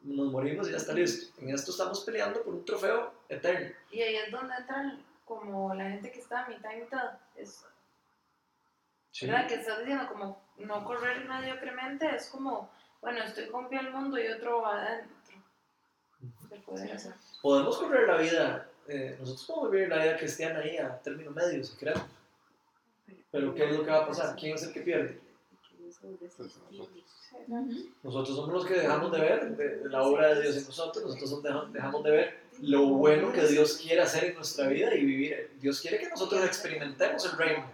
nos 0.03 0.27
morimos 0.29 0.67
y 0.67 0.71
ya 0.71 0.77
está 0.77 0.91
listo. 0.91 1.33
En 1.41 1.49
esto 1.49 1.71
estamos 1.71 2.01
peleando 2.03 2.43
por 2.43 2.53
un 2.53 2.65
trofeo 2.65 3.13
eterno. 3.29 3.73
Y 3.91 4.01
ahí 4.01 4.17
es 4.17 4.29
donde 4.29 4.55
entran 4.55 5.01
como 5.23 5.73
la 5.73 5.89
gente 5.89 6.11
que 6.11 6.19
está 6.19 6.43
a 6.43 6.49
mitad 6.49 6.69
y 6.73 6.81
mitad. 6.81 7.17
Es, 7.37 7.63
¿Verdad? 9.21 9.47
Que 9.47 9.55
estás 9.55 9.79
diciendo 9.79 10.05
como 10.09 10.41
no 10.57 10.83
correr 10.83 11.23
mediocremente, 11.27 12.13
es 12.13 12.27
como, 12.27 12.69
bueno, 13.01 13.23
estoy 13.23 13.47
con 13.47 13.69
pie 13.69 13.79
al 13.79 13.91
mundo 13.93 14.19
y 14.19 14.27
otro 14.27 14.61
va 14.61 14.81
adentro. 14.81 15.17
Se 16.49 16.55
puede 16.57 16.91
hacer. 16.91 17.13
Podemos 17.41 17.77
correr 17.77 18.07
la 18.07 18.17
vida, 18.17 18.66
eh, 18.87 19.15
nosotros 19.19 19.45
podemos 19.45 19.71
vivir 19.71 19.89
la 19.89 20.03
vida 20.03 20.17
cristiana 20.17 20.59
ahí 20.59 20.77
a 20.77 20.97
término 20.99 21.31
medio, 21.31 21.63
si 21.63 21.75
queremos. 21.77 22.03
Pero 23.31 23.53
¿qué 23.53 23.65
es 23.65 23.75
lo 23.77 23.83
que 23.83 23.91
va 23.91 24.03
a 24.03 24.07
pasar? 24.07 24.35
¿Quién 24.35 24.55
es 24.55 24.63
el 24.63 24.73
que 24.73 24.81
pierde? 24.81 25.19
Nosotros 28.03 28.35
somos 28.35 28.53
los 28.53 28.65
que 28.65 28.73
dejamos 28.75 29.11
de 29.11 29.19
ver 29.19 29.55
de- 29.57 29.89
la 29.89 30.03
obra 30.03 30.33
de 30.33 30.41
Dios 30.41 30.57
en 30.57 30.65
nosotros, 30.65 31.03
nosotros 31.05 31.29
somos- 31.29 31.43
deja- 31.43 31.65
dejamos 31.71 32.03
de 32.03 32.11
ver 32.11 32.39
lo 32.61 32.85
bueno 32.87 33.31
que 33.31 33.45
Dios 33.47 33.77
quiere 33.77 34.01
hacer 34.01 34.25
en 34.25 34.35
nuestra 34.35 34.67
vida 34.67 34.93
y 34.95 35.05
vivir. 35.05 35.51
Dios 35.61 35.79
quiere 35.81 35.99
que 35.99 36.09
nosotros 36.09 36.43
experimentemos 36.45 37.25
el 37.25 37.37
reino 37.37 37.65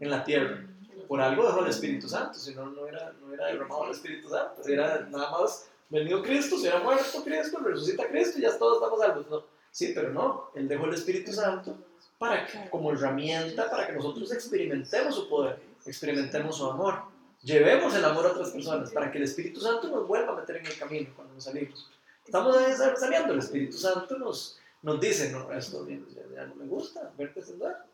en 0.00 0.10
la 0.10 0.24
tierra. 0.24 0.64
Por 1.08 1.20
algo 1.20 1.44
dejó 1.46 1.60
el 1.60 1.68
Espíritu 1.70 2.08
Santo, 2.08 2.34
si 2.38 2.54
no, 2.54 2.66
no 2.66 2.86
era, 2.86 3.12
no 3.20 3.32
era 3.32 3.46
derramado 3.46 3.84
el 3.86 3.92
Espíritu 3.92 4.28
Santo. 4.28 4.62
Era 4.66 5.06
nada 5.10 5.30
más 5.30 5.68
venido 5.88 6.22
Cristo, 6.22 6.58
si 6.58 6.66
era 6.66 6.80
muerto 6.80 7.22
Cristo, 7.24 7.58
resucita 7.60 8.08
Cristo 8.08 8.38
y 8.38 8.42
ya 8.42 8.58
todos 8.58 8.78
estamos 8.82 8.98
salvos. 9.00 9.26
No. 9.30 9.55
Sí, 9.76 9.92
pero 9.94 10.10
no, 10.10 10.52
Él 10.54 10.68
dejó 10.68 10.86
el 10.86 10.94
Espíritu 10.94 11.34
Santo 11.34 11.76
para 12.16 12.46
que, 12.46 12.70
como 12.70 12.92
herramienta 12.92 13.68
para 13.68 13.86
que 13.86 13.92
nosotros 13.92 14.32
experimentemos 14.32 15.14
su 15.14 15.28
poder, 15.28 15.60
experimentemos 15.84 16.56
su 16.56 16.64
amor, 16.64 17.02
llevemos 17.42 17.94
el 17.94 18.02
amor 18.02 18.24
a 18.24 18.30
otras 18.30 18.52
personas, 18.52 18.90
para 18.90 19.12
que 19.12 19.18
el 19.18 19.24
Espíritu 19.24 19.60
Santo 19.60 19.88
nos 19.88 20.08
vuelva 20.08 20.32
a 20.32 20.36
meter 20.36 20.56
en 20.56 20.64
el 20.64 20.78
camino 20.78 21.12
cuando 21.14 21.34
nos 21.34 21.44
salimos. 21.44 21.90
Estamos 22.24 22.56
saliendo, 22.98 23.34
el 23.34 23.38
Espíritu 23.38 23.76
Santo 23.76 24.16
nos, 24.16 24.58
nos 24.80 24.98
dice, 24.98 25.30
no, 25.30 25.52
esto 25.52 25.86
ya, 25.86 26.46
no 26.46 26.54
me 26.54 26.64
gusta, 26.64 27.12
verte 27.18 27.42
sendar. 27.42 27.84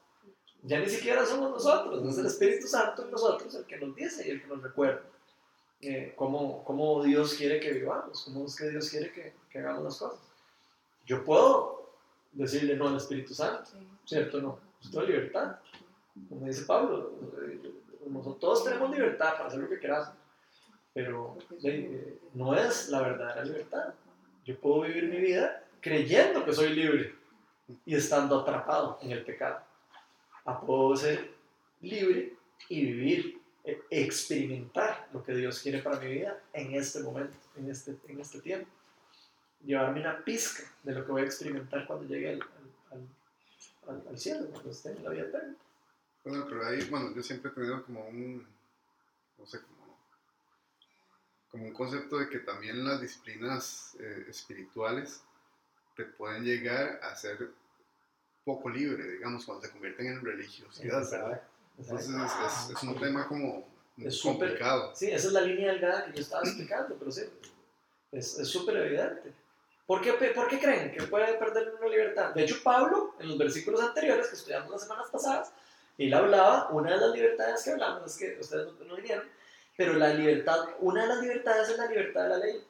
Ya 0.62 0.78
ni 0.78 0.88
siquiera 0.88 1.26
somos 1.26 1.50
nosotros, 1.50 2.08
es 2.08 2.16
el 2.16 2.26
Espíritu 2.26 2.68
Santo 2.68 3.06
en 3.06 3.10
nosotros 3.10 3.52
el 3.56 3.64
que 3.64 3.78
nos 3.78 3.96
dice 3.96 4.24
y 4.28 4.30
el 4.30 4.40
que 4.40 4.46
nos 4.46 4.62
recuerda 4.62 5.02
eh, 5.80 6.12
cómo, 6.14 6.62
cómo, 6.62 7.02
Dios 7.02 7.34
quiere 7.34 7.58
que 7.58 7.72
vivamos, 7.72 8.22
cómo 8.22 8.46
es 8.46 8.54
que 8.54 8.70
Dios 8.70 8.88
quiere 8.88 9.12
que, 9.12 9.34
que 9.50 9.58
hagamos 9.58 9.82
las 9.82 9.98
cosas. 9.98 10.31
Yo 11.06 11.24
puedo 11.24 11.90
decirle 12.32 12.76
no 12.76 12.88
al 12.88 12.96
Espíritu 12.96 13.34
Santo, 13.34 13.70
¿cierto? 14.04 14.40
No, 14.40 14.58
estoy 14.80 15.06
en 15.06 15.12
libertad. 15.12 15.56
Como 16.28 16.46
dice 16.46 16.64
Pablo, 16.64 17.12
nosotros 18.06 18.38
todos 18.38 18.64
tenemos 18.64 18.90
libertad 18.90 19.32
para 19.32 19.46
hacer 19.46 19.60
lo 19.60 19.68
que 19.68 19.80
queramos, 19.80 20.10
pero 20.92 21.38
eh, 21.62 22.18
no 22.34 22.54
es 22.54 22.88
la 22.88 23.00
verdadera 23.00 23.44
libertad. 23.44 23.94
Yo 24.44 24.58
puedo 24.58 24.82
vivir 24.82 25.04
mi 25.04 25.18
vida 25.18 25.64
creyendo 25.80 26.44
que 26.44 26.52
soy 26.52 26.70
libre 26.70 27.14
y 27.84 27.94
estando 27.94 28.40
atrapado 28.40 28.98
en 29.02 29.12
el 29.12 29.24
pecado. 29.24 29.60
A 30.44 30.60
puedo 30.60 30.96
ser 30.96 31.32
libre 31.80 32.34
y 32.68 32.84
vivir, 32.84 33.40
e, 33.64 33.80
experimentar 33.90 35.08
lo 35.12 35.22
que 35.22 35.34
Dios 35.34 35.60
quiere 35.60 35.80
para 35.80 36.00
mi 36.00 36.12
vida 36.12 36.38
en 36.52 36.74
este 36.74 37.00
momento, 37.00 37.36
en 37.56 37.70
este, 37.70 37.96
en 38.08 38.20
este 38.20 38.40
tiempo. 38.40 38.68
Llevarme 39.64 40.00
una 40.00 40.24
pizca 40.24 40.64
de 40.82 40.92
lo 40.92 41.04
que 41.04 41.12
voy 41.12 41.22
a 41.22 41.26
experimentar 41.26 41.86
cuando 41.86 42.06
llegue 42.06 42.30
al, 42.30 42.42
al, 43.88 44.08
al, 44.08 44.18
cielo, 44.18 44.48
cuando 44.50 44.70
esté 44.70 44.90
en 44.90 45.04
la 45.04 45.10
vida 45.10 45.22
eterna. 45.22 45.54
Bueno, 46.24 46.46
pero 46.48 46.66
ahí, 46.66 46.84
bueno, 46.90 47.14
yo 47.14 47.22
siempre 47.22 47.50
he 47.50 47.54
tenido 47.54 47.84
como 47.84 48.06
un, 48.08 48.46
no 49.38 49.46
sé, 49.46 49.60
como, 49.60 49.98
como 51.50 51.64
un 51.64 51.72
concepto 51.72 52.18
de 52.18 52.28
que 52.28 52.40
también 52.40 52.84
las 52.84 53.00
disciplinas 53.00 53.96
eh, 54.00 54.26
espirituales 54.28 55.22
te 55.96 56.04
pueden 56.04 56.44
llegar 56.44 57.00
a 57.02 57.14
ser 57.14 57.50
poco 58.44 58.68
libre, 58.68 59.12
digamos, 59.12 59.44
cuando 59.44 59.64
se 59.64 59.72
convierten 59.72 60.06
en 60.06 60.24
religiosidad, 60.24 61.08
¿verdad? 61.10 61.42
Entonces 61.78 62.08
es, 62.08 62.76
es, 62.76 62.82
un 62.82 62.98
tema 62.98 63.26
como 63.26 63.66
es 63.96 64.20
complicado. 64.20 64.94
sí, 64.94 65.10
esa 65.10 65.28
es 65.28 65.32
la 65.32 65.40
línea 65.40 65.72
delgada 65.72 66.06
que 66.06 66.12
yo 66.14 66.22
estaba 66.22 66.42
explicando, 66.42 66.96
pero 66.98 67.10
sí, 67.10 67.22
es 68.10 68.48
súper 68.48 68.76
evidente. 68.76 69.32
¿Por 69.86 70.00
qué, 70.00 70.12
¿Por 70.12 70.48
qué 70.48 70.58
creen 70.58 70.92
que 70.92 71.02
puede 71.02 71.34
perder 71.34 71.74
una 71.78 71.88
libertad? 71.88 72.34
De 72.34 72.44
hecho, 72.44 72.56
Pablo, 72.62 73.14
en 73.18 73.28
los 73.28 73.38
versículos 73.38 73.80
anteriores 73.82 74.28
que 74.28 74.36
estudiamos 74.36 74.70
las 74.70 74.82
semanas 74.82 75.06
pasadas, 75.10 75.52
él 75.98 76.14
hablaba, 76.14 76.70
una 76.70 76.92
de 76.92 76.98
las 76.98 77.14
libertades 77.14 77.62
que 77.62 77.70
hablamos, 77.72 78.06
es 78.06 78.16
que 78.16 78.40
ustedes 78.40 78.68
no, 78.86 78.96
vinieron, 78.96 79.24
pero 79.76 79.94
la 79.94 80.14
libertad, 80.14 80.68
una 80.80 81.02
de 81.02 81.08
las 81.08 81.20
libertades 81.20 81.68
es 81.70 81.78
la 81.78 81.86
libertad 81.86 82.22
de 82.22 82.28
la 82.28 82.38
ley. 82.38 82.64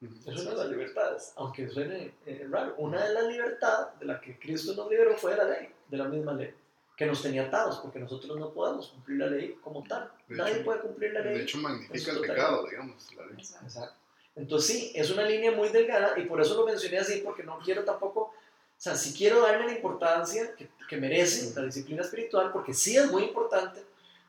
Es 0.00 0.40
una 0.40 0.50
de 0.50 0.56
las 0.56 0.68
libertades, 0.68 1.32
aunque 1.36 1.68
suene 1.68 2.14
eh, 2.24 2.46
raro. 2.48 2.74
Una 2.78 3.04
de 3.04 3.14
las 3.14 3.24
libertades 3.24 3.98
de 3.98 4.06
la 4.06 4.20
que 4.20 4.38
Cristo 4.38 4.74
nos 4.74 4.88
liberó 4.88 5.16
fue 5.16 5.32
de 5.32 5.38
la 5.38 5.44
ley, 5.44 5.74
de 5.88 5.96
la 5.96 6.04
misma 6.04 6.34
ley, 6.34 6.54
que 6.96 7.06
nos 7.06 7.20
tenía 7.20 7.46
atados, 7.46 7.78
porque 7.78 7.98
nosotros 7.98 8.38
no 8.38 8.52
podemos 8.52 8.88
cumplir 8.88 9.18
la 9.18 9.26
ley 9.26 9.58
como 9.60 9.82
tal. 9.82 10.12
Nadie 10.28 10.56
puede 10.56 10.80
cumplir 10.82 11.12
la 11.14 11.20
ley. 11.20 11.38
De 11.38 11.42
hecho, 11.42 11.58
magnifica 11.58 12.12
el 12.12 12.20
pecado, 12.20 12.66
digamos, 12.68 13.12
la 13.16 13.26
ley. 13.26 13.36
Exacto. 13.38 14.07
Entonces 14.36 14.70
sí, 14.70 14.92
es 14.94 15.10
una 15.10 15.24
línea 15.24 15.50
muy 15.50 15.68
delgada 15.68 16.18
y 16.18 16.24
por 16.24 16.40
eso 16.40 16.54
lo 16.54 16.66
mencioné 16.66 16.98
así, 16.98 17.22
porque 17.24 17.42
no 17.42 17.58
quiero 17.58 17.84
tampoco, 17.84 18.20
o 18.20 18.34
sea, 18.76 18.94
sí 18.94 19.14
quiero 19.16 19.40
darle 19.40 19.66
la 19.66 19.72
importancia 19.72 20.54
que, 20.54 20.68
que 20.88 20.96
merece 20.96 21.52
la 21.58 21.66
disciplina 21.66 22.02
espiritual, 22.02 22.52
porque 22.52 22.72
sí 22.72 22.96
es 22.96 23.10
muy 23.10 23.24
importante. 23.24 23.80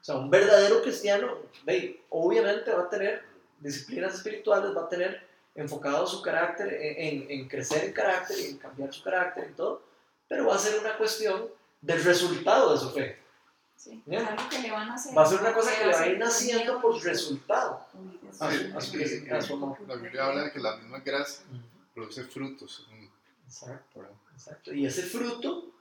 O 0.02 0.04
sea, 0.04 0.16
un 0.16 0.30
verdadero 0.30 0.82
cristiano, 0.82 1.38
ve, 1.66 2.02
obviamente 2.10 2.72
va 2.72 2.84
a 2.84 2.90
tener 2.90 3.22
disciplinas 3.60 4.16
espirituales, 4.16 4.76
va 4.76 4.84
a 4.84 4.90
tener 4.90 5.28
enfocado 5.56 6.08
su 6.08 6.22
carácter 6.22 6.74
en, 6.74 7.30
en, 7.30 7.48
crecer 7.48 7.84
en 7.84 7.94
carácter 7.94 8.40
y 8.40 8.46
en 8.52 8.58
cambiar 8.58 8.94
su 8.94 9.04
carácter 9.04 9.50
y 9.52 9.54
todo, 9.54 9.82
pero 10.28 10.48
va 10.48 10.56
a 10.56 10.60
ser 10.60 10.80
una 10.80 10.98
cuestión 10.98 11.50
del 11.82 12.04
resultado 12.04 12.74
de 12.74 12.80
su 12.80 12.92
fe. 12.92 13.18
Sí, 13.80 14.04
algo 14.14 14.50
que 14.50 14.60
le 14.60 14.72
van 14.72 14.90
a 14.90 14.96
hacer. 14.96 15.18
Va 15.18 15.24
a 15.24 15.26
ser 15.26 15.40
una 15.40 15.54
cosa 15.54 15.72
que 15.74 15.86
le 15.86 15.94
va 15.94 16.02
a 16.02 16.08
ir 16.08 16.20
naciendo 16.20 16.82
por 16.82 17.02
resultado. 17.02 17.80
Ah, 18.42 18.52
la 19.88 19.96
Biblia 19.96 20.26
habla 20.26 20.44
de 20.44 20.52
que 20.52 20.60
la 20.60 20.76
misma 20.76 21.00
gracia 21.00 21.46
produce 21.94 22.26
frutos. 22.26 22.86
Exacto, 23.46 24.06
exacto. 24.34 24.74
Y 24.74 24.86
ese 24.86 25.04
fruto 25.04 25.72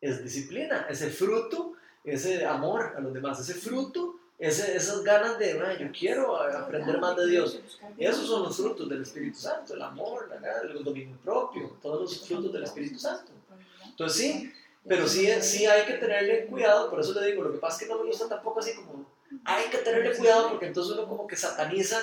es 0.00 0.24
disciplina, 0.24 0.86
ese 0.88 1.10
fruto, 1.10 1.74
ese 2.02 2.46
amor 2.46 2.94
a 2.96 3.00
los 3.00 3.12
demás, 3.12 3.38
ese 3.40 3.52
fruto 3.52 4.18
ese, 4.42 4.76
esas 4.76 5.04
ganas 5.04 5.38
de, 5.38 5.56
yo 5.78 5.92
quiero 5.92 6.36
aprender 6.36 6.98
más 6.98 7.16
de 7.16 7.28
Dios. 7.28 7.60
Esos 7.96 8.26
son 8.26 8.42
los 8.42 8.56
frutos 8.56 8.88
del 8.88 9.02
Espíritu 9.02 9.38
Santo, 9.38 9.74
el 9.74 9.82
amor, 9.82 10.28
la, 10.28 10.62
el 10.62 10.82
dominio 10.82 11.16
propio, 11.22 11.76
todos 11.80 12.00
los 12.00 12.26
frutos 12.26 12.52
del 12.52 12.64
Espíritu 12.64 12.98
Santo. 12.98 13.30
Entonces 13.84 14.20
sí, 14.20 14.52
pero 14.86 15.06
sí, 15.06 15.28
sí 15.40 15.66
hay 15.66 15.86
que 15.86 15.94
tenerle 15.94 16.46
cuidado, 16.46 16.90
por 16.90 17.00
eso 17.00 17.18
le 17.18 17.26
digo, 17.26 17.42
lo 17.42 17.52
que 17.52 17.58
pasa 17.58 17.76
es 17.76 17.82
que 17.82 17.88
no 17.92 18.00
me 18.00 18.08
gusta 18.08 18.28
tampoco 18.28 18.60
así 18.60 18.74
como, 18.74 19.06
hay 19.44 19.70
que 19.70 19.78
tenerle 19.78 20.16
cuidado 20.16 20.50
porque 20.50 20.66
entonces 20.66 20.94
uno 20.94 21.08
como 21.08 21.26
que 21.26 21.36
sataniza 21.36 21.98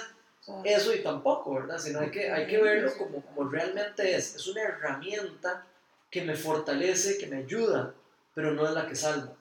eso 0.64 0.94
y 0.94 1.04
tampoco, 1.04 1.56
¿verdad? 1.56 1.78
Sino 1.78 2.00
hay 2.00 2.12
que, 2.12 2.32
hay 2.32 2.48
que 2.48 2.62
verlo 2.62 2.92
como, 2.98 3.24
como 3.24 3.50
realmente 3.50 4.16
es. 4.16 4.36
Es 4.36 4.48
una 4.48 4.64
herramienta 4.64 5.66
que 6.10 6.24
me 6.24 6.36
fortalece, 6.36 7.18
que 7.18 7.28
me 7.28 7.38
ayuda, 7.38 7.94
pero 8.34 8.52
no 8.52 8.66
es 8.66 8.74
la 8.74 8.88
que 8.88 8.96
salva. 8.96 9.34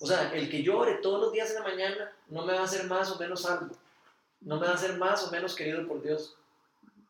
O 0.00 0.06
sea, 0.06 0.32
el 0.34 0.50
que 0.50 0.62
llore 0.62 0.94
todos 0.94 1.20
los 1.20 1.32
días 1.32 1.50
en 1.50 1.56
la 1.56 1.68
mañana 1.68 2.12
no 2.28 2.44
me 2.44 2.54
va 2.54 2.60
a 2.60 2.64
hacer 2.64 2.86
más 2.86 3.10
o 3.10 3.18
menos 3.18 3.42
salvo. 3.42 3.74
No 4.40 4.58
me 4.58 4.66
va 4.66 4.72
a 4.72 4.74
hacer 4.74 4.96
más 4.98 5.26
o 5.26 5.30
menos 5.30 5.54
querido 5.54 5.86
por 5.86 6.02
Dios. 6.02 6.36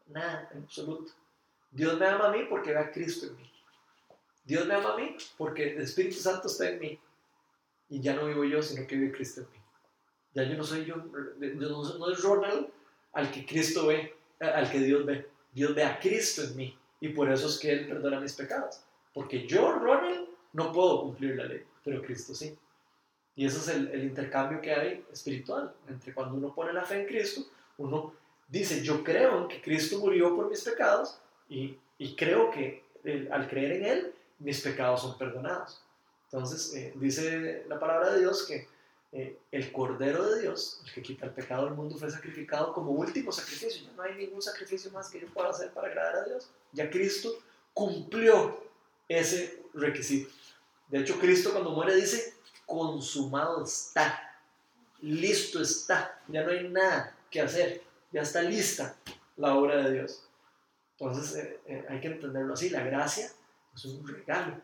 Nada, 0.06 0.48
en 0.52 0.62
absoluto. 0.62 1.12
Dios 1.70 1.98
me 1.98 2.06
ama 2.06 2.28
a 2.28 2.32
mí 2.32 2.44
porque 2.48 2.72
ve 2.72 2.78
a 2.78 2.92
Cristo 2.92 3.26
en 3.26 3.36
mí. 3.36 3.51
Dios 4.44 4.66
me 4.66 4.74
ama 4.74 4.94
a 4.94 4.96
mí 4.96 5.16
porque 5.36 5.74
el 5.74 5.82
Espíritu 5.82 6.16
Santo 6.16 6.48
está 6.48 6.68
en 6.68 6.80
mí. 6.80 6.98
Y 7.88 8.00
ya 8.00 8.14
no 8.14 8.26
vivo 8.26 8.44
yo, 8.44 8.62
sino 8.62 8.86
que 8.86 8.96
vive 8.96 9.12
Cristo 9.12 9.42
en 9.42 9.50
mí. 9.50 9.58
Ya 10.34 10.44
yo 10.44 10.56
no 10.56 10.64
soy 10.64 10.84
yo, 10.84 10.96
no 10.96 12.10
es 12.10 12.22
Ronald 12.22 12.68
al 13.12 13.30
que 13.30 13.44
Cristo 13.44 13.86
ve, 13.86 14.14
al 14.40 14.70
que 14.70 14.78
Dios 14.78 15.04
ve. 15.04 15.28
Dios 15.52 15.74
ve 15.74 15.84
a 15.84 16.00
Cristo 16.00 16.42
en 16.42 16.56
mí. 16.56 16.78
Y 17.00 17.08
por 17.08 17.30
eso 17.30 17.48
es 17.48 17.58
que 17.58 17.70
Él 17.70 17.86
perdona 17.86 18.20
mis 18.20 18.32
pecados. 18.32 18.80
Porque 19.12 19.46
yo, 19.46 19.72
Ronald, 19.72 20.28
no 20.52 20.72
puedo 20.72 21.02
cumplir 21.02 21.36
la 21.36 21.44
ley, 21.44 21.64
pero 21.84 22.02
Cristo 22.02 22.34
sí. 22.34 22.56
Y 23.34 23.46
ese 23.46 23.58
es 23.58 23.68
el, 23.68 23.88
el, 23.88 24.04
intercambio 24.04 24.60
que 24.60 24.72
hay 24.72 25.04
espiritual 25.12 25.74
entre 25.88 26.12
cuando 26.12 26.36
uno 26.36 26.54
pone 26.54 26.72
la 26.72 26.84
fe 26.84 27.00
en 27.00 27.06
Cristo, 27.06 27.42
uno 27.78 28.14
dice, 28.48 28.82
yo 28.82 29.02
creo 29.02 29.48
que 29.48 29.62
Cristo 29.62 29.98
murió 29.98 30.36
por 30.36 30.50
mis 30.50 30.62
pecados 30.62 31.18
y, 31.48 31.78
y 31.96 32.14
creo 32.14 32.50
que 32.50 32.84
eh, 33.04 33.28
al 33.32 33.48
creer 33.48 33.72
en 33.72 33.84
Él, 33.86 34.14
mis 34.42 34.60
pecados 34.60 35.02
son 35.02 35.16
perdonados. 35.16 35.82
Entonces, 36.24 36.74
eh, 36.74 36.92
dice 36.96 37.64
la 37.68 37.78
palabra 37.78 38.12
de 38.12 38.20
Dios 38.20 38.44
que 38.46 38.68
eh, 39.12 39.38
el 39.50 39.70
Cordero 39.72 40.26
de 40.30 40.40
Dios, 40.40 40.80
el 40.84 40.92
que 40.92 41.02
quita 41.02 41.26
el 41.26 41.32
pecado 41.32 41.66
del 41.66 41.74
mundo, 41.74 41.96
fue 41.96 42.10
sacrificado 42.10 42.72
como 42.72 42.92
último 42.92 43.30
sacrificio. 43.30 43.82
Ya 43.84 43.92
no 43.92 44.02
hay 44.02 44.14
ningún 44.14 44.40
sacrificio 44.40 44.90
más 44.90 45.10
que 45.10 45.20
yo 45.20 45.28
pueda 45.28 45.50
hacer 45.50 45.70
para 45.72 45.88
agradar 45.88 46.16
a 46.16 46.24
Dios. 46.24 46.50
Ya 46.72 46.90
Cristo 46.90 47.38
cumplió 47.74 48.64
ese 49.08 49.62
requisito. 49.74 50.32
De 50.88 51.00
hecho, 51.00 51.18
Cristo 51.18 51.52
cuando 51.52 51.70
muere 51.70 51.94
dice, 51.94 52.34
consumado 52.64 53.64
está, 53.64 54.38
listo 55.00 55.60
está, 55.60 56.18
ya 56.28 56.42
no 56.42 56.50
hay 56.50 56.68
nada 56.68 57.14
que 57.30 57.40
hacer, 57.40 57.82
ya 58.12 58.22
está 58.22 58.42
lista 58.42 58.96
la 59.36 59.54
obra 59.54 59.84
de 59.84 59.92
Dios. 59.92 60.22
Entonces 60.98 61.58
eh, 61.66 61.86
hay 61.88 62.00
que 62.00 62.08
entenderlo 62.08 62.54
así, 62.54 62.70
la 62.70 62.82
gracia 62.82 63.30
es 63.74 63.84
un 63.84 64.06
regalo. 64.06 64.60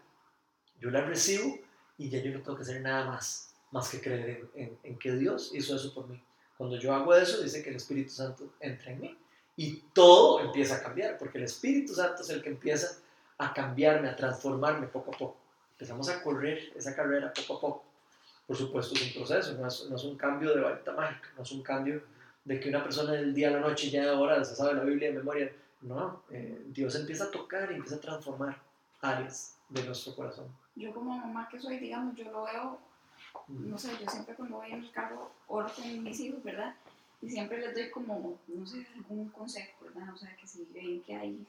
Yo 0.81 0.91
la 0.91 1.01
recibo 1.03 1.59
y 1.97 2.09
ya 2.09 2.21
yo 2.21 2.33
no 2.33 2.43
tengo 2.43 2.57
que 2.57 2.63
hacer 2.63 2.81
nada 2.81 3.05
más, 3.07 3.55
más 3.71 3.89
que 3.89 4.01
creer 4.01 4.49
en, 4.55 4.79
en 4.83 4.99
que 4.99 5.13
Dios 5.13 5.51
hizo 5.55 5.77
eso 5.77 5.93
por 5.93 6.09
mí. 6.09 6.23
Cuando 6.57 6.77
yo 6.77 6.95
hago 6.95 7.15
eso, 7.15 7.43
dice 7.43 7.63
que 7.63 7.71
el 7.71 7.77
Espíritu 7.77 8.11
Santo 8.11 8.53
entra 8.61 8.93
en 8.93 9.01
mí 9.01 9.19
y 9.57 9.83
todo 9.93 10.41
empieza 10.41 10.77
a 10.77 10.83
cambiar, 10.83 11.19
porque 11.19 11.39
el 11.39 11.45
Espíritu 11.45 11.95
Santo 11.95 12.23
es 12.23 12.31
el 12.31 12.43
que 12.43 12.49
empieza 12.49 12.99
a 13.39 13.53
cambiarme, 13.53 14.09
a 14.09 14.17
transformarme 14.17 14.87
poco 14.87 15.13
a 15.13 15.19
poco. 15.19 15.37
Empezamos 15.73 16.09
a 16.09 16.23
correr 16.23 16.73
esa 16.77 16.95
carrera 16.95 17.33
poco 17.33 17.57
a 17.57 17.61
poco. 17.61 17.85
Por 18.47 18.57
supuesto 18.57 18.95
es 18.95 19.03
un 19.03 19.13
proceso, 19.13 19.55
no 19.55 19.67
es, 19.67 19.87
no 19.89 19.97
es 19.97 20.05
un 20.05 20.17
cambio 20.17 20.55
de 20.55 20.61
varita 20.61 20.93
mágica, 20.93 21.29
no 21.37 21.43
es 21.43 21.53
un 21.53 21.63
cambio 21.63 22.03
de 22.45 22.59
que 22.59 22.69
una 22.69 22.83
persona 22.83 23.13
del 23.13 23.35
día 23.35 23.49
a 23.49 23.53
la 23.53 23.61
noche 23.61 23.91
ya 23.91 24.11
ahora 24.11 24.45
se 24.45 24.57
sabe 24.57 24.75
la 24.75 24.85
Biblia 24.85 25.09
de 25.09 25.19
memoria. 25.19 25.53
No, 25.83 26.25
eh, 26.31 26.65
Dios 26.69 26.95
empieza 26.97 27.25
a 27.25 27.31
tocar 27.31 27.71
y 27.71 27.75
empieza 27.75 27.97
a 27.97 28.01
transformar 28.01 28.68
áreas 29.01 29.57
de 29.69 29.83
nuestro 29.85 30.15
corazón. 30.15 30.49
Yo 30.75 30.93
como 30.93 31.17
mamá 31.17 31.49
que 31.51 31.61
soy, 31.61 31.79
digamos, 31.79 32.15
yo 32.17 32.31
lo 32.31 32.45
veo 32.45 32.79
no 33.49 33.79
sé, 33.79 33.91
yo 33.99 34.11
siempre 34.11 34.35
cuando 34.35 34.57
voy 34.57 34.73
en 34.73 34.81
el 34.81 34.91
carro 34.91 35.31
oro 35.47 35.71
con 35.75 36.03
mis 36.03 36.21
hijos, 36.21 36.43
¿verdad? 36.43 36.75
Y 37.21 37.31
siempre 37.31 37.59
les 37.59 37.75
doy 37.75 37.91
como, 37.91 38.39
no 38.47 38.67
sé, 38.67 38.87
algún 38.95 39.29
consejo, 39.31 39.85
¿verdad? 39.85 40.15
O 40.15 40.17
sea, 40.17 40.37
que 40.37 40.47
si 40.47 40.65
ven 40.73 41.03
que 41.03 41.15
hay 41.15 41.47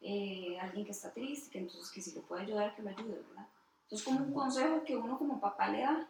eh, 0.00 0.58
alguien 0.60 0.84
que 0.84 0.92
está 0.92 1.12
triste, 1.12 1.50
que 1.50 1.58
entonces 1.58 1.90
que 1.90 2.00
si 2.00 2.12
le 2.12 2.20
puede 2.20 2.42
ayudar, 2.42 2.74
que 2.74 2.82
lo 2.82 2.90
ayude, 2.90 3.22
¿verdad? 3.28 3.46
Entonces 3.84 4.04
como 4.04 4.24
un 4.24 4.32
consejo 4.32 4.82
que 4.84 4.96
uno 4.96 5.18
como 5.18 5.40
papá 5.40 5.68
le 5.68 5.82
da, 5.82 6.08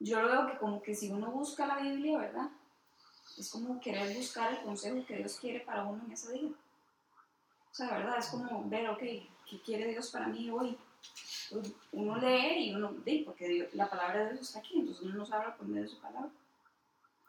yo 0.00 0.20
lo 0.20 0.28
veo 0.28 0.46
que 0.46 0.58
como 0.58 0.82
que 0.82 0.94
si 0.94 1.10
uno 1.10 1.30
busca 1.30 1.66
la 1.66 1.78
Biblia, 1.78 2.18
¿verdad? 2.18 2.50
Es 3.38 3.50
como 3.50 3.80
querer 3.80 4.16
buscar 4.16 4.52
el 4.52 4.62
consejo 4.62 5.04
que 5.06 5.16
Dios 5.16 5.38
quiere 5.38 5.60
para 5.60 5.84
uno 5.84 6.02
en 6.04 6.12
ese 6.12 6.32
día. 6.32 6.50
O 7.70 7.74
sea, 7.74 7.90
¿verdad? 7.98 8.18
Es 8.18 8.28
como 8.28 8.68
ver, 8.68 8.88
ok, 8.88 9.02
¿qué 9.48 9.60
quiere 9.60 9.88
Dios 9.88 10.10
para 10.10 10.26
mí 10.28 10.50
hoy? 10.50 10.76
Pues, 11.50 11.72
uno 11.92 12.16
lee 12.16 12.70
y 12.70 12.74
uno, 12.74 12.92
ve, 13.04 13.22
porque 13.24 13.48
Dios- 13.48 13.74
la 13.74 13.88
palabra 13.88 14.24
de 14.24 14.32
Dios 14.32 14.48
está 14.48 14.58
aquí, 14.58 14.78
entonces 14.80 15.04
uno 15.04 15.16
nos 15.16 15.32
habla 15.32 15.56
por 15.56 15.66
medio 15.66 15.82
de 15.84 15.88
su 15.88 15.98
palabra. 16.00 16.30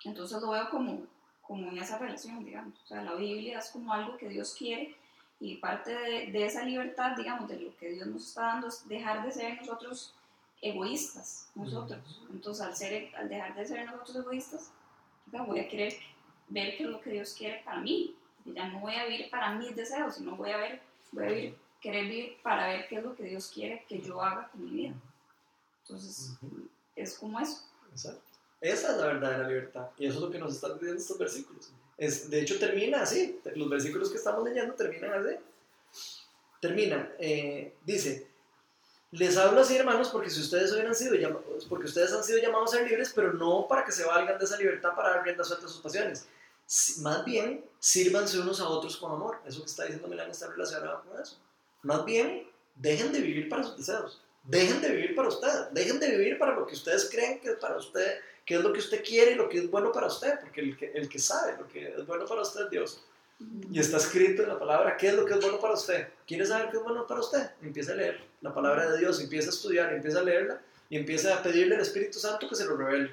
Entonces 0.03 0.41
lo 0.41 0.49
veo 0.51 0.69
como, 0.69 1.05
como 1.41 1.69
en 1.71 1.77
esa 1.77 1.97
relación, 1.97 2.43
digamos. 2.43 2.73
O 2.83 2.87
sea, 2.87 3.03
la 3.03 3.15
Biblia 3.15 3.59
es 3.59 3.69
como 3.71 3.91
algo 3.93 4.17
que 4.17 4.29
Dios 4.29 4.53
quiere 4.57 4.95
y 5.39 5.55
parte 5.57 5.93
de, 5.93 6.31
de 6.31 6.45
esa 6.45 6.63
libertad, 6.63 7.15
digamos, 7.15 7.47
de 7.49 7.59
lo 7.59 7.75
que 7.77 7.89
Dios 7.91 8.07
nos 8.07 8.27
está 8.27 8.41
dando 8.43 8.67
es 8.67 8.87
dejar 8.87 9.23
de 9.23 9.31
ser 9.31 9.59
nosotros 9.61 10.13
egoístas, 10.61 11.49
nosotros. 11.55 12.21
Entonces, 12.31 12.65
al, 12.65 12.75
ser, 12.75 13.15
al 13.15 13.29
dejar 13.29 13.55
de 13.55 13.65
ser 13.65 13.85
nosotros 13.85 14.15
egoístas, 14.15 14.71
ya 15.31 15.43
voy 15.43 15.59
a 15.59 15.67
querer 15.67 15.93
ver 16.47 16.75
qué 16.77 16.83
es 16.83 16.89
lo 16.89 17.01
que 17.01 17.11
Dios 17.11 17.33
quiere 17.37 17.61
para 17.63 17.79
mí. 17.81 18.15
Ya 18.45 18.67
no 18.69 18.79
voy 18.79 18.95
a 18.95 19.05
vivir 19.05 19.29
para 19.29 19.53
mis 19.55 19.75
deseos, 19.75 20.15
sino 20.15 20.35
voy 20.35 20.51
a 20.51 20.57
ver, 20.57 20.81
voy 21.11 21.23
a 21.23 21.27
vivir, 21.27 21.57
querer 21.81 22.05
vivir 22.05 22.37
para 22.41 22.67
ver 22.67 22.87
qué 22.87 22.97
es 22.97 23.03
lo 23.03 23.15
que 23.15 23.23
Dios 23.23 23.51
quiere 23.53 23.85
que 23.87 24.01
yo 24.01 24.21
haga 24.21 24.49
con 24.49 24.63
mi 24.65 24.71
vida. 24.71 24.93
Entonces, 25.83 26.31
es 26.95 27.17
como 27.17 27.39
eso. 27.39 27.63
Exacto. 27.91 28.21
Esa 28.59 28.91
es 28.91 28.97
la 28.97 29.05
verdadera 29.07 29.47
libertad. 29.47 29.87
Y 29.97 30.07
eso 30.07 30.15
es 30.17 30.21
lo 30.23 30.31
que 30.31 30.39
nos 30.39 30.55
están 30.55 30.73
diciendo 30.73 30.99
estos 30.99 31.17
versículos. 31.17 31.71
Es, 31.97 32.29
de 32.29 32.41
hecho, 32.41 32.59
termina 32.59 33.01
así. 33.01 33.39
Los 33.55 33.69
versículos 33.69 34.09
que 34.09 34.17
estamos 34.17 34.43
leyendo 34.43 34.73
terminan 34.73 35.13
así. 35.13 35.35
Termina, 36.59 37.11
eh, 37.19 37.75
dice, 37.85 38.27
les 39.11 39.37
hablo 39.37 39.61
así, 39.61 39.75
hermanos, 39.77 40.09
porque 40.09 40.29
si 40.29 40.41
ustedes 40.41 40.71
hubieran 40.73 40.95
sido 40.95 41.13
llamados, 41.15 41.65
porque 41.69 41.85
ustedes 41.85 42.11
han 42.13 42.23
sido 42.23 42.39
llamados 42.39 42.73
a 42.73 42.77
ser 42.77 42.87
libres, 42.89 43.11
pero 43.15 43.31
no 43.33 43.67
para 43.67 43.85
que 43.85 43.91
se 43.91 44.03
valgan 44.05 44.37
de 44.39 44.43
esa 44.45 44.57
libertad 44.57 44.95
para 44.95 45.09
dar 45.11 45.23
rienda 45.23 45.43
suelta 45.43 45.67
a 45.67 45.69
sus 45.69 45.81
pasiones. 45.81 46.27
Si- 46.65 46.99
Más 47.01 47.23
bien, 47.23 47.63
sírvanse 47.79 48.39
unos 48.39 48.59
a 48.59 48.67
otros 48.67 48.97
con 48.97 49.11
amor. 49.11 49.39
Eso 49.45 49.59
que 49.61 49.67
está 49.67 49.83
diciendo 49.83 50.07
Milán 50.07 50.31
está 50.31 50.47
relacionado 50.47 51.03
con 51.03 51.21
eso. 51.21 51.37
Más 51.87 52.03
bien, 52.03 52.45
dejen 52.75 53.13
de 53.13 53.21
vivir 53.21 53.47
para 53.47 53.63
sus 53.63 53.77
deseos. 53.77 54.21
Dejen 54.43 54.81
de 54.81 54.89
vivir 54.89 55.15
para 55.15 55.29
ustedes. 55.29 55.67
Dejen 55.71 56.01
de 56.01 56.17
vivir 56.17 56.37
para 56.37 56.53
lo 56.53 56.67
que 56.67 56.73
ustedes 56.73 57.09
creen 57.09 57.39
que 57.39 57.51
es 57.51 57.55
para 57.55 57.77
usted, 57.77 58.19
que 58.45 58.55
es 58.55 58.61
lo 58.61 58.73
que 58.73 58.79
usted 58.79 59.01
quiere 59.05 59.31
y 59.31 59.35
lo 59.35 59.47
que 59.47 59.59
es 59.59 59.71
bueno 59.71 59.93
para 59.93 60.07
usted. 60.07 60.37
Porque 60.41 60.59
el 60.59 60.75
que, 60.75 60.91
el 60.93 61.07
que 61.07 61.17
sabe 61.17 61.55
lo 61.57 61.65
que 61.65 61.87
es 61.87 62.05
bueno 62.05 62.25
para 62.25 62.41
usted 62.41 62.65
es 62.65 62.69
Dios. 62.69 63.05
Y 63.71 63.79
está 63.79 63.95
escrito 63.95 64.43
en 64.43 64.49
la 64.49 64.59
palabra 64.59 64.97
qué 64.97 65.07
es 65.07 65.13
lo 65.13 65.23
que 65.23 65.35
es 65.35 65.39
bueno 65.39 65.61
para 65.61 65.75
usted. 65.75 66.09
¿Quiere 66.27 66.45
saber 66.45 66.69
qué 66.71 66.75
es 66.75 66.83
bueno 66.83 67.07
para 67.07 67.21
usted? 67.21 67.51
Empieza 67.61 67.93
a 67.93 67.95
leer 67.95 68.19
la 68.41 68.53
palabra 68.53 68.91
de 68.91 68.97
Dios, 68.97 69.21
empieza 69.21 69.47
a 69.47 69.53
estudiar, 69.53 69.93
empieza 69.93 70.19
a 70.19 70.23
leerla 70.23 70.61
y 70.89 70.97
empieza 70.97 71.37
a 71.37 71.41
pedirle 71.41 71.75
al 71.75 71.81
Espíritu 71.81 72.19
Santo 72.19 72.49
que 72.49 72.55
se 72.55 72.65
lo 72.65 72.75
revele. 72.75 73.11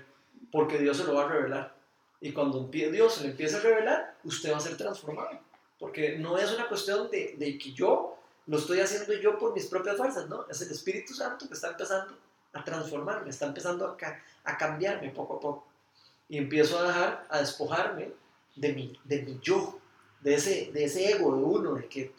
Porque 0.51 0.79
Dios 0.79 0.97
se 0.97 1.05
lo 1.05 1.15
va 1.15 1.27
a 1.27 1.29
revelar. 1.29 1.77
Y 2.21 2.33
cuando 2.33 2.65
Dios 2.65 3.15
se 3.15 3.23
lo 3.23 3.31
empieza 3.31 3.59
a 3.59 3.61
revelar, 3.61 4.17
usted 4.25 4.51
va 4.51 4.57
a 4.57 4.61
ser 4.61 4.77
transformado. 4.77 5.39
Porque 5.79 6.19
no 6.19 6.37
es 6.39 6.53
una 6.53 6.67
cuestión 6.69 7.09
de, 7.09 7.37
de 7.39 7.57
que 7.57 7.73
yo 7.73 8.19
lo 8.47 8.59
estoy 8.59 8.81
haciendo 8.81 9.13
yo 9.15 9.39
por 9.39 9.55
mis 9.55 9.67
propias 9.67 9.97
fuerzas, 9.97 10.29
¿no? 10.29 10.47
Es 10.49 10.61
el 10.61 10.71
Espíritu 10.71 11.15
Santo 11.15 11.47
que 11.49 11.55
está 11.55 11.69
empezando 11.71 12.17
a 12.53 12.63
transformarme, 12.65 13.31
está 13.31 13.47
empezando 13.47 13.87
a, 13.87 13.97
ca- 13.97 14.23
a 14.45 14.57
cambiarme 14.59 15.11
poco 15.11 15.37
a 15.37 15.41
poco. 15.41 15.67
Y 16.29 16.39
empiezo 16.39 16.79
a 16.79 16.87
dejar, 16.87 17.27
a 17.29 17.39
despojarme 17.41 18.13
de 18.57 18.73
mi, 18.73 18.99
de 19.05 19.23
mi 19.23 19.39
yo, 19.43 19.79
de 20.21 20.35
ese, 20.35 20.71
de 20.73 20.85
ese 20.85 21.11
ego 21.13 21.37
de 21.37 21.43
uno, 21.43 21.75
de 21.75 21.89
que 21.89 22.13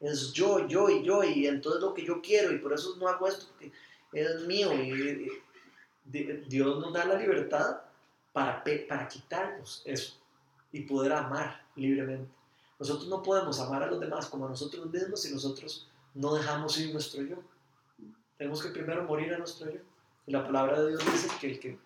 es 0.00 0.32
yo, 0.32 0.66
yo 0.66 0.88
y 0.90 1.02
yo, 1.04 1.22
y 1.24 1.46
entonces 1.46 1.80
lo 1.80 1.94
que 1.94 2.04
yo 2.04 2.20
quiero, 2.20 2.52
y 2.52 2.58
por 2.58 2.72
eso 2.72 2.96
no 2.98 3.08
hago 3.08 3.26
esto, 3.28 3.46
porque 3.50 3.72
es 4.12 4.40
mío. 4.42 4.72
Y, 4.74 4.90
y- 4.92 5.28
di- 6.04 6.44
Dios 6.48 6.78
nos 6.80 6.92
da 6.92 7.04
la 7.04 7.14
libertad 7.14 7.78
para, 8.32 8.62
para 8.88 9.08
quitarnos 9.08 9.82
eso 9.84 10.14
y 10.72 10.80
poder 10.82 11.12
amar 11.12 11.62
libremente. 11.76 12.30
Nosotros 12.78 13.08
no 13.08 13.22
podemos 13.22 13.60
amar 13.60 13.82
a 13.82 13.86
los 13.86 14.00
demás 14.00 14.26
como 14.26 14.46
a 14.46 14.48
nosotros 14.48 14.86
mismos 14.86 15.22
si 15.22 15.32
nosotros 15.32 15.88
no 16.14 16.34
dejamos 16.34 16.78
ir 16.78 16.92
nuestro 16.92 17.22
yo. 17.22 17.36
Tenemos 18.36 18.62
que 18.62 18.70
primero 18.70 19.04
morir 19.04 19.32
a 19.34 19.38
nuestro 19.38 19.70
yo. 19.70 19.80
Y 20.26 20.32
la 20.32 20.44
palabra 20.44 20.80
de 20.82 20.90
Dios 20.90 21.04
dice 21.04 21.28
que, 21.40 21.50
el 21.52 21.60
que 21.60 21.78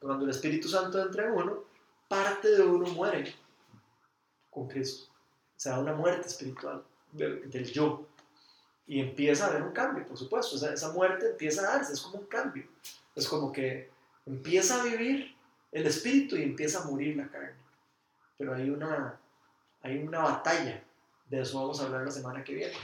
cuando 0.00 0.24
el 0.24 0.30
Espíritu 0.30 0.68
Santo 0.68 1.00
entra 1.02 1.26
en 1.26 1.32
uno, 1.32 1.64
parte 2.08 2.48
de 2.48 2.62
uno 2.62 2.88
muere 2.88 3.34
con 4.48 4.68
Cristo. 4.68 5.10
O 5.56 5.60
sea, 5.60 5.78
una 5.78 5.94
muerte 5.94 6.28
espiritual 6.28 6.82
del, 7.12 7.50
del 7.50 7.70
yo. 7.70 8.06
Y 8.86 9.00
empieza 9.00 9.44
a 9.44 9.48
haber 9.50 9.62
un 9.62 9.72
cambio, 9.72 10.06
por 10.06 10.16
supuesto. 10.16 10.56
Esa 10.56 10.92
muerte 10.92 11.30
empieza 11.30 11.60
a 11.62 11.76
darse, 11.76 11.92
es 11.92 12.00
como 12.00 12.18
un 12.18 12.26
cambio. 12.26 12.66
Es 13.14 13.28
como 13.28 13.52
que 13.52 13.90
empieza 14.26 14.80
a 14.80 14.84
vivir 14.84 15.36
el 15.72 15.86
espíritu 15.86 16.36
y 16.36 16.42
empieza 16.42 16.82
a 16.82 16.84
morir 16.86 17.16
la 17.16 17.28
carne. 17.28 17.54
Pero 18.36 18.54
hay 18.54 18.70
una, 18.70 19.19
hay 19.82 19.98
una 19.98 20.20
batalla. 20.20 20.82
De 21.28 21.40
eso 21.40 21.60
vamos 21.60 21.80
a 21.80 21.84
hablar 21.84 22.04
la 22.04 22.10
semana 22.10 22.42
que 22.42 22.54
viene. 22.54 22.74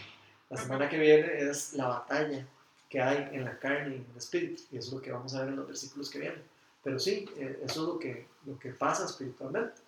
La 0.49 0.57
semana 0.57 0.89
que 0.89 0.99
viene 0.99 1.39
es 1.41 1.73
la 1.73 1.89
batalla 1.89 2.47
que 2.89 3.01
hay 3.01 3.29
en 3.33 3.45
la 3.45 3.59
carne 3.59 3.97
y 3.97 3.99
en 3.99 4.07
el 4.11 4.17
espíritu. 4.17 4.63
Y 4.71 4.79
eso 4.79 4.89
es 4.89 4.95
lo 4.95 5.03
que 5.03 5.11
vamos 5.11 5.35
a 5.35 5.41
ver 5.41 5.49
en 5.49 5.57
los 5.57 5.67
versículos 5.67 6.11
que 6.11 6.21
vienen. 6.21 6.43
Pero 6.85 6.99
sí, 7.01 7.29
eh, 7.37 7.61
eso 7.65 7.83
es 7.83 7.89
lo 7.89 7.99
que, 7.99 8.29
lo 8.45 8.59
que 8.59 8.71
pasa 8.71 9.07
espiritualmente. 9.07 9.81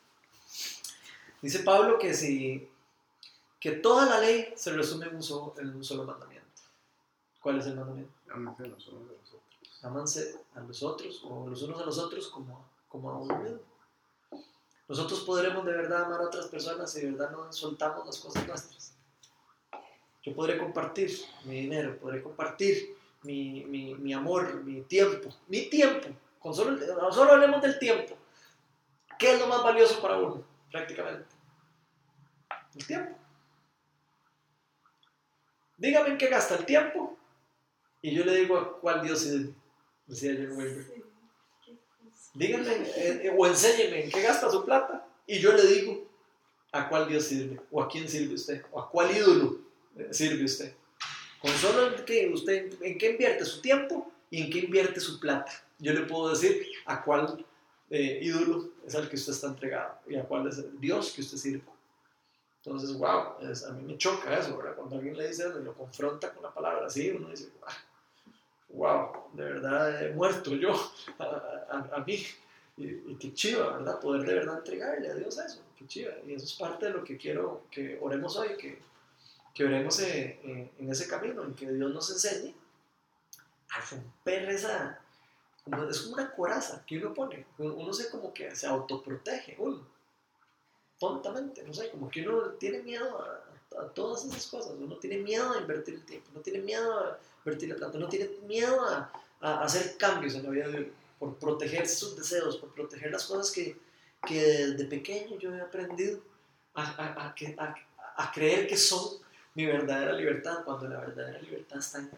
Dice 1.40 1.61
Pablo 1.61 1.98
que 1.98 2.14
si 2.14 2.68
que 3.61 3.72
toda 3.72 4.06
la 4.06 4.20
ley 4.20 4.52
se 4.56 4.72
resume 4.72 5.06
en 5.06 5.16
un, 5.16 5.22
solo, 5.22 5.54
en 5.59 5.74
un 5.74 5.84
solo 5.84 6.04
mandamiento. 6.04 6.46
¿Cuál 7.40 7.59
es 7.59 7.66
el 7.66 7.76
mandamiento? 7.76 8.12
Ámense 8.32 8.66
los 8.68 8.88
unos 8.88 9.11
a 9.11 9.12
los 9.12 9.28
otros. 9.28 9.82
Amanse 9.82 10.36
a 10.54 10.61
los 10.61 10.82
otros 10.82 11.22
o 11.24 11.48
los 11.48 11.62
unos 11.62 11.80
a 11.80 11.84
los 11.84 11.98
otros 11.98 12.28
como, 12.28 12.64
como 12.88 13.11
a 13.11 13.18
uno 13.18 13.38
mismo. 13.38 13.59
Nosotros 14.89 15.20
podremos 15.20 15.66
de 15.66 15.72
verdad 15.72 16.05
amar 16.05 16.20
a 16.22 16.24
otras 16.24 16.47
personas 16.47 16.91
si 16.91 17.03
de 17.03 17.11
verdad 17.11 17.30
no 17.30 17.53
soltamos 17.53 18.07
las 18.07 18.18
cosas 18.18 18.47
nuestras. 18.47 18.95
Yo 20.22 20.34
podré 20.34 20.59
compartir 20.59 21.11
mi 21.45 21.61
dinero, 21.61 21.99
podré 21.99 22.22
compartir 22.22 22.97
mi, 23.22 23.64
mi, 23.64 24.12
amor, 24.14 24.64
mi 24.64 24.80
tiempo, 24.82 25.28
mi 25.47 25.68
tiempo. 25.68 26.09
Con 26.39 26.55
solo, 26.55 26.78
solo 27.12 27.32
hablemos 27.32 27.61
del 27.61 27.78
tiempo. 27.78 28.16
¿Qué 29.18 29.34
es 29.34 29.41
lo 29.41 29.47
más 29.47 29.62
valioso 29.62 30.01
para 30.01 30.16
uno, 30.16 30.43
prácticamente? 30.70 31.26
El 32.74 32.86
tiempo. 32.86 33.18
Dígame 35.76 36.11
en 36.11 36.18
qué 36.18 36.28
gasta 36.28 36.57
el 36.57 36.64
tiempo 36.64 37.16
y 38.01 38.14
yo 38.14 38.24
le 38.24 38.36
digo 38.36 38.57
a 38.57 38.80
cuál 38.80 39.03
Dios 39.03 39.20
sirve, 39.20 39.53
decía 40.07 40.34
John 40.36 40.57
Wimber. 40.57 40.97
Díganme 42.34 42.72
eh, 42.72 43.20
eh, 43.24 43.34
o 43.36 43.46
enséñeme 43.46 44.04
en 44.04 44.10
qué 44.10 44.22
gasta 44.22 44.50
su 44.50 44.64
plata 44.64 45.06
y 45.26 45.38
yo 45.40 45.52
le 45.52 45.66
digo 45.66 46.06
a 46.72 46.88
cuál 46.88 47.08
Dios 47.08 47.24
sirve 47.24 47.60
o 47.70 47.82
a 47.82 47.88
quién 47.88 48.08
sirve 48.08 48.34
usted 48.34 48.62
o 48.70 48.80
a 48.80 48.90
cuál 48.90 49.16
ídolo 49.16 49.58
eh, 49.96 50.08
sirve 50.12 50.44
usted. 50.44 50.72
Con 51.40 51.52
solo 51.52 51.94
en 51.96 52.04
qué, 52.04 52.28
usted 52.32 52.72
en 52.82 52.98
qué 52.98 53.10
invierte 53.12 53.44
su 53.44 53.60
tiempo 53.60 54.10
y 54.30 54.42
en 54.42 54.50
qué 54.50 54.58
invierte 54.60 55.00
su 55.00 55.18
plata. 55.20 55.52
Yo 55.78 55.92
le 55.92 56.00
puedo 56.02 56.30
decir 56.30 56.66
a 56.86 57.02
cuál 57.04 57.44
ídolo 57.90 58.70
es 58.86 58.94
al 58.94 59.08
que 59.08 59.16
usted 59.16 59.32
está 59.32 59.46
entregado 59.46 59.98
y 60.08 60.16
a 60.16 60.24
cuál 60.24 60.46
es 60.48 60.58
el 60.58 60.78
Dios 60.80 61.12
que 61.12 61.22
usted 61.22 61.38
sirve. 61.38 61.62
Entonces, 62.62 62.92
wow, 62.98 63.34
es- 63.50 63.64
a 63.64 63.72
mí 63.72 63.82
me 63.82 63.96
choca 63.96 64.36
eso, 64.38 64.56
¿verdad? 64.58 64.74
Cuando 64.76 64.96
alguien 64.96 65.16
le 65.16 65.28
dice 65.28 65.44
eso 65.48 65.60
y 65.60 65.64
lo 65.64 65.72
confronta 65.74 66.34
con 66.34 66.42
la 66.42 66.52
palabra 66.52 66.86
así, 66.86 67.08
uno 67.10 67.30
dice, 67.30 67.48
wow, 67.60 67.70
de 69.32 69.44
verdad 69.44 70.02
he 70.02 70.12
muerto 70.12 70.54
yo 70.54 70.72
a, 71.18 71.24
a- 71.24 71.96
a 71.96 72.04
mí. 72.04 72.24
Y, 72.76 72.86
y 73.10 73.16
qué 73.18 73.34
chiva, 73.34 73.76
¿verdad? 73.78 73.98
Poder 74.00 74.22
de 74.24 74.34
verdad 74.34 74.58
entregarle 74.58 75.10
a 75.10 75.14
Dios 75.14 75.36
eso, 75.38 75.60
qué 75.76 75.86
chiva. 75.88 76.12
Y 76.26 76.34
eso 76.34 76.44
es 76.44 76.52
parte 76.54 76.86
de 76.86 76.92
lo 76.92 77.02
que 77.02 77.16
quiero 77.16 77.62
que 77.70 77.98
oremos 78.00 78.36
hoy, 78.36 78.56
que, 78.56 78.78
que 79.52 79.64
oremos 79.64 79.98
eh, 80.00 80.38
eh, 80.44 80.70
en 80.78 80.90
ese 80.90 81.08
camino, 81.08 81.42
en 81.42 81.54
que 81.54 81.68
Dios 81.72 81.92
nos 81.92 82.08
enseñe 82.10 82.54
a 83.70 83.80
romper 83.90 84.48
esa, 84.50 85.00
es 85.90 86.00
como 86.02 86.14
una 86.14 86.30
coraza 86.30 86.84
que 86.86 86.98
uno 86.98 87.12
pone, 87.12 87.44
uno 87.58 87.92
se 87.92 88.08
como 88.10 88.32
que 88.32 88.54
se 88.54 88.66
autoprotege, 88.68 89.56
uno, 89.58 89.84
tontamente, 91.00 91.62
no 91.64 91.74
sé, 91.74 91.90
como 91.90 92.08
que 92.08 92.26
uno 92.28 92.50
tiene 92.52 92.80
miedo 92.82 93.20
a, 93.20 93.44
a 93.76 93.84
todas 93.88 94.24
esas 94.24 94.46
cosas, 94.46 94.72
uno 94.78 94.96
tiene 94.96 95.18
miedo 95.18 95.52
a 95.52 95.60
invertir 95.60 95.94
el 95.94 96.04
tiempo, 96.04 96.28
uno 96.32 96.40
tiene 96.40 96.60
miedo 96.60 96.98
a 96.98 97.18
invertir 97.44 97.68
la 97.70 97.76
plata, 97.76 97.98
uno 97.98 98.08
tiene 98.08 98.28
miedo 98.46 98.80
a, 98.84 99.10
hacer 99.62 99.96
cambios 99.96 100.34
en 100.34 100.42
la 100.44 100.50
vida 100.50 100.68
de 100.68 100.90
por 101.18 101.36
proteger 101.36 101.86
sus 101.88 102.16
deseos, 102.16 102.56
por 102.56 102.72
proteger 102.74 103.10
las 103.12 103.24
cosas 103.26 103.50
que, 103.52 103.76
que 104.26 104.40
desde 104.42 104.84
pequeño 104.86 105.38
yo 105.38 105.54
he 105.54 105.60
aprendido 105.60 106.20
a, 106.74 106.82
a- 107.26 107.34
a 108.16 108.32
creer 108.32 108.66
que 108.66 108.76
son 108.76 109.18
mi 109.54 109.66
verdadera 109.66 110.12
libertad, 110.12 110.64
cuando 110.64 110.88
la 110.88 111.00
verdadera 111.00 111.40
libertad 111.40 111.78
está 111.78 111.98
en- 111.98 112.10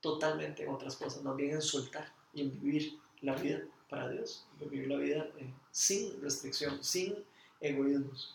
totalmente 0.00 0.62
en 0.64 0.68
otras 0.70 0.96
cosas, 0.96 1.22
más 1.22 1.36
bien 1.36 1.52
en 1.52 1.62
soltar 1.62 2.12
y 2.32 2.42
en 2.42 2.60
vivir 2.60 2.98
la 3.20 3.34
vida 3.34 3.60
para 3.88 4.08
Dios, 4.08 4.44
vivir 4.60 4.88
la 4.88 4.96
vida 4.96 5.26
eh, 5.38 5.52
sin 5.72 6.20
restricción, 6.22 6.82
sin 6.82 7.24
egoísmos. 7.60 8.34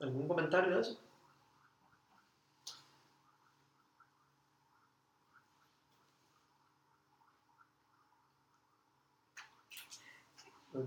¿Algún 0.00 0.26
comentario 0.28 0.74
de 0.74 0.80
eso? 0.80 0.98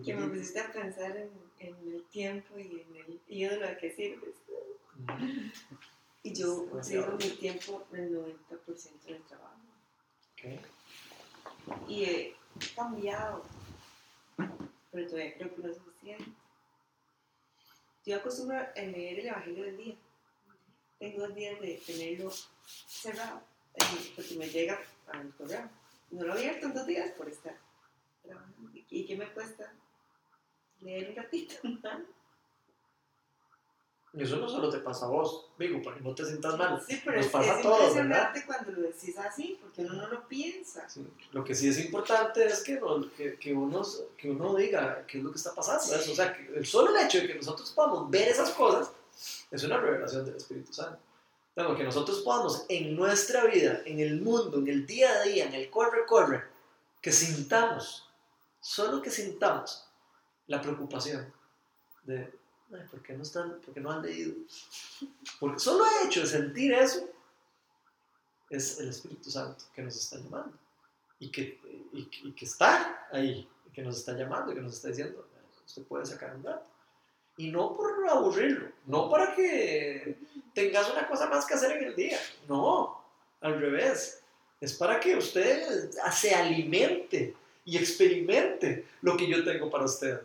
Que 0.06 0.14
me 0.14 0.28
pusiste 0.28 0.60
a 0.60 0.72
pensar 0.72 1.18
en, 1.18 1.32
en 1.60 1.76
el 1.94 2.04
tiempo 2.10 2.60
y 2.60 2.82
en 2.82 2.96
el 2.96 3.22
ídolo 3.28 3.68
a 3.68 3.76
qué 3.78 3.90
sirves. 3.92 4.36
Mm, 4.98 5.50
Y 6.24 6.34
yo 6.36 6.54
utilizo 6.64 7.12
mi 7.14 7.30
tiempo 7.38 7.88
el 7.94 8.12
90% 8.14 9.04
del 9.06 9.24
trabajo. 9.24 9.56
ok. 10.34 11.88
Y 11.88 12.04
he 12.04 12.36
cambiado, 12.76 13.44
pero 14.92 15.08
todavía 15.08 15.34
creo 15.36 15.56
que 15.56 15.62
no 15.64 15.70
es 15.70 15.78
suficiente. 15.78 16.32
Yo 18.10 18.16
acostumbro 18.16 18.58
a 18.58 18.82
leer 18.82 19.20
el 19.20 19.28
Evangelio 19.28 19.66
del 19.66 19.78
día. 19.78 19.96
Tengo 20.98 21.28
dos 21.28 21.36
días 21.36 21.62
de 21.62 21.80
tenerlo 21.86 22.32
cerrado, 22.88 23.44
porque 24.16 24.34
me 24.34 24.50
llega 24.50 24.80
al 25.14 25.32
correo. 25.36 25.70
No 26.10 26.26
lo 26.26 26.34
he 26.34 26.40
abierto 26.40 26.66
en 26.66 26.74
dos 26.74 26.88
días 26.88 27.12
por 27.12 27.30
estar 27.30 27.56
trabajando. 28.24 28.72
¿Y 28.90 29.06
qué 29.06 29.16
me 29.16 29.32
cuesta? 29.32 29.72
Leer 30.80 31.12
un 31.12 31.16
ratito. 31.18 31.54
Y 31.64 32.19
eso 34.14 34.38
no 34.38 34.50
solo 34.50 34.70
te 34.70 34.80
pasa 34.80 35.06
a 35.06 35.10
vos, 35.10 35.46
digo, 35.60 35.82
para 35.84 35.98
que 35.98 36.04
no 36.04 36.16
te 36.16 36.26
sientas 36.26 36.58
mal. 36.58 36.82
Sí, 36.88 37.00
pero 37.06 37.18
Nos 37.18 37.26
es, 37.28 37.32
pasa 37.32 37.52
es 37.54 37.60
a 37.60 37.62
todos, 37.62 37.80
¿verdad? 37.80 37.88
impresionante 38.04 38.46
cuando 38.46 38.72
lo 38.72 38.82
decís 38.82 39.18
así, 39.18 39.58
porque 39.62 39.82
uno 39.82 39.94
no 39.94 40.08
lo 40.08 40.28
piensa. 40.28 40.90
Sí, 40.90 41.06
Lo 41.32 41.44
que 41.44 41.54
sí 41.54 41.68
es 41.70 41.80
importante 41.80 42.46
es 42.46 42.64
que, 42.64 42.80
no- 42.80 43.12
que, 43.16 43.36
que 43.38 43.54
uno, 43.54 43.84
que 44.18 44.32
uno 44.32 44.56
diga 44.56 45.06
qué 45.06 45.20
es 45.20 45.24
lo 45.24 45.32
que 45.32 45.38
está 45.38 45.54
pasando. 45.54 45.84
O 46.12 46.16
sea, 46.16 46.34
que 46.36 46.52
el 46.56 46.66
solo 46.66 46.98
hecho 46.98 47.20
de 47.20 47.28
que 47.28 47.36
nosotros 47.36 47.72
podamos 47.72 48.10
ver 48.10 48.30
esas 48.30 48.50
cosas 48.52 48.92
es 49.52 49.64
una 49.64 49.78
revelación 49.78 50.26
del 50.26 50.36
Espíritu 50.36 50.74
Santo. 50.74 51.00
Que 51.76 51.84
nosotros 51.84 52.22
podamos 52.22 52.66
en 52.70 52.96
nuestra 52.96 53.44
vida, 53.46 53.82
en 53.86 54.00
el 54.00 54.22
mundo, 54.22 54.60
en 54.60 54.68
el 54.70 54.86
día 54.88 55.12
a 55.12 55.24
día, 55.24 55.44
en 55.46 55.54
el 55.54 55.70
corre-corre, 55.70 56.42
que 57.02 57.12
sintamos, 57.12 58.08
solo 58.62 59.02
que 59.02 59.12
sintamos 59.12 59.86
la 60.48 60.62
preocupación 60.62 61.34
de, 62.04 62.20
"Ay, 62.20 62.39
¿por 62.92 63.02
qué 63.02 63.14
no, 63.14 63.24
están, 63.24 63.60
por 63.62 63.78
no 63.78 63.92
han 63.92 64.02
leído? 64.04 64.34
Porque 65.40 65.60
solo 65.60 65.86
el 65.86 66.08
hecho 66.08 66.22
de 66.22 66.28
sentir 66.28 66.74
eso 66.74 67.08
es 68.50 68.80
el 68.80 68.90
Espíritu 68.90 69.30
Santo 69.30 69.66
que 69.74 69.82
nos 69.82 69.96
está 69.96 70.18
llamando 70.18 70.58
y 71.20 71.30
que, 71.30 71.60
y, 71.94 72.32
que- 72.34 72.46
está 72.46 73.08
ahí, 73.12 73.48
que 73.74 73.82
nos 73.82 73.98
está 73.98 74.14
llamando, 74.14 74.52
y 74.52 74.56
que 74.56 74.62
nos 74.62 74.76
está 74.76 74.88
diciendo, 74.90 75.28
usted 75.66 75.84
puede 75.84 76.06
sacar 76.06 76.36
un 76.36 76.44
dato. 76.44 76.66
Y 77.38 77.52
no 77.52 77.76
por 77.76 78.08
aburrirlo, 78.10 78.70
no 78.86 79.10
para 79.10 79.34
que 79.36 80.18
tengas 80.54 80.90
una 80.92 81.08
cosa 81.08 81.28
más 81.28 81.46
que 81.46 81.54
hacer 81.54 81.74
en 81.78 81.86
el 81.86 81.96
día, 81.96 82.20
no, 82.48 83.04
al 83.42 83.60
revés, 83.60 84.22
es 84.62 84.74
para 84.74 85.00
que 85.00 85.16
usted 85.16 85.90
se 86.12 86.34
alimente 86.34 87.36
y 87.66 87.78
experimente 87.78 88.86
lo 89.02 89.16
que 89.16 89.28
yo 89.28 89.44
tengo 89.44 89.70
para 89.70 89.86
usted. 89.86 90.22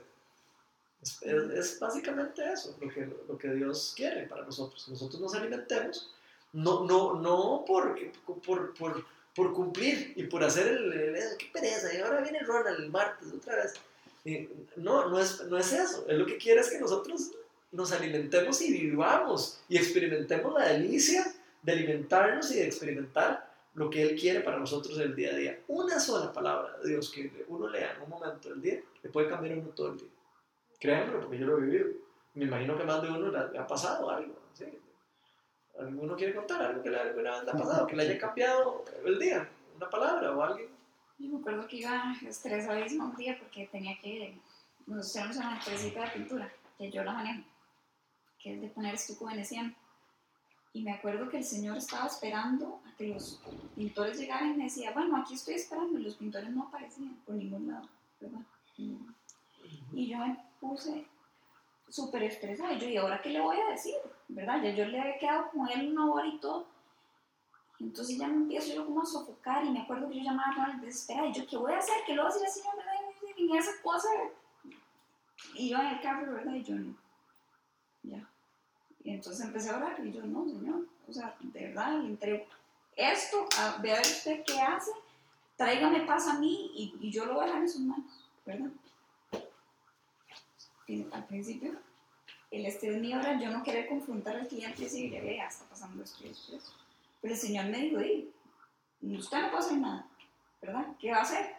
Es, 1.04 1.22
es- 1.22 1.50
es 1.50 1.78
básicamente 1.78 2.42
eso 2.52 2.74
lo 2.80 2.88
que, 2.88 3.06
lo 3.28 3.36
que 3.38 3.48
Dios 3.52 3.92
quiere 3.96 4.22
para 4.26 4.44
nosotros, 4.44 4.82
que 4.84 4.92
nosotros 4.92 5.20
nos 5.20 5.34
alimentemos, 5.34 6.10
no, 6.52 6.84
no, 6.84 7.14
no 7.20 7.64
por, 7.66 7.94
por, 8.44 8.72
por, 8.74 9.04
por 9.34 9.52
cumplir 9.52 10.14
y 10.16 10.24
por 10.24 10.42
hacer 10.42 10.66
el, 10.68 10.92
el- 10.92 11.16
el- 11.16 11.36
qué 11.38 11.46
pereza, 11.52 11.92
y 11.94 11.98
ahora 11.98 12.20
viene 12.22 12.40
Ronald 12.40 12.80
el 12.80 12.90
martes 12.90 13.28
otra 13.32 13.56
vez. 13.56 13.74
Y 14.24 14.48
no, 14.76 15.10
no 15.10 15.18
es, 15.20 15.44
no 15.44 15.58
es 15.58 15.72
eso, 15.72 16.06
es 16.08 16.16
lo 16.18 16.24
que 16.24 16.38
quiere 16.38 16.60
es 16.62 16.70
que 16.70 16.80
nosotros 16.80 17.32
nos 17.72 17.92
alimentemos 17.92 18.62
y 18.62 18.72
vivamos 18.72 19.60
y 19.68 19.76
experimentemos 19.76 20.54
la 20.54 20.68
delicia 20.68 21.26
de 21.62 21.72
alimentarnos 21.72 22.50
y 22.52 22.56
de 22.56 22.64
experimentar 22.66 23.52
lo 23.74 23.90
que 23.90 24.00
Él 24.02 24.18
quiere 24.18 24.40
para 24.40 24.58
nosotros 24.58 24.96
el 24.98 25.14
día 25.16 25.32
a 25.32 25.36
día. 25.36 25.58
Una 25.68 25.98
sola 26.00 26.32
palabra 26.32 26.78
de 26.82 26.90
Dios 26.90 27.10
que 27.10 27.44
uno 27.48 27.68
lea 27.68 27.94
en 27.96 28.02
un 28.02 28.08
momento 28.10 28.48
del 28.48 28.62
día 28.62 28.80
le 29.02 29.10
puede 29.10 29.28
cambiar 29.28 29.58
uno 29.58 29.68
todo 29.70 29.88
el 29.92 29.98
día. 29.98 30.08
Créanmelo, 30.84 31.20
porque 31.20 31.38
yo 31.38 31.46
lo 31.46 31.56
he 31.56 31.62
vivido. 31.62 31.86
Me 32.34 32.44
imagino 32.44 32.76
que 32.76 32.84
más 32.84 33.00
de 33.00 33.08
uno 33.08 33.30
le, 33.30 33.58
ha 33.58 33.66
pasado 33.66 34.10
algo. 34.10 34.34
¿sí? 34.52 34.66
¿Alguno 35.80 36.14
quiere 36.14 36.34
contar 36.34 36.60
algo 36.60 36.82
que 36.82 36.90
le, 36.90 37.00
alguna 37.00 37.30
vez 37.36 37.44
le 37.44 37.50
ha 37.50 37.54
pasado? 37.54 37.86
Que 37.86 37.96
le 37.96 38.02
haya 38.02 38.18
cambiado 38.18 38.84
el 39.02 39.18
día, 39.18 39.48
una 39.74 39.88
palabra 39.88 40.36
o 40.36 40.42
alguien. 40.42 40.68
Yo 41.18 41.30
me 41.30 41.38
acuerdo 41.38 41.66
que 41.66 41.76
iba 41.76 42.14
estresadísima 42.28 43.06
un 43.06 43.16
día 43.16 43.38
porque 43.38 43.66
tenía 43.68 43.98
que. 43.98 44.38
Nosotros 44.86 45.12
tenemos 45.14 45.36
una 45.36 45.56
empresita 45.56 46.02
de 46.02 46.10
pintura 46.10 46.52
que 46.76 46.90
yo 46.90 47.02
la 47.02 47.12
manejo, 47.14 47.48
que 48.38 48.54
es 48.54 48.60
de 48.60 48.68
poner 48.68 48.94
estuco 48.94 49.24
veneciano. 49.24 49.72
Y 50.74 50.82
me 50.82 50.92
acuerdo 50.92 51.30
que 51.30 51.38
el 51.38 51.44
señor 51.44 51.78
estaba 51.78 52.08
esperando 52.08 52.82
a 52.86 52.94
que 52.94 53.08
los 53.08 53.40
pintores 53.74 54.18
llegaran 54.18 54.52
y 54.52 54.56
me 54.58 54.64
decía, 54.64 54.92
bueno, 54.92 55.16
aquí 55.16 55.32
estoy 55.32 55.54
esperando. 55.54 55.98
Y 55.98 56.02
los 56.02 56.16
pintores 56.16 56.50
no 56.50 56.64
aparecían 56.64 57.16
por 57.24 57.36
ningún 57.36 57.68
lado, 57.68 57.88
¿verdad? 58.20 58.40
Y- 58.76 58.98
yo 60.10 60.18
puse 60.64 61.06
súper 61.88 62.22
estresada. 62.24 62.72
Yo, 62.78 62.88
¿y 62.88 62.96
ahora 62.96 63.20
qué 63.22 63.30
le 63.30 63.40
voy 63.40 63.56
a 63.60 63.70
decir? 63.70 63.94
¿Verdad? 64.28 64.62
Ya 64.62 64.70
yo 64.70 64.86
le 64.86 65.00
había 65.00 65.18
quedado 65.18 65.50
con 65.50 65.68
él 65.68 65.92
una 65.92 66.10
hora 66.10 66.26
y 66.26 66.38
todo. 66.38 66.66
Entonces 67.80 68.16
ya 68.18 68.28
me 68.28 68.34
empiezo 68.34 68.74
yo 68.74 68.86
como 68.86 69.02
a 69.02 69.06
sofocar 69.06 69.64
y 69.64 69.70
me 69.70 69.82
acuerdo 69.82 70.08
que 70.08 70.16
yo 70.16 70.24
llamaba 70.24 70.50
a 70.50 70.54
Ronald 70.54 70.84
desesperada 70.84 71.28
y 71.28 71.32
yo, 71.32 71.46
¿qué 71.46 71.56
voy 71.56 71.72
a 71.72 71.78
hacer? 71.78 71.94
¿Qué 72.06 72.14
le 72.14 72.22
voy 72.22 72.30
a 72.30 72.34
decir 72.34 72.46
al 72.46 72.52
señor? 72.52 72.76
¿Verdad? 72.76 72.92
Y 73.36 73.56
esa 73.56 73.70
cosa. 73.82 74.08
Y 75.54 75.68
yo 75.68 75.78
en 75.78 75.86
el 75.86 76.00
carro, 76.00 76.32
¿verdad? 76.32 76.54
Y 76.54 76.62
yo 76.62 76.74
no. 76.76 76.94
Ya. 78.02 78.28
Y 79.02 79.10
entonces 79.10 79.44
empecé 79.44 79.70
a 79.70 79.76
orar 79.76 80.04
y 80.04 80.12
yo, 80.12 80.22
no, 80.22 80.48
señor. 80.48 80.86
O 81.06 81.12
sea, 81.12 81.36
de 81.40 81.68
verdad, 81.68 81.98
le 81.98 82.08
entrego 82.08 82.44
esto, 82.96 83.46
a 83.58 83.82
ver 83.82 84.00
usted 84.00 84.44
qué 84.46 84.60
hace, 84.60 84.92
tráigame 85.56 86.06
paz 86.06 86.28
a 86.28 86.38
mí 86.38 86.70
y, 86.74 86.94
y 87.00 87.10
yo 87.10 87.26
lo 87.26 87.34
voy 87.34 87.42
a 87.42 87.46
dejar 87.46 87.62
en 87.62 87.68
sus 87.68 87.80
manos, 87.80 88.30
¿verdad? 88.46 88.70
Al 91.12 91.26
principio, 91.26 91.72
el 92.50 92.66
estrés 92.66 93.00
mío 93.00 93.18
era 93.18 93.40
yo 93.40 93.50
no 93.50 93.62
querer 93.62 93.88
confrontar 93.88 94.36
al 94.36 94.48
cliente 94.48 94.82
y 94.82 94.84
decirle, 94.84 95.20
vea, 95.20 95.48
está 95.48 95.64
pasando 95.64 96.02
esto 96.02 96.24
y 96.24 96.30
esto 96.30 96.56
esto. 96.56 96.72
Pero 97.20 97.34
el 97.34 97.40
Señor 97.40 97.66
me 97.66 97.78
dijo, 97.78 97.98
"Di, 97.98 99.16
usted 99.16 99.40
no 99.40 99.50
puede 99.50 99.64
hacer 99.64 99.78
nada, 99.78 100.06
¿verdad? 100.60 100.86
¿Qué 101.00 101.10
va 101.10 101.18
a 101.18 101.22
hacer? 101.22 101.56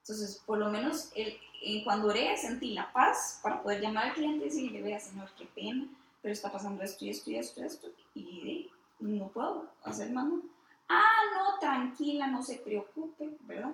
Entonces, 0.00 0.42
por 0.44 0.58
lo 0.58 0.70
menos 0.70 1.12
el, 1.14 1.38
cuando 1.84 2.08
oré 2.08 2.36
sentí 2.36 2.74
la 2.74 2.92
paz 2.92 3.38
para 3.42 3.62
poder 3.62 3.80
llamar 3.80 4.06
al 4.06 4.14
cliente 4.14 4.46
y 4.46 4.48
decirle, 4.48 4.82
vea, 4.82 4.98
Señor, 4.98 5.30
qué 5.38 5.46
pena, 5.46 5.86
pero 6.20 6.32
está 6.32 6.50
pasando 6.50 6.82
esto 6.82 7.04
y 7.04 7.10
esto 7.10 7.30
y 7.30 7.36
esto 7.36 7.60
y 7.60 7.64
esto, 7.64 7.88
y 8.14 8.70
no 8.98 9.28
puedo 9.28 9.70
hacer 9.84 10.10
más 10.10 10.24
nada. 10.24 10.42
Ah, 10.88 11.22
no, 11.34 11.58
tranquila, 11.58 12.26
no 12.26 12.42
se 12.42 12.56
preocupe, 12.56 13.30
¿verdad? 13.40 13.72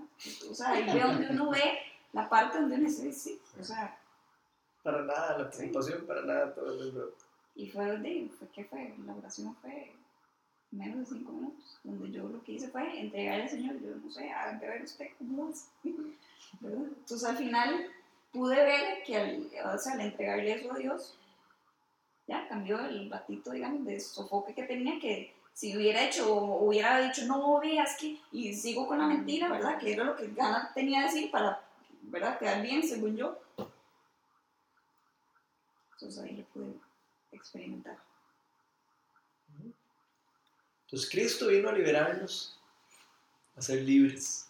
O 0.50 0.54
sea, 0.54 0.70
ahí 0.70 0.84
veo 0.84 1.08
donde 1.08 1.28
uno 1.30 1.50
ve 1.50 1.78
la 2.12 2.28
parte 2.28 2.60
donde 2.60 2.76
uno 2.76 2.84
dice, 2.86 3.12
sí, 3.12 3.40
o 3.58 3.64
sea, 3.64 3.97
Para 4.88 5.02
nada, 5.02 5.36
la 5.36 5.50
preocupación, 5.50 6.06
para 6.06 6.22
nada. 6.22 6.54
Todo 6.54 6.72
el 6.72 6.86
mundo. 6.86 7.14
y 7.54 7.68
fue 7.68 7.98
de, 7.98 8.30
fue 8.38 8.48
que 8.48 8.64
fue, 8.64 8.94
la 9.04 9.14
oración 9.14 9.54
fue 9.56 9.92
menos 10.70 11.00
de 11.00 11.16
cinco 11.18 11.32
minutos, 11.32 11.78
donde 11.84 12.10
yo 12.10 12.26
lo 12.26 12.42
que 12.42 12.52
hice 12.52 12.68
fue 12.68 12.98
entregarle 12.98 13.42
al 13.42 13.50
Señor, 13.50 13.78
yo 13.82 13.94
no 13.96 14.10
sé, 14.10 14.30
a 14.30 14.58
ver 14.58 14.82
usted 14.82 15.08
cómo 15.18 15.50
es, 15.50 15.68
¿verdad? 16.60 16.84
Entonces 17.00 17.28
al 17.28 17.36
final 17.36 17.86
pude 18.32 18.56
ver 18.56 19.02
que 19.04 19.16
al, 19.18 19.50
o 19.74 19.78
sea, 19.78 19.92
al 19.92 20.00
entregarle 20.00 20.52
eso 20.54 20.72
a 20.72 20.78
Dios, 20.78 21.18
ya 22.26 22.48
cambió 22.48 22.80
el 22.80 23.10
ratito, 23.10 23.50
digamos, 23.50 23.84
de 23.84 24.00
sofoque 24.00 24.54
que 24.54 24.62
tenía, 24.62 24.98
que 24.98 25.34
si 25.52 25.76
hubiera 25.76 26.02
hecho, 26.02 26.34
hubiera 26.34 26.98
dicho, 27.02 27.26
no 27.26 27.60
veas 27.60 27.94
que, 28.00 28.18
y 28.32 28.54
sigo 28.54 28.86
con 28.86 28.96
la 28.96 29.06
mentira, 29.06 29.50
¿verdad? 29.50 29.78
Que 29.78 29.92
era 29.92 30.04
lo 30.04 30.16
que 30.16 30.28
gana 30.28 30.72
tenía 30.74 31.00
de 31.00 31.06
decir 31.08 31.30
para, 31.30 31.60
¿verdad? 32.04 32.38
Quedar 32.38 32.62
bien, 32.62 32.82
según 32.82 33.14
yo. 33.14 33.38
Entonces 35.98 36.22
ahí 36.22 36.36
lo 36.36 36.44
pude 36.44 36.74
experimentar. 37.32 37.98
Entonces 40.84 41.10
Cristo 41.10 41.48
vino 41.48 41.68
a 41.68 41.72
liberarnos, 41.72 42.56
a 43.56 43.60
ser 43.60 43.82
libres, 43.82 44.48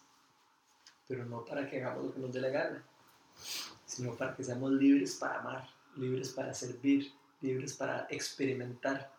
pero 1.06 1.24
no 1.24 1.46
para 1.46 1.68
que 1.68 1.78
hagamos 1.78 2.04
lo 2.04 2.14
que 2.14 2.20
nos 2.20 2.32
dé 2.34 2.42
la 2.42 2.50
gana, 2.50 2.84
sino 3.86 4.14
para 4.14 4.36
que 4.36 4.44
seamos 4.44 4.72
libres 4.72 5.14
para 5.14 5.40
amar, 5.40 5.68
libres 5.96 6.32
para 6.32 6.52
servir, 6.52 7.10
libres 7.40 7.72
para 7.72 8.06
experimentar 8.10 9.10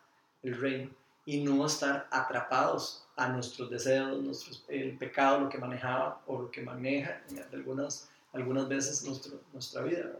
el 0.44 0.56
reino 0.56 0.90
y 1.24 1.42
no 1.42 1.66
estar 1.66 2.06
atrapados 2.12 3.08
a 3.16 3.28
nuestros 3.28 3.70
deseos, 3.70 4.22
nuestros, 4.22 4.64
el 4.68 4.96
pecado, 4.96 5.40
lo 5.40 5.48
que 5.48 5.58
manejaba 5.58 6.22
o 6.28 6.42
lo 6.42 6.50
que 6.52 6.62
maneja 6.62 7.20
algunas, 7.52 8.08
algunas 8.32 8.68
veces 8.68 9.04
nuestra 9.52 9.82
vida. 9.82 10.12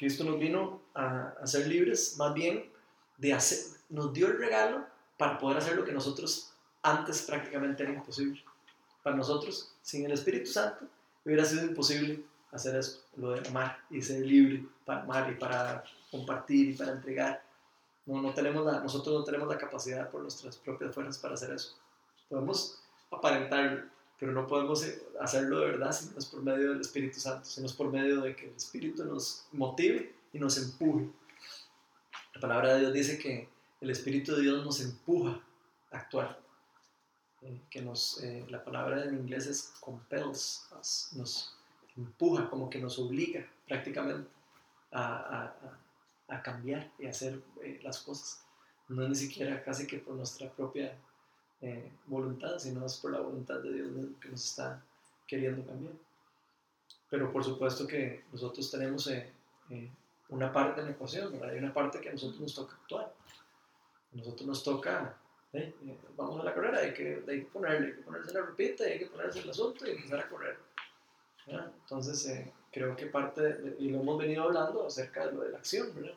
Cristo 0.00 0.24
nos 0.24 0.38
vino 0.38 0.80
a, 0.94 1.34
ser 1.44 1.66
libres, 1.66 2.16
más 2.16 2.32
bien 2.32 2.72
de 3.18 3.34
hacer, 3.34 3.58
nos 3.90 4.14
dio 4.14 4.28
el 4.28 4.38
regalo 4.38 4.86
para 5.18 5.38
poder 5.38 5.58
hacer 5.58 5.76
lo 5.76 5.84
que 5.84 5.92
nosotros 5.92 6.54
antes 6.80 7.20
prácticamente 7.20 7.82
era 7.82 7.92
imposible. 7.92 8.42
para 9.02 9.14
nosotros, 9.14 9.74
sin 9.82 10.06
el 10.06 10.12
Espíritu 10.12 10.50
Santo, 10.50 10.86
hubiera 11.22 11.44
sido 11.44 11.64
imposible 11.64 12.24
hacer 12.50 12.76
eso, 12.76 13.02
lo 13.16 13.32
de 13.32 13.46
amar 13.46 13.78
y 13.90 14.00
ser 14.00 14.24
libre 14.24 14.64
para 14.86 15.02
amar 15.02 15.30
y 15.30 15.34
para 15.34 15.84
compartir 16.10 16.70
y 16.70 16.72
para 16.72 16.92
entregar. 16.92 17.44
No, 18.06 18.22
no 18.22 18.32
tenemos 18.32 18.64
nosotros 18.64 19.18
no 19.18 19.24
tenemos 19.24 19.48
la 19.48 19.58
capacidad 19.58 20.08
por 20.08 20.22
nuestras 20.22 20.56
propias 20.56 20.94
fuerzas 20.94 21.18
para 21.18 21.34
hacer 21.34 21.52
eso. 21.52 21.76
Podemos 22.30 22.82
aparentarlo, 23.10 23.82
pero 24.20 24.32
no 24.32 24.46
podemos 24.46 24.86
hacerlo 25.18 25.60
de 25.60 25.70
verdad 25.70 25.92
si 25.92 26.10
no 26.10 26.18
es 26.18 26.26
por 26.26 26.42
medio 26.42 26.72
del 26.72 26.82
Espíritu 26.82 27.18
Santo, 27.18 27.46
si 27.46 27.62
no 27.62 27.66
es 27.66 27.72
por 27.72 27.90
medio 27.90 28.20
de 28.20 28.36
que 28.36 28.48
el 28.48 28.54
Espíritu 28.54 29.02
nos 29.06 29.46
motive 29.50 30.14
y 30.34 30.38
nos 30.38 30.58
empuje. 30.58 31.08
La 32.34 32.40
palabra 32.40 32.74
de 32.74 32.80
Dios 32.80 32.92
dice 32.92 33.18
que 33.18 33.48
el 33.80 33.90
Espíritu 33.90 34.36
de 34.36 34.42
Dios 34.42 34.62
nos 34.62 34.80
empuja 34.82 35.40
a 35.90 35.96
actuar. 35.96 36.38
Eh, 37.40 37.62
que 37.70 37.80
nos, 37.80 38.22
eh, 38.22 38.44
la 38.50 38.62
palabra 38.62 39.02
en 39.02 39.14
inglés 39.14 39.46
es 39.46 39.72
compels 39.80 40.68
nos 41.16 41.56
empuja, 41.96 42.50
como 42.50 42.68
que 42.68 42.78
nos 42.78 42.98
obliga 42.98 43.46
prácticamente 43.66 44.28
a, 44.92 45.54
a, 46.28 46.42
cambiar 46.42 46.90
y 46.98 47.06
hacer 47.06 47.42
eh, 47.62 47.80
las 47.82 48.00
cosas. 48.00 48.44
No 48.88 49.02
es 49.02 49.08
ni 49.08 49.14
siquiera 49.14 49.62
casi 49.64 49.86
que 49.86 49.98
por 49.98 50.14
nuestra 50.14 50.50
propia 50.50 50.94
voluntad, 52.06 52.58
sino 52.58 52.86
es 52.86 52.96
por 52.96 53.12
la 53.12 53.20
voluntad 53.20 53.60
de 53.60 53.72
Dios 53.72 53.88
que 54.20 54.28
nos 54.28 54.44
está 54.44 54.82
queriendo 55.26 55.66
cambiar. 55.66 55.94
Pero 57.08 57.32
por 57.32 57.44
supuesto 57.44 57.86
que 57.86 58.24
nosotros 58.32 58.70
tenemos 58.70 59.10
una 60.28 60.52
parte 60.52 60.80
en 60.80 60.86
la 60.86 60.92
ecuación, 60.92 61.38
hay 61.44 61.58
una 61.58 61.74
parte 61.74 62.00
que 62.00 62.08
a 62.08 62.12
nosotros 62.12 62.40
nos 62.40 62.54
toca 62.54 62.74
actuar. 62.74 63.12
A 64.12 64.16
nosotros 64.16 64.46
nos 64.46 64.62
toca 64.62 65.16
¿eh? 65.52 65.74
Eh, 65.86 65.98
vamos 66.16 66.40
a 66.40 66.44
la 66.44 66.54
carrera, 66.54 66.78
hay 66.78 66.92
que, 66.92 67.22
hay 67.28 67.40
que 67.40 67.46
ponerle, 67.46 67.88
hay 67.88 67.94
que 67.94 68.02
ponerse 68.02 68.32
la 68.32 68.42
repita, 68.42 68.84
hay 68.84 68.98
que 68.98 69.06
ponerse 69.06 69.40
el 69.40 69.50
asunto 69.50 69.86
y 69.86 69.90
empezar 69.90 70.20
a 70.20 70.28
correr. 70.28 70.58
Entonces, 71.46 72.26
eh, 72.28 72.52
creo 72.70 72.94
que 72.94 73.06
parte, 73.06 73.76
y 73.78 73.88
lo 73.88 74.00
hemos 74.00 74.18
venido 74.18 74.44
hablando 74.44 74.86
acerca 74.86 75.26
de 75.26 75.32
lo 75.32 75.40
de 75.40 75.50
la 75.50 75.58
acción, 75.58 75.92
¿verdad? 75.94 76.14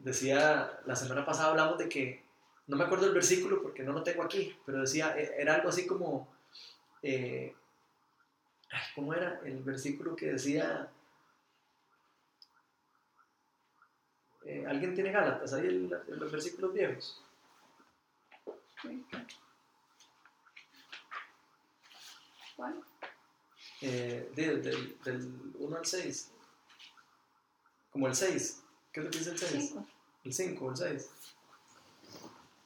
decía, 0.00 0.80
la 0.84 0.94
semana 0.94 1.24
pasada 1.24 1.50
hablamos 1.50 1.78
de 1.78 1.88
que, 1.88 2.21
no 2.72 2.78
me 2.78 2.84
acuerdo 2.84 3.06
el 3.06 3.12
versículo 3.12 3.60
porque 3.60 3.82
no 3.82 3.92
lo 3.92 4.02
tengo 4.02 4.22
aquí, 4.22 4.56
pero 4.64 4.80
decía, 4.80 5.14
era 5.14 5.56
algo 5.56 5.68
así 5.68 5.86
como, 5.86 6.34
¿cómo 8.94 9.12
era? 9.12 9.42
El 9.44 9.62
versículo 9.62 10.16
que 10.16 10.32
decía, 10.32 10.90
¿alguien 14.66 14.94
tiene 14.94 15.12
Gálatas? 15.12 15.52
Ahí 15.52 15.90
los 16.08 16.32
versículos 16.32 16.72
viejos. 16.72 17.22
¿Cuál? 22.56 22.82
Eh, 23.82 24.32
del, 24.34 24.62
del, 24.62 25.52
1 25.58 25.76
al 25.76 25.84
6. 25.84 26.30
Como 27.90 28.06
el 28.06 28.14
6. 28.14 28.62
¿Qué 28.90 29.00
es 29.00 29.04
lo 29.04 29.10
que 29.10 29.18
dice 29.18 29.30
el 29.32 29.38
6? 29.38 29.74
El 30.24 30.32
5, 30.32 30.70
el 30.70 30.76
6. 30.78 31.10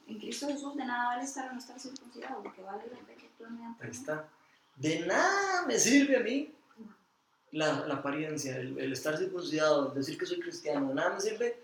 En 0.07 0.18
Cristo 0.18 0.46
Jesús 0.46 0.76
de 0.76 0.84
nada 0.84 1.09
vale 1.09 1.24
estar 1.24 1.48
o 1.50 1.52
no 1.52 1.59
estar 1.59 1.78
circuncidado, 1.78 2.42
porque 2.42 2.62
vale 2.62 2.84
la 2.90 2.98
fe 2.98 3.14
que 3.16 3.28
tú 3.36 3.44
Ahí 3.80 3.90
está. 3.90 4.28
De 4.76 5.00
nada 5.00 5.66
me 5.66 5.78
sirve 5.78 6.16
a 6.16 6.20
mí 6.20 6.54
la, 7.52 7.86
la 7.86 7.94
apariencia, 7.94 8.57
el, 8.57 8.78
el, 8.78 8.92
estar 8.92 9.16
circuncidado, 9.16 9.90
decir 9.90 10.18
que 10.18 10.26
soy 10.26 10.40
cristiano, 10.40 10.88
de 10.88 10.94
nada 10.94 11.14
me 11.14 11.20
sirve 11.20 11.61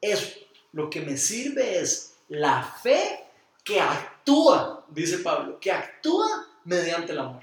eso. 0.00 0.38
Lo 0.72 0.90
que 0.90 1.00
me 1.00 1.16
sirve 1.16 1.78
es 1.78 2.16
la 2.28 2.62
fe 2.62 3.24
que 3.64 3.80
actúa, 3.80 4.84
dice 4.88 5.18
Pablo, 5.18 5.58
que 5.58 5.72
actúa 5.72 6.46
mediante 6.64 7.12
el 7.12 7.18
amor. 7.18 7.42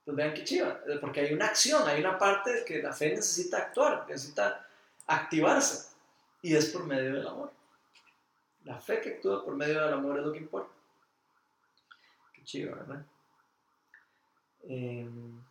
Entonces 0.00 0.16
vean 0.16 0.34
qué 0.34 0.44
chiva, 0.44 0.80
porque 1.00 1.20
hay 1.20 1.34
una 1.34 1.46
acción, 1.46 1.86
hay 1.86 2.00
una 2.00 2.18
parte 2.18 2.64
que 2.66 2.82
la 2.82 2.92
fe 2.92 3.10
necesita 3.10 3.58
actuar, 3.58 4.06
necesita 4.08 4.66
activarse, 5.06 5.94
y 6.40 6.56
es 6.56 6.66
por 6.66 6.84
medio 6.84 7.14
del 7.14 7.26
amor. 7.26 7.52
La 8.68 8.78
fe 8.78 9.00
que 9.00 9.14
actúa 9.14 9.42
por 9.42 9.56
medio 9.56 9.82
del 9.82 9.94
amor 9.94 10.18
es 10.18 10.26
lo 10.26 10.30
que 10.30 10.40
importa. 10.40 10.74
Qué 12.34 12.44
chiva, 12.44 12.76
¿verdad? 12.76 13.02
Em, 14.64 15.42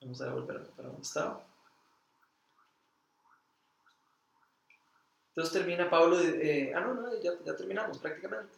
vamos 0.00 0.20
a 0.20 0.26
devolver 0.26 0.70
para 0.70 0.86
donde 0.86 1.02
estaba. 1.02 1.44
Entonces 5.30 5.52
termina 5.52 5.90
Pablo, 5.90 6.20
eh, 6.20 6.72
ah, 6.76 6.80
no, 6.80 6.94
no, 6.94 7.20
ya, 7.20 7.32
ya, 7.44 7.56
terminamos 7.56 7.98
prácticamente. 7.98 8.56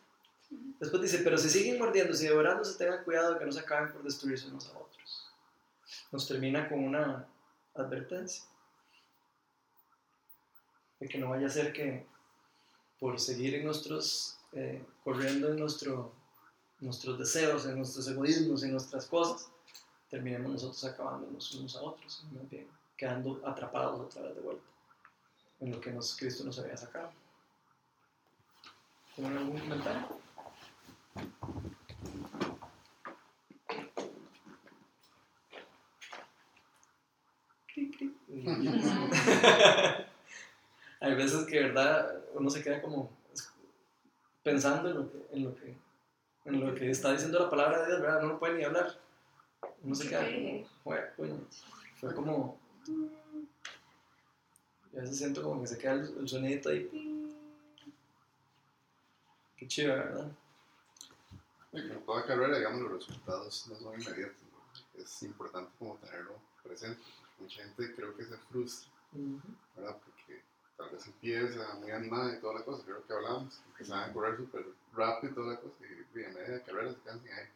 Después 0.79 1.01
dice, 1.01 1.21
pero 1.25 1.39
si 1.39 1.49
siguen 1.49 1.79
mordiéndose 1.79 2.27
y 2.27 2.29
devorándose, 2.29 2.77
tengan 2.77 3.03
cuidado 3.03 3.33
de 3.33 3.39
que 3.39 3.47
no 3.47 3.53
se 3.53 3.61
acaben 3.61 3.91
por 3.95 4.03
destruirse 4.03 4.49
unos 4.49 4.69
a 4.69 4.79
otros. 4.79 5.31
Nos 6.13 6.29
termina 6.29 6.69
con 6.69 6.85
una 6.85 7.27
advertencia. 7.75 8.45
De 11.01 11.09
que 11.09 11.19
no 11.19 11.29
vaya 11.31 11.47
a 11.47 11.51
ser 11.51 11.73
que 11.73 12.07
por 12.99 13.21
seguir 13.21 13.55
en 13.55 13.65
nuestros, 13.65 14.39
eh, 14.53 14.85
corriendo 15.05 15.51
en 15.51 15.57
nuestro, 15.57 16.13
nuestros 16.81 17.19
deseos, 17.19 17.67
en 17.67 17.77
nuestros 17.77 18.09
egoísmos, 18.09 18.63
en 18.63 18.73
nuestras 18.73 19.07
cosas, 19.07 19.51
terminemos 20.11 20.53
nosotros 20.53 20.85
acabándonos 20.85 21.55
unos 21.55 21.77
a 21.77 21.83
otros, 21.83 22.25
quedando 22.97 23.41
atrapados 23.45 24.01
otra 24.01 24.23
vez 24.23 24.35
de 24.35 24.41
vuelta 24.41 24.69
en 25.61 25.73
lo 25.73 25.81
que 25.81 25.91
nos, 25.93 26.17
Cristo 26.17 26.45
nos 26.45 26.59
había 26.59 26.77
sacado. 26.77 27.11
¿Tienen 29.15 29.37
algún 29.37 29.59
comentario? 29.59 30.19
Hay 41.01 41.15
veces 41.15 41.47
que, 41.47 41.61
verdad, 41.61 42.23
uno 42.35 42.51
se 42.51 42.63
queda 42.63 42.83
como 42.83 43.11
pensando 44.43 44.89
en 44.89 44.97
lo 44.97 45.11
que, 45.11 45.27
en 45.33 45.45
lo 45.45 45.55
que, 45.55 45.77
en 46.45 46.61
lo 46.61 46.75
que 46.75 46.91
está 46.91 47.13
diciendo 47.13 47.39
la 47.39 47.51
palabra 47.51 47.83
de 47.83 47.87
Dios, 47.89 48.01
¿verdad? 48.01 48.23
No 48.23 48.39
puede 48.39 48.59
ni 48.59 48.65
hablar. 48.65 48.99
Uno 49.83 49.95
se 49.95 50.09
queda 50.09 50.27
fue, 50.83 51.13
fue 52.01 52.15
como 52.15 52.59
a 54.99 55.01
veces 55.01 55.19
siento 55.19 55.43
como 55.43 55.61
que 55.61 55.69
se 55.69 55.79
queda 55.79 55.93
el, 55.93 56.29
sonidito 56.29 56.71
ahí. 56.71 56.89
Qué 59.57 59.69
chido, 59.69 59.95
¿verdad? 59.95 60.33
En 61.73 62.05
toda 62.05 62.25
carrera, 62.25 62.59
digamos, 62.59 62.81
los 62.81 63.07
resultados 63.07 63.67
no 63.69 63.77
son 63.77 64.01
inmediatos. 64.01 64.43
Es 64.97 65.23
importante 65.23 65.71
como 65.79 65.97
tenerlo 65.97 66.35
presente. 66.63 67.01
Mucha 67.39 67.63
gente 67.63 67.95
creo 67.95 68.17
que 68.17 68.25
se 68.25 68.37
frustra, 68.51 68.91
vez 70.99 71.07
empieza 71.07 71.75
muy 71.75 71.91
animada 71.91 72.35
y 72.35 72.41
toda 72.41 72.55
la 72.55 72.65
cosa, 72.65 72.85
creo 72.85 73.07
que 73.07 73.13
hablamos, 73.13 73.61
que 73.77 73.85
se 73.85 73.91
van 73.91 74.11
a 74.11 74.13
correr 74.13 74.37
súper 74.37 74.67
rápido 74.93 75.33
y 75.33 75.35
toda 75.35 75.53
la 75.53 75.61
cosa, 75.61 75.75
y 75.81 76.21
en 76.21 76.35
media 76.35 76.63
carrera 76.63 76.91
se 76.91 77.01
quedan 77.01 77.23
sin 77.23 77.33
ahí. 77.33 77.47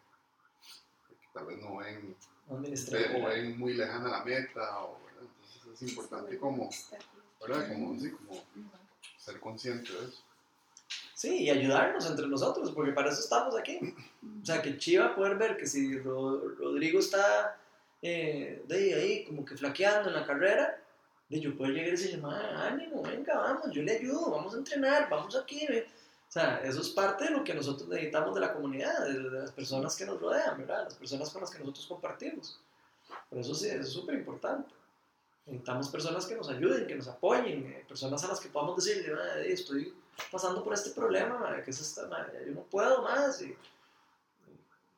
Porque 1.09 1.27
tal 1.35 1.47
vez 1.47 1.59
no 1.61 1.77
ven, 1.79 2.17
o 2.49 3.27
ven 3.27 3.59
muy 3.59 3.75
lejana 3.75 4.11
la 4.11 4.25
meta, 4.25 4.81
o, 4.81 4.99
entonces 5.09 5.83
es 5.83 5.89
importante 5.91 6.39
como 6.39 6.71
¿verdad? 7.41 7.73
Como, 7.73 7.99
sí, 7.99 8.11
como 8.11 8.45
ser 9.19 9.41
consciente 9.41 9.93
de 9.93 10.07
eso. 10.07 10.23
Sí, 11.15 11.43
y 11.43 11.51
ayudarnos 11.51 12.05
entre 12.07 12.27
nosotros, 12.27 12.73
porque 12.73 12.93
para 12.93 13.11
eso 13.11 13.21
estamos 13.21 13.57
aquí. 13.57 13.79
O 14.43 14.45
sea, 14.45 14.61
que 14.61 14.79
chiva 14.79 15.15
poder 15.15 15.37
ver 15.37 15.57
que 15.57 15.67
si 15.67 15.99
Rodrigo 15.99 16.99
está 16.99 17.59
eh, 18.01 18.63
de 18.67 18.95
ahí 18.95 19.25
como 19.25 19.45
que 19.45 19.57
flaqueando 19.57 20.09
en 20.09 20.17
la 20.17 20.27
carrera, 20.27 20.82
yo 21.41 21.57
puedo 21.57 21.73
llegar 21.73 21.89
y 21.89 21.91
decirle, 21.93 22.23
ánimo, 22.27 23.03
venga, 23.03 23.35
vamos, 23.35 23.71
yo 23.73 23.83
le 23.83 23.99
ayudo, 23.99 24.31
vamos 24.31 24.55
a 24.55 24.59
entrenar, 24.59 25.09
vamos 25.09 25.37
aquí. 25.37 25.67
O 25.67 26.33
sea, 26.33 26.61
eso 26.65 26.81
es 26.81 26.91
parte 26.91 27.25
de 27.25 27.31
lo 27.31 27.45
que 27.45 27.55
nosotros 27.55 27.89
necesitamos 27.89 28.35
de 28.35 28.41
la 28.41 28.55
comunidad, 28.55 29.05
de, 29.07 29.19
las 29.19 29.53
personas 29.53 29.95
que 29.97 30.07
nos 30.07 30.21
rodean, 30.21 30.59
¿verdad? 30.59 30.85
Las 30.85 30.95
personas 30.95 31.31
con 31.31 31.43
las 31.43 31.51
que 31.51 31.59
nosotros 31.59 31.87
compartimos. 31.87 32.59
Por 33.29 33.39
eso 33.39 33.55
sí, 33.55 33.69
es 33.69 33.91
súper 33.91 34.15
importante. 34.15 34.73
Necesitamos 35.47 35.89
personas 35.89 36.25
que 36.27 36.37
nos 36.37 36.49
ayuden, 36.49 36.87
que 36.87 36.95
nos 36.95 37.09
apoyen, 37.09 37.67
eh, 37.67 37.85
personas 37.87 38.23
a 38.25 38.29
las 38.29 38.41
que 38.41 38.49
podamos 38.49 38.83
decirle, 38.83 39.13
estoy 39.53 39.93
pasando 40.31 40.63
por 40.63 40.73
este 40.73 40.91
problema, 40.91 41.61
que 41.65 41.71
es 41.71 41.81
esta, 41.81 42.09
yo 42.47 42.53
no 42.53 42.63
puedo 42.63 43.03
más. 43.03 43.43
Y, 43.43 43.57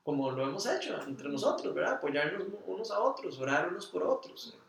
como 0.05 0.30
lo 0.30 0.45
hemos 0.47 0.66
hecho 0.66 1.01
entre 1.03 1.28
nosotros, 1.30 1.74
¿verdad? 1.74 1.95
Apoyarnos 1.95 2.47
unos 2.66 2.91
a 2.91 3.01
otros, 3.01 3.41
orar 3.41 3.68
unos 3.68 3.87
por 3.87 4.03
otros. 4.03 4.55
Eh, 4.55 4.64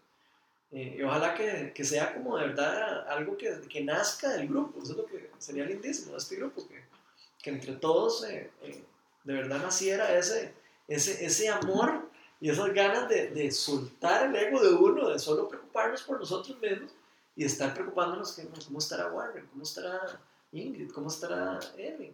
y 0.71 1.01
ojalá 1.03 1.33
que, 1.33 1.71
que, 1.73 1.83
sea 1.83 2.13
como 2.13 2.37
de 2.37 2.47
verdad 2.47 3.07
algo 3.07 3.37
que, 3.37 3.61
que, 3.69 3.83
nazca 3.83 4.29
del 4.33 4.47
grupo. 4.47 4.81
Eso 4.81 4.91
es 4.91 4.97
lo 4.97 5.05
que 5.05 5.31
sería 5.37 5.65
lindísimo 5.65 6.17
este 6.17 6.35
grupo, 6.35 6.67
que, 6.67 6.83
que 7.41 7.49
entre 7.49 7.73
todos 7.73 8.25
eh, 8.25 8.51
de 9.23 9.33
verdad 9.33 9.61
naciera 9.61 10.17
ese, 10.17 10.53
ese, 10.87 11.25
ese 11.25 11.49
amor 11.49 12.09
y 12.41 12.49
esas 12.49 12.73
ganas 12.73 13.07
de, 13.07 13.29
de, 13.29 13.51
soltar 13.51 14.27
el 14.27 14.35
ego 14.35 14.61
de 14.61 14.73
uno, 14.73 15.09
de 15.09 15.19
solo 15.19 15.47
preocuparnos 15.47 16.03
por 16.03 16.19
nosotros 16.19 16.59
mismos 16.59 16.91
y 17.35 17.45
estar 17.45 17.73
preocupándonos 17.73 18.33
que, 18.33 18.47
cómo 18.65 18.79
estará 18.79 19.11
Warren, 19.11 19.47
cómo 19.47 19.63
estará 19.63 20.19
Ingrid, 20.51 20.91
cómo 20.91 21.07
estará 21.07 21.59
Evan, 21.77 22.13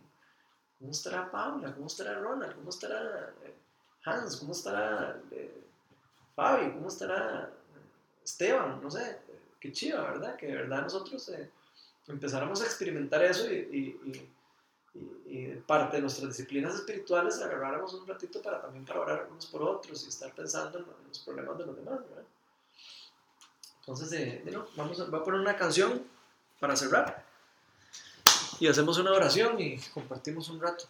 ¿Cómo 0.81 0.91
estará 0.91 1.29
Paula? 1.29 1.75
¿Cómo 1.75 1.85
estará 1.85 2.19
Ronald? 2.19 2.55
¿Cómo 2.55 2.71
estará 2.71 3.31
eh, 3.43 3.55
Hans? 4.03 4.37
¿Cómo 4.37 4.51
estará 4.51 5.21
eh, 5.29 5.63
Fabi? 6.35 6.71
¿Cómo 6.71 6.87
estará 6.87 7.51
eh, 7.53 7.60
Esteban? 8.23 8.81
No 8.81 8.89
sé, 8.91 9.19
qué 9.59 9.71
chiva, 9.71 10.01
¿verdad? 10.03 10.35
Que 10.35 10.47
de 10.47 10.55
verdad 10.55 10.81
nosotros 10.83 11.29
eh, 11.29 11.49
empezáramos 12.07 12.61
a 12.61 12.65
experimentar 12.65 13.23
eso 13.23 13.51
y, 13.51 13.55
y- 13.55 14.29
y- 14.95 14.99
y- 15.33 15.63
parte 15.65 15.97
de 15.97 16.01
nuestras 16.01 16.29
disciplinas 16.29 16.75
espirituales 16.75 17.39
agarráramos 17.41 17.93
un 17.93 18.05
ratito 18.07 18.41
para 18.41 18.61
también 18.61 18.83
para 18.85 18.99
orar 18.99 19.27
unos 19.31 19.45
por 19.47 19.63
otros 19.63 20.03
y 20.03 20.09
estar 20.09 20.33
pensando 20.33 20.79
en, 20.79 20.85
los 21.07 21.19
problemas 21.19 21.57
de 21.57 21.65
los 21.65 21.75
demás, 21.75 21.99
¿verdad? 22.09 22.23
Entonces, 23.79 24.11
eh, 24.13 24.43
vamos 24.75 24.99
a, 24.99 25.05
voy 25.05 25.19
a 25.19 25.23
poner 25.23 25.39
una 25.39 25.55
canción 25.55 26.03
para 26.59 26.75
cerrar 26.75 27.23
y 28.59 28.67
hacemos 28.67 28.97
una 28.99 29.11
oración 29.11 29.59
y 29.59 29.79
compartimos 29.93 30.49
un 30.49 30.59
rato. 30.61 30.85